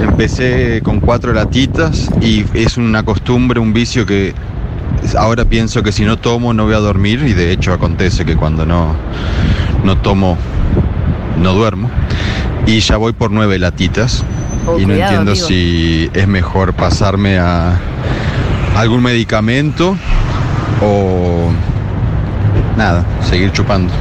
Empecé 0.00 0.80
con 0.82 1.00
cuatro 1.00 1.32
latitas 1.32 2.08
y 2.20 2.44
es 2.54 2.76
una 2.76 3.02
costumbre, 3.02 3.58
un 3.60 3.72
vicio 3.72 4.06
que 4.06 4.34
ahora 5.18 5.44
pienso 5.44 5.82
que 5.82 5.92
si 5.92 6.04
no 6.04 6.16
tomo 6.18 6.52
no 6.52 6.64
voy 6.64 6.74
a 6.74 6.78
dormir 6.78 7.22
y 7.26 7.32
de 7.32 7.52
hecho 7.52 7.72
acontece 7.72 8.24
que 8.24 8.36
cuando 8.36 8.66
no, 8.66 8.94
no 9.84 9.96
tomo 9.98 10.36
no 11.40 11.52
duermo. 11.54 11.90
Y 12.66 12.80
ya 12.80 12.96
voy 12.96 13.12
por 13.12 13.30
nueve 13.30 13.58
latitas 13.58 14.24
Oh, 14.68 14.78
y 14.78 14.82
no 14.82 14.94
cuidado, 14.94 15.12
entiendo 15.12 15.30
amigo. 15.32 15.46
si 15.46 16.10
es 16.12 16.26
mejor 16.26 16.72
pasarme 16.74 17.38
a 17.38 17.78
algún 18.76 19.00
medicamento 19.00 19.96
o 20.82 21.52
nada, 22.76 23.04
seguir 23.22 23.52
chupando. 23.52 23.92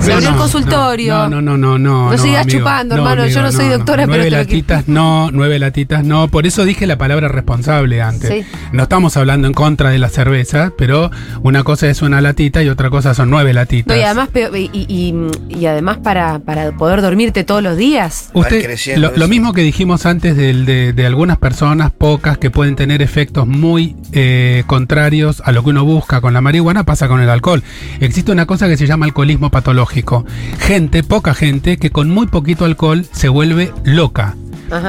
Se 0.00 0.12
abrió 0.14 0.28
el 0.30 0.34
No, 0.34 0.40
consultorio. 0.40 1.14
No, 1.14 1.28
no, 1.28 1.42
no, 1.42 1.56
no, 1.58 1.78
no. 1.78 2.10
No 2.10 2.18
sigas 2.18 2.42
amigo. 2.44 2.58
chupando, 2.60 2.94
hermano, 2.96 3.26
yo 3.26 3.42
no 3.42 3.52
soy 3.52 3.68
doctora, 3.68 4.04
pero 4.06 4.16
Nueve 4.16 4.30
latitas, 4.30 4.88
no, 4.88 5.30
nueve 5.30 5.58
latitas, 5.58 6.04
no. 6.04 6.28
Por 6.28 6.46
eso 6.46 6.64
dije 6.64 6.86
la 6.86 6.96
palabra 6.96 7.28
responsable 7.28 8.00
antes. 8.00 8.30
Sí. 8.30 8.42
No 8.72 8.84
estamos 8.84 9.16
hablando 9.18 9.46
en 9.46 9.52
contra 9.52 9.90
de 9.90 9.98
la 9.98 10.08
cerveza, 10.08 10.72
pero 10.78 11.10
una 11.42 11.64
cosa 11.64 11.88
es 11.88 12.00
una 12.00 12.20
latita 12.22 12.62
y 12.62 12.70
otra 12.70 12.88
cosa 12.88 13.12
son 13.14 13.28
nueve 13.28 13.52
latitas. 13.52 13.94
No, 13.94 14.00
y 14.00 14.04
además, 14.04 14.30
y, 14.34 14.70
y- 14.88 15.14
y 15.54 15.66
además 15.66 15.98
para, 15.98 16.38
para 16.38 16.72
poder 16.72 17.02
dormirte 17.02 17.44
todos 17.44 17.62
los 17.62 17.76
días. 17.76 18.30
Usted, 18.32 18.62
creciendo 18.64 19.12
lo, 19.14 19.28
mismo 19.28 19.52
que 19.52 19.60
dijimos 19.62 20.06
antes 20.06 20.34
del- 20.36 20.64
de, 20.64 20.92
de 20.94 21.06
algunas 21.06 21.36
personas, 21.36 21.90
pocas, 21.90 22.38
que 22.38 22.50
pueden 22.50 22.74
tener 22.74 23.02
efectos 23.02 23.46
muy 23.46 23.96
eh, 24.12 24.64
contrarios 24.66 25.42
a 25.44 25.52
lo 25.52 25.62
que 25.62 25.70
uno 25.70 25.84
busca 25.84 26.20
con 26.22 26.32
la 26.32 26.40
marihuana, 26.40 26.84
pasa 26.84 27.06
con 27.06 27.20
el 27.20 27.28
alcohol. 27.28 27.62
Existe 28.00 28.32
una 28.32 28.46
cosa 28.46 28.66
que 28.66 28.76
se 28.78 28.86
llama 28.86 29.04
alcoholismo 29.04 29.50
patológico. 29.50 29.59
Gente, 30.58 31.02
poca 31.02 31.34
gente, 31.34 31.76
que 31.78 31.90
con 31.90 32.10
muy 32.10 32.26
poquito 32.26 32.64
alcohol 32.64 33.06
se 33.12 33.28
vuelve 33.28 33.72
loca. 33.84 34.36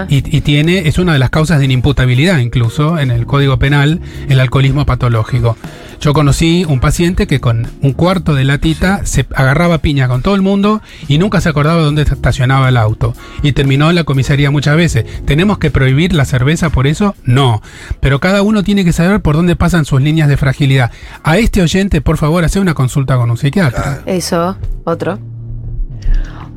Y, 0.09 0.37
y 0.37 0.41
tiene, 0.41 0.87
es 0.87 0.97
una 0.97 1.13
de 1.13 1.19
las 1.19 1.29
causas 1.29 1.59
de 1.59 1.65
inimputabilidad 1.65 2.39
incluso 2.39 2.99
en 2.99 3.11
el 3.11 3.25
Código 3.25 3.57
Penal, 3.57 3.99
el 4.29 4.39
alcoholismo 4.39 4.85
patológico. 4.85 5.57
Yo 6.01 6.13
conocí 6.13 6.65
un 6.67 6.79
paciente 6.79 7.27
que 7.27 7.39
con 7.39 7.67
un 7.83 7.93
cuarto 7.93 8.33
de 8.33 8.43
latita 8.43 9.05
se 9.05 9.27
agarraba 9.35 9.77
piña 9.77 10.07
con 10.07 10.23
todo 10.23 10.33
el 10.33 10.41
mundo 10.41 10.81
y 11.07 11.19
nunca 11.19 11.41
se 11.41 11.49
acordaba 11.49 11.83
dónde 11.83 12.01
estacionaba 12.01 12.69
el 12.69 12.77
auto. 12.77 13.13
Y 13.43 13.51
terminó 13.51 13.87
en 13.89 13.95
la 13.95 14.03
comisaría 14.03 14.49
muchas 14.49 14.75
veces. 14.75 15.05
¿Tenemos 15.25 15.59
que 15.59 15.69
prohibir 15.69 16.13
la 16.13 16.25
cerveza 16.25 16.71
por 16.71 16.87
eso? 16.87 17.15
No. 17.23 17.61
Pero 17.99 18.19
cada 18.19 18.41
uno 18.41 18.63
tiene 18.63 18.83
que 18.83 18.93
saber 18.93 19.21
por 19.21 19.35
dónde 19.35 19.55
pasan 19.55 19.85
sus 19.85 20.01
líneas 20.01 20.27
de 20.27 20.37
fragilidad. 20.37 20.91
A 21.23 21.37
este 21.37 21.61
oyente, 21.61 22.01
por 22.01 22.17
favor, 22.17 22.43
hace 22.43 22.59
una 22.59 22.73
consulta 22.73 23.15
con 23.17 23.29
un 23.29 23.37
psiquiatra. 23.37 24.01
Eso, 24.07 24.57
otro. 24.85 25.19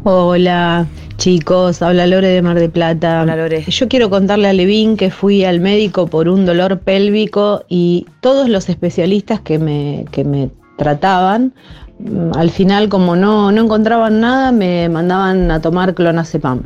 Hola 0.07 0.87
chicos, 1.17 1.81
habla 1.81 2.07
Lore 2.07 2.29
de 2.29 2.43
Mar 2.43 2.59
de 2.59 2.69
Plata. 2.69 3.23
Hola, 3.23 3.37
Lore. 3.37 3.65
Yo 3.67 3.89
quiero 3.89 4.11
contarle 4.11 4.49
a 4.49 4.53
Levín 4.53 4.99
que 4.99 5.11
fui 5.11 5.47
al 5.47 5.61
médico 5.61 6.09
por 6.09 6.29
un 6.29 6.45
dolor 6.45 6.81
pélvico 6.81 7.65
y 7.71 8.05
todos 8.21 8.51
los 8.51 8.69
especialistas 8.69 9.41
que 9.41 9.59
me, 9.59 10.05
que 10.11 10.23
me 10.23 10.51
trataban, 10.77 11.55
mm, 12.01 12.37
al 12.37 12.51
final 12.51 12.91
como 12.91 13.17
no, 13.17 13.51
no 13.51 13.63
encontraban 13.63 14.21
nada, 14.21 14.53
me 14.53 14.91
mandaban 14.91 15.51
a 15.51 15.63
tomar 15.63 15.95
clonazepam. 15.95 16.61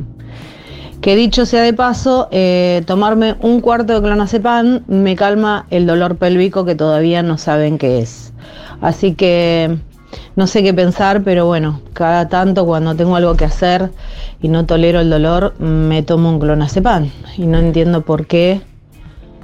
Que 0.99 1.15
dicho 1.15 1.45
sea 1.45 1.61
de 1.61 1.71
paso, 1.71 2.27
eh, 2.31 2.83
tomarme 2.87 3.37
un 3.39 3.61
cuarto 3.61 3.93
de 3.93 4.01
clonazepam 4.01 4.81
me 4.87 5.15
calma 5.15 5.65
el 5.69 5.87
dolor 5.87 6.17
pélvico 6.17 6.65
que 6.65 6.75
todavía 6.75 7.23
no 7.23 7.37
saben 7.37 7.77
qué 7.77 7.99
es. 7.99 8.33
Así 8.81 9.13
que 9.13 9.77
no 10.35 10.47
sé 10.47 10.63
qué 10.63 10.73
pensar, 10.73 11.23
pero 11.23 11.45
bueno, 11.45 11.81
cada 11.93 12.29
tanto 12.29 12.65
cuando 12.65 12.95
tengo 12.95 13.15
algo 13.15 13.35
que 13.35 13.45
hacer 13.45 13.91
y 14.41 14.47
no 14.47 14.65
tolero 14.65 14.99
el 14.99 15.09
dolor, 15.09 15.53
me 15.59 16.03
tomo 16.03 16.29
un 16.29 16.39
clonazepam. 16.39 17.09
Y 17.37 17.45
no 17.45 17.57
entiendo 17.57 18.01
por 18.01 18.25
qué 18.25 18.61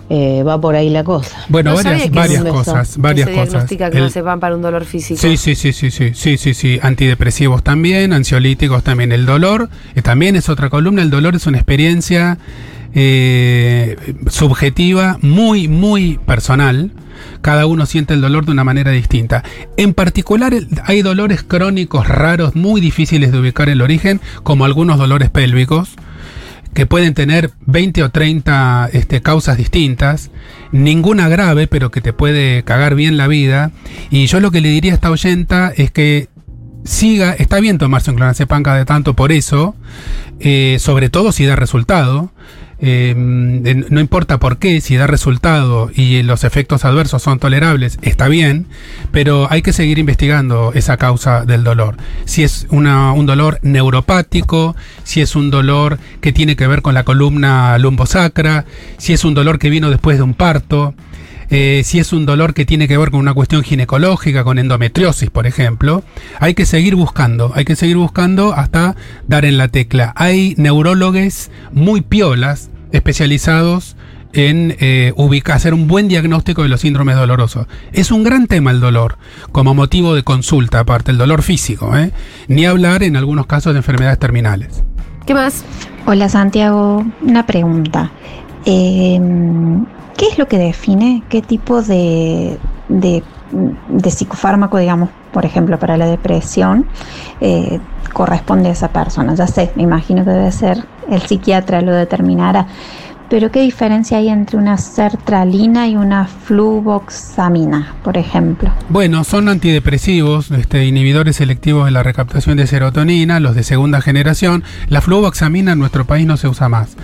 eh, 0.09 0.43
va 0.43 0.61
por 0.61 0.75
ahí 0.75 0.89
la 0.89 1.03
cosa. 1.03 1.35
Bueno, 1.49 1.71
No 1.71 1.77
varias, 1.77 2.11
varias 2.11 2.43
cosas, 2.43 2.97
varias 2.97 3.27
que 3.27 3.33
se 3.33 3.39
cosas. 3.41 3.69
que 3.69 4.23
para 4.39 4.55
un 4.55 4.61
dolor 4.61 4.85
físico. 4.85 5.19
Sí, 5.19 5.35
sí, 5.35 5.55
sí, 5.55 5.73
sí, 5.73 5.89
sí, 5.89 6.11
sí, 6.13 6.37
sí, 6.37 6.53
sí. 6.53 6.79
Antidepresivos 6.81 7.63
también, 7.63 8.13
ansiolíticos 8.13 8.83
también. 8.83 9.11
El 9.11 9.25
dolor 9.25 9.69
eh, 9.95 10.01
también 10.01 10.35
es 10.35 10.47
otra 10.47 10.69
columna. 10.69 11.01
El 11.01 11.09
dolor 11.09 11.35
es 11.35 11.47
una 11.47 11.57
experiencia 11.57 12.37
eh, 12.93 13.97
subjetiva, 14.27 15.17
muy, 15.21 15.67
muy 15.67 16.19
personal. 16.25 16.91
Cada 17.41 17.65
uno 17.65 17.85
siente 17.85 18.13
el 18.13 18.21
dolor 18.21 18.45
de 18.45 18.51
una 18.51 18.63
manera 18.63 18.91
distinta. 18.91 19.43
En 19.77 19.93
particular, 19.93 20.53
hay 20.85 21.01
dolores 21.01 21.43
crónicos 21.43 22.07
raros, 22.07 22.55
muy 22.55 22.81
difíciles 22.81 23.31
de 23.31 23.39
ubicar 23.39 23.69
el 23.69 23.81
origen, 23.81 24.21
como 24.43 24.65
algunos 24.65 24.97
dolores 24.97 25.29
pélvicos 25.29 25.95
que 26.75 26.85
pueden 26.85 27.13
tener 27.13 27.51
20 27.65 28.03
o 28.03 28.09
30 28.11 28.89
este, 28.91 29.21
causas 29.21 29.57
distintas, 29.57 30.29
ninguna 30.73 31.29
grave, 31.29 31.67
pero 31.67 31.89
que 31.89 32.01
te 32.01 32.11
puede 32.11 32.63
cagar 32.63 32.95
bien 32.95 33.15
la 33.15 33.27
vida. 33.27 33.71
Y 34.11 34.27
yo 34.27 34.41
lo 34.41 34.51
que 34.51 34.59
le 34.59 34.69
diría 34.69 34.91
a 34.91 34.95
esta 34.95 35.09
oyenta 35.09 35.71
es 35.75 35.89
que 35.89 36.27
siga, 36.83 37.33
está 37.33 37.61
bien 37.61 37.77
tomarse 37.77 38.11
un 38.11 38.17
clonazepam 38.17 38.61
cada 38.61 38.83
tanto 38.83 39.15
por 39.15 39.31
eso, 39.31 39.73
eh, 40.41 40.75
sobre 40.79 41.09
todo 41.09 41.31
si 41.31 41.45
da 41.45 41.55
resultado. 41.55 42.31
Eh, 42.81 43.11
en- 43.11 43.85
no 43.89 43.99
importa 44.01 44.37
por 44.37 44.57
qué, 44.57 44.81
si 44.81 44.95
da 44.97 45.07
resultado 45.07 45.89
y 45.95 46.23
los 46.23 46.43
efectos 46.43 46.83
adversos 46.83 47.21
son 47.23 47.39
tolerables, 47.39 47.97
está 48.01 48.27
bien, 48.27 48.67
pero 49.11 49.47
hay 49.49 49.61
que 49.61 49.71
seguir 49.73 49.97
investigando 49.97 50.71
esa 50.73 50.97
causa 50.97 51.45
del 51.45 51.63
dolor. 51.63 51.95
Si 52.25 52.43
es 52.43 52.67
un 52.69 53.25
dolor 53.25 53.59
neuropático, 53.61 54.75
si 55.03 55.21
es 55.21 55.35
un 55.35 55.51
dolor 55.51 55.99
que 56.21 56.33
tiene 56.33 56.55
que 56.55 56.67
ver 56.67 56.81
con 56.81 56.93
la 56.93 57.03
columna 57.03 57.77
lumbosacra, 57.77 58.65
si 58.97 59.13
es 59.13 59.23
un 59.23 59.33
dolor 59.33 59.57
que 59.57 59.69
vino 59.69 59.89
después 59.89 60.17
de 60.17 60.23
un 60.23 60.33
parto, 60.33 60.93
eh, 61.49 61.81
si 61.83 61.99
es 61.99 62.13
un 62.13 62.25
dolor 62.25 62.53
que 62.53 62.65
tiene 62.65 62.87
que 62.87 62.97
ver 62.97 63.11
con 63.11 63.19
una 63.19 63.33
cuestión 63.33 63.63
ginecológica, 63.63 64.43
con 64.43 64.59
endometriosis, 64.59 65.29
por 65.29 65.47
ejemplo, 65.47 66.03
hay 66.39 66.53
que 66.53 66.65
seguir 66.65 66.95
buscando, 66.95 67.51
hay 67.55 67.65
que 67.65 67.75
seguir 67.75 67.97
buscando 67.97 68.53
hasta 68.53 68.95
dar 69.27 69.45
en 69.45 69.57
la 69.57 69.67
tecla. 69.67 70.13
Hay 70.15 70.55
neurólogos 70.57 71.51
muy 71.71 72.01
piolas 72.01 72.69
especializados 72.91 73.95
en 74.33 74.75
eh, 74.79 75.13
ubicar, 75.15 75.55
hacer 75.55 75.73
un 75.73 75.87
buen 75.87 76.07
diagnóstico 76.07 76.63
de 76.63 76.69
los 76.69 76.81
síndromes 76.81 77.15
dolorosos. 77.15 77.67
Es 77.93 78.11
un 78.11 78.23
gran 78.23 78.47
tema 78.47 78.71
el 78.71 78.81
dolor, 78.81 79.17
como 79.51 79.73
motivo 79.73 80.13
de 80.13 80.23
consulta, 80.23 80.79
aparte 80.79 81.11
el 81.11 81.17
dolor 81.17 81.41
físico, 81.41 81.95
¿eh? 81.97 82.11
ni 82.47 82.65
hablar 82.65 83.03
en 83.03 83.15
algunos 83.15 83.45
casos 83.45 83.73
de 83.73 83.79
enfermedades 83.79 84.19
terminales. 84.19 84.83
¿Qué 85.25 85.33
más? 85.33 85.63
Hola 86.05 86.29
Santiago, 86.29 87.05
una 87.21 87.45
pregunta. 87.45 88.11
Eh, 88.65 89.19
¿Qué 90.17 90.27
es 90.27 90.37
lo 90.37 90.47
que 90.47 90.57
define 90.57 91.23
qué 91.29 91.41
tipo 91.41 91.81
de, 91.81 92.57
de, 92.87 93.23
de 93.89 94.11
psicofármaco, 94.11 94.77
digamos, 94.77 95.09
por 95.33 95.45
ejemplo, 95.45 95.77
para 95.77 95.97
la 95.97 96.05
depresión, 96.05 96.85
eh, 97.41 97.79
corresponde 98.13 98.69
a 98.69 98.71
esa 98.71 98.89
persona? 98.89 99.35
Ya 99.35 99.47
sé, 99.47 99.71
me 99.75 99.83
imagino 99.83 100.23
que 100.23 100.31
debe 100.31 100.51
ser 100.51 100.85
el 101.09 101.21
psiquiatra 101.21 101.81
lo 101.81 101.93
determinará. 101.93 102.67
Pero 103.29 103.51
¿qué 103.51 103.61
diferencia 103.61 104.17
hay 104.17 104.29
entre 104.29 104.57
una 104.57 104.77
sertralina 104.77 105.87
y 105.87 105.95
una 105.95 106.25
fluvoxamina, 106.25 107.95
por 108.03 108.17
ejemplo? 108.17 108.71
Bueno, 108.89 109.23
son 109.23 109.49
antidepresivos, 109.49 110.51
este, 110.51 110.85
inhibidores 110.85 111.37
selectivos 111.37 111.85
de 111.85 111.91
la 111.91 112.03
recaptación 112.03 112.57
de 112.57 112.67
serotonina, 112.67 113.39
los 113.39 113.55
de 113.55 113.63
segunda 113.63 114.01
generación. 114.01 114.63
La 114.89 115.01
fluvoxamina 115.01 115.71
en 115.71 115.79
nuestro 115.79 116.05
país 116.05 116.27
no 116.27 116.37
se 116.37 116.47
usa 116.47 116.69
más, 116.69 116.95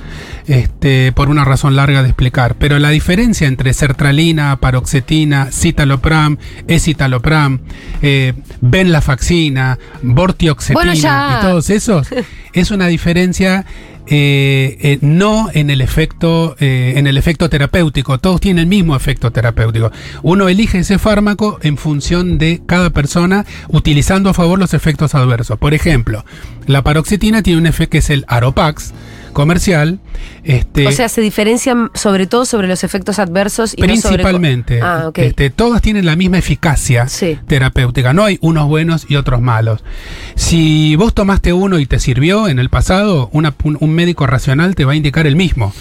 este, 0.45 1.11
por 1.11 1.29
una 1.29 1.43
razón 1.43 1.75
larga 1.75 2.03
de 2.03 2.09
explicar. 2.09 2.55
Pero 2.55 2.77
la 2.77 2.89
diferencia 2.89 3.47
entre 3.47 3.73
sertralina, 3.73 4.55
paroxetina, 4.57 5.47
citalopram, 5.51 6.37
escitalopram, 6.67 7.59
eh, 8.03 8.33
venlafaxina, 8.61 9.79
bortioxetina 10.03 10.79
Bueno, 10.79 10.93
y 10.93 11.41
todos 11.41 11.69
esos, 11.71 12.07
es 12.53 12.69
una 12.69 12.87
diferencia 12.87 13.65
eh, 14.07 14.77
eh, 14.81 14.97
no 15.01 15.49
en 15.53 15.69
el 15.69 15.81
efecto 15.81 16.55
eh, 16.59 16.93
en 16.95 17.07
el 17.07 17.17
efecto 17.17 17.49
terapéutico. 17.49 18.17
Todos 18.17 18.41
tienen 18.41 18.63
el 18.63 18.67
mismo 18.67 18.95
efecto 18.95 19.31
terapéutico. 19.31 19.91
Uno 20.23 20.49
elige 20.49 20.79
ese 20.79 20.99
fármaco 20.99 21.59
en 21.61 21.77
función 21.77 22.37
de 22.37 22.61
cada 22.65 22.89
persona 22.89 23.45
utilizando 23.69 24.29
a 24.29 24.33
favor 24.33 24.59
los 24.59 24.73
efectos 24.73 25.15
adversos. 25.15 25.57
Por 25.59 25.73
ejemplo 25.73 26.25
la 26.67 26.83
paroxetina 26.83 27.41
tiene 27.41 27.59
un 27.59 27.67
efecto 27.67 27.91
que 27.91 27.97
es 27.97 28.09
el 28.09 28.25
Aropax 28.27 28.93
comercial. 29.31 29.99
Este, 30.43 30.87
o 30.87 30.91
sea, 30.91 31.09
se 31.09 31.21
diferencian 31.21 31.89
sobre 31.93 32.25
todo 32.27 32.45
sobre 32.45 32.67
los 32.67 32.83
efectos 32.83 33.19
adversos 33.19 33.73
y 33.75 33.81
no 33.81 33.95
sobre- 33.97 34.15
Principalmente. 34.15 34.81
ah, 34.81 35.05
ok. 35.07 35.17
este, 35.19 35.49
todas 35.49 35.81
tienen 35.81 36.05
la 36.05 36.15
misma 36.15 36.37
eficacia 36.37 37.07
Sí. 37.07 37.37
terapéutica. 37.47 38.13
No 38.13 38.23
hay 38.23 38.37
unos 38.41 38.67
buenos 38.67 39.05
y 39.09 39.15
otros 39.15 39.41
malos. 39.41 39.83
Si 40.35 40.95
vos 40.95 41.13
tomaste 41.13 41.53
uno 41.53 41.79
y 41.79 41.85
te 41.85 41.99
sirvió 41.99 42.47
en 42.47 42.59
el 42.59 42.69
pasado, 42.69 43.29
una- 43.33 43.53
un, 43.63 43.77
un 43.79 43.91
médico 43.93 44.25
racional 44.27 44.75
te 44.75 44.85
va 44.85 44.93
a 44.93 44.95
indicar 44.95 45.27
el 45.27 45.35
mismo. 45.35 45.73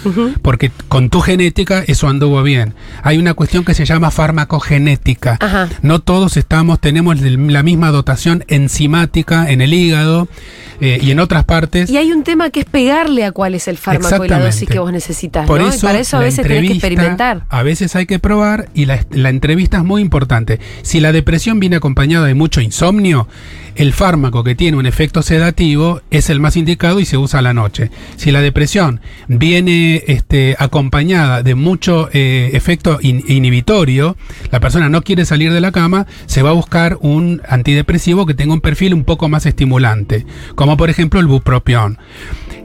Porque 0.43 0.71
con 0.89 1.11
tu 1.11 1.21
genética 1.21 1.83
eso 1.87 2.09
anduvo 2.09 2.43
bien. 2.43 2.75
Hay 3.03 3.19
una 3.19 3.35
cuestión 3.35 3.65
que 3.65 3.75
se 3.75 3.85
llama 3.85 4.11
farmacogenética. 4.11 5.37
Ajá. 5.41 5.69
No 5.83 6.01
todos 6.01 6.37
estamos, 6.37 6.81
tenemos 6.81 7.21
la 7.21 7.63
misma 7.63 7.91
dotación 7.91 8.45
enzimática 8.49 9.51
en 9.51 9.61
el 9.61 9.73
hígado 9.75 10.29
eh, 10.81 10.99
y 11.03 11.11
en 11.11 11.21
otras 11.21 11.45
partes. 11.45 11.91
Y 11.91 11.97
hay 11.97 12.13
un 12.13 12.23
tema 12.25 12.51
que 12.51 12.61
es 12.61 12.67
pegarle 12.67 13.25
a 13.25 13.33
cuál 13.41 13.55
es 13.55 13.69
el 13.69 13.79
fármaco 13.79 14.27
y 14.27 14.29
la 14.29 14.39
dosis 14.39 14.69
que 14.69 14.79
vos 14.79 14.93
necesitas, 14.93 15.47
Por 15.47 15.63
¿no? 15.63 15.69
eso, 15.69 15.79
y 15.79 15.81
para 15.81 15.99
eso 15.99 16.19
a 16.19 16.21
veces 16.21 16.47
tenés 16.47 16.67
que 16.67 16.73
experimentar. 16.75 17.47
A 17.49 17.63
veces 17.63 17.97
hay 17.97 18.05
que 18.05 18.19
probar 18.19 18.69
y 18.75 18.85
la, 18.85 19.07
la 19.13 19.31
entrevista 19.31 19.79
es 19.79 19.85
muy 19.85 20.03
importante. 20.03 20.61
Si 20.83 21.01
la 21.01 21.11
depresión 21.11 21.59
viene 21.59 21.77
acompañada 21.77 22.27
de 22.27 22.35
mucho 22.35 22.61
insomnio, 22.61 23.29
el 23.77 23.95
fármaco 23.95 24.45
que 24.45 24.55
tiene 24.55 24.77
un 24.77 24.85
efecto 24.85 25.23
sedativo 25.23 26.03
es 26.11 26.29
el 26.29 26.39
más 26.39 26.57
indicado 26.59 27.01
y 27.01 27.07
se 27.07 27.17
usa 27.17 27.39
a 27.39 27.43
la 27.43 27.55
noche. 27.55 27.91
Si 28.17 28.31
la 28.31 28.43
depresión 28.43 29.01
viene 29.27 30.05
este, 30.07 30.55
acompañada 30.59 31.43
de 31.43 31.55
mucho 31.55 32.11
eh, 32.13 32.51
efecto 32.53 32.99
in- 33.01 33.25
inhibitorio, 33.27 34.19
la 34.51 34.61
persona 34.61 34.91
no 34.91 35.01
quiere 35.01 35.25
salir 35.25 35.51
de 35.51 35.63
la 35.63 35.73
cama, 35.73 36.07
se 36.27 36.43
va 36.43 36.51
a 36.51 36.53
buscar 36.53 36.99
un 37.01 37.41
antidepresivo 37.49 38.27
que 38.27 38.35
tenga 38.35 38.53
un 38.53 38.61
perfil 38.61 38.93
un 38.93 39.05
poco 39.05 39.31
más 39.31 39.47
estimulante, 39.47 40.27
como 40.57 40.77
por 40.77 40.91
ejemplo 40.91 41.21
el 41.21 41.27
bupropión. 41.27 41.97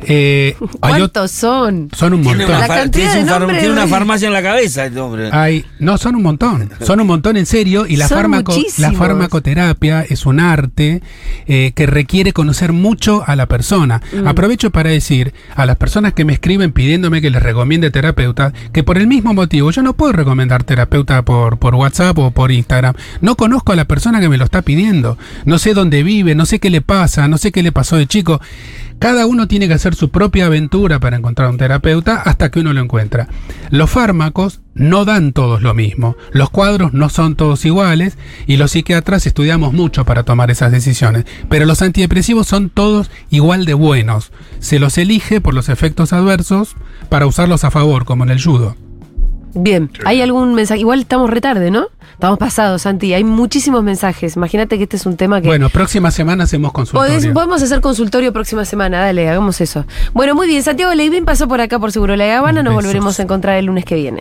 Eh, 0.04 0.56
¿Cuántos 0.80 1.32
son? 1.32 1.90
son 1.96 2.14
un 2.14 2.22
Tiene, 2.22 2.38
montón. 2.46 2.56
una, 2.58 2.68
La 2.68 2.76
cantidad 2.76 3.12
tiene 3.12 3.26
de 3.26 3.34
un 3.34 3.40
nombres, 3.40 3.60
tiene 3.60 3.74
una 3.74 3.88
farmacia 3.88 4.28
en 4.28 4.34
la 4.34 4.42
cabeza 4.44 4.86
este 4.86 5.00
hombre. 5.00 5.30
Hay, 5.32 5.66
no, 5.80 5.98
son 5.98 6.16
un 6.16 6.24
montón. 6.24 6.70
Son 6.82 7.00
un 7.00 7.08
montón 7.08 7.38
en 7.38 7.46
serio. 7.46 7.86
Y 7.88 7.96
la, 7.98 8.08
farmaco- 8.08 8.56
la 8.78 8.92
farmacoterapia 8.92 10.02
es 10.02 10.26
un 10.26 10.40
arte 10.40 11.02
eh, 11.48 11.72
que 11.76 11.86
requiere 11.86 12.34
conocer 12.34 12.72
mucho 12.74 13.24
a 13.26 13.36
la 13.36 13.48
persona. 13.48 14.02
Mm. 14.14 14.28
Aprovecho 14.28 14.72
para 14.72 14.90
decir 14.90 15.34
a 15.56 15.66
las 15.66 15.78
personas 15.78 16.14
que 16.14 16.26
me 16.26 16.34
escriben 16.34 16.72
pidiéndome 16.72 17.22
que 17.22 17.30
les 17.30 17.42
recomiende 17.42 17.92
terapeuta, 17.92 18.54
que 18.74 18.84
por 18.84 18.98
el 18.98 19.08
mismo 19.08 19.34
motivo 19.34 19.72
yo 19.72 19.82
no 19.82 19.94
puedo 19.94 20.12
recomendar 20.12 20.64
terapeuta 20.64 21.24
por, 21.24 21.58
por 21.58 21.76
WhatsApp 21.76 22.18
o 22.20 22.32
por 22.32 22.52
Instagram. 22.52 22.96
No 23.22 23.36
conozco 23.36 23.72
a 23.72 23.76
la 23.76 23.86
persona 23.86 24.20
que 24.20 24.30
me 24.30 24.38
lo 24.38 24.46
está 24.46 24.62
pidiendo. 24.62 25.18
No 25.46 25.58
sé 25.60 25.74
dónde 25.74 26.04
vive, 26.04 26.36
no 26.36 26.46
sé 26.46 26.60
qué 26.60 26.70
le 26.70 26.82
pasa, 26.82 27.28
no 27.28 27.38
sé 27.38 27.52
qué 27.52 27.64
le 27.64 27.72
pasó 27.72 27.96
de 27.98 28.08
chico. 28.08 28.42
Cada 29.00 29.26
uno 29.26 29.48
tiene 29.48 29.68
que 29.68 29.74
hacer 29.74 29.94
su 29.94 30.10
propia 30.10 30.48
aventura 30.48 31.00
para 31.00 31.18
encontrar 31.18 31.50
un 31.50 31.58
terapeuta 31.58 32.22
hasta 32.22 32.50
que 32.50 32.60
uno 32.60 32.74
lo 32.74 32.82
encuentra. 32.82 33.28
Los 33.70 33.90
fármacos 33.90 34.62
no 34.74 35.06
dan 35.06 35.34
todos 35.34 35.62
lo 35.62 35.74
mismo, 35.74 36.16
los 36.32 36.50
cuadros 36.50 36.94
no 36.94 37.10
son 37.10 37.36
todos 37.36 37.66
iguales 37.66 38.18
y 38.48 38.58
los 38.58 38.72
psiquiatras 38.72 39.28
estudiamos 39.28 39.74
mucho 39.74 40.06
para 40.06 40.24
tomar 40.24 40.50
esas 40.52 40.72
decisiones, 40.72 41.26
pero 41.50 41.66
los 41.66 41.82
antidepresivos 41.82 42.48
son 42.48 42.70
todos 42.70 43.12
igual 43.30 43.66
de 43.66 43.74
buenos. 43.74 44.32
Se 44.60 44.80
los 44.80 44.98
elige 44.98 45.42
por 45.42 45.54
los 45.54 45.70
efectos 45.70 46.14
adversos 46.14 46.76
para 47.10 47.28
usarlos 47.28 47.64
a 47.64 47.72
favor, 47.72 48.06
como 48.06 48.24
en 48.24 48.32
el 48.32 48.44
judo. 48.44 48.76
Bien, 49.54 49.90
¿hay 50.06 50.22
algún 50.22 50.54
mensaje? 50.54 50.82
Igual 50.82 51.00
estamos 51.00 51.30
retarde, 51.30 51.72
¿no? 51.72 51.88
Estamos 52.16 52.40
pasados, 52.40 52.84
Santi. 52.84 53.14
Hay 53.14 53.24
muchísimos 53.24 53.84
mensajes. 53.84 54.36
Imagínate 54.38 54.78
que 54.78 54.84
este 54.84 54.96
es 54.96 55.06
un 55.06 55.18
tema 55.18 55.42
que... 55.42 55.48
Bueno, 55.48 55.70
próxima 55.70 56.12
semana 56.12 56.46
hacemos 56.46 56.72
consultorio. 56.72 57.34
podemos 57.34 57.62
hacer 57.62 57.82
consultorio 57.82 58.32
próxima 58.32 58.64
semana, 58.64 59.00
dale, 59.02 59.30
hagamos 59.30 59.60
eso. 59.60 59.86
Bueno, 60.14 60.34
muy 60.34 60.48
bien, 60.48 60.64
Santiago 60.64 60.94
Leivín 60.94 61.26
pasó 61.26 61.48
por 61.48 61.60
acá 61.60 61.78
por 61.78 61.92
Seguro 61.92 62.16
La 62.16 62.38
Habana, 62.38 62.64
nos 62.64 62.72
Besos. 62.72 62.84
volveremos 62.84 63.20
a 63.20 63.24
encontrar 63.24 63.58
el 63.58 63.66
lunes 63.66 63.84
que 63.84 63.96
viene. 63.96 64.14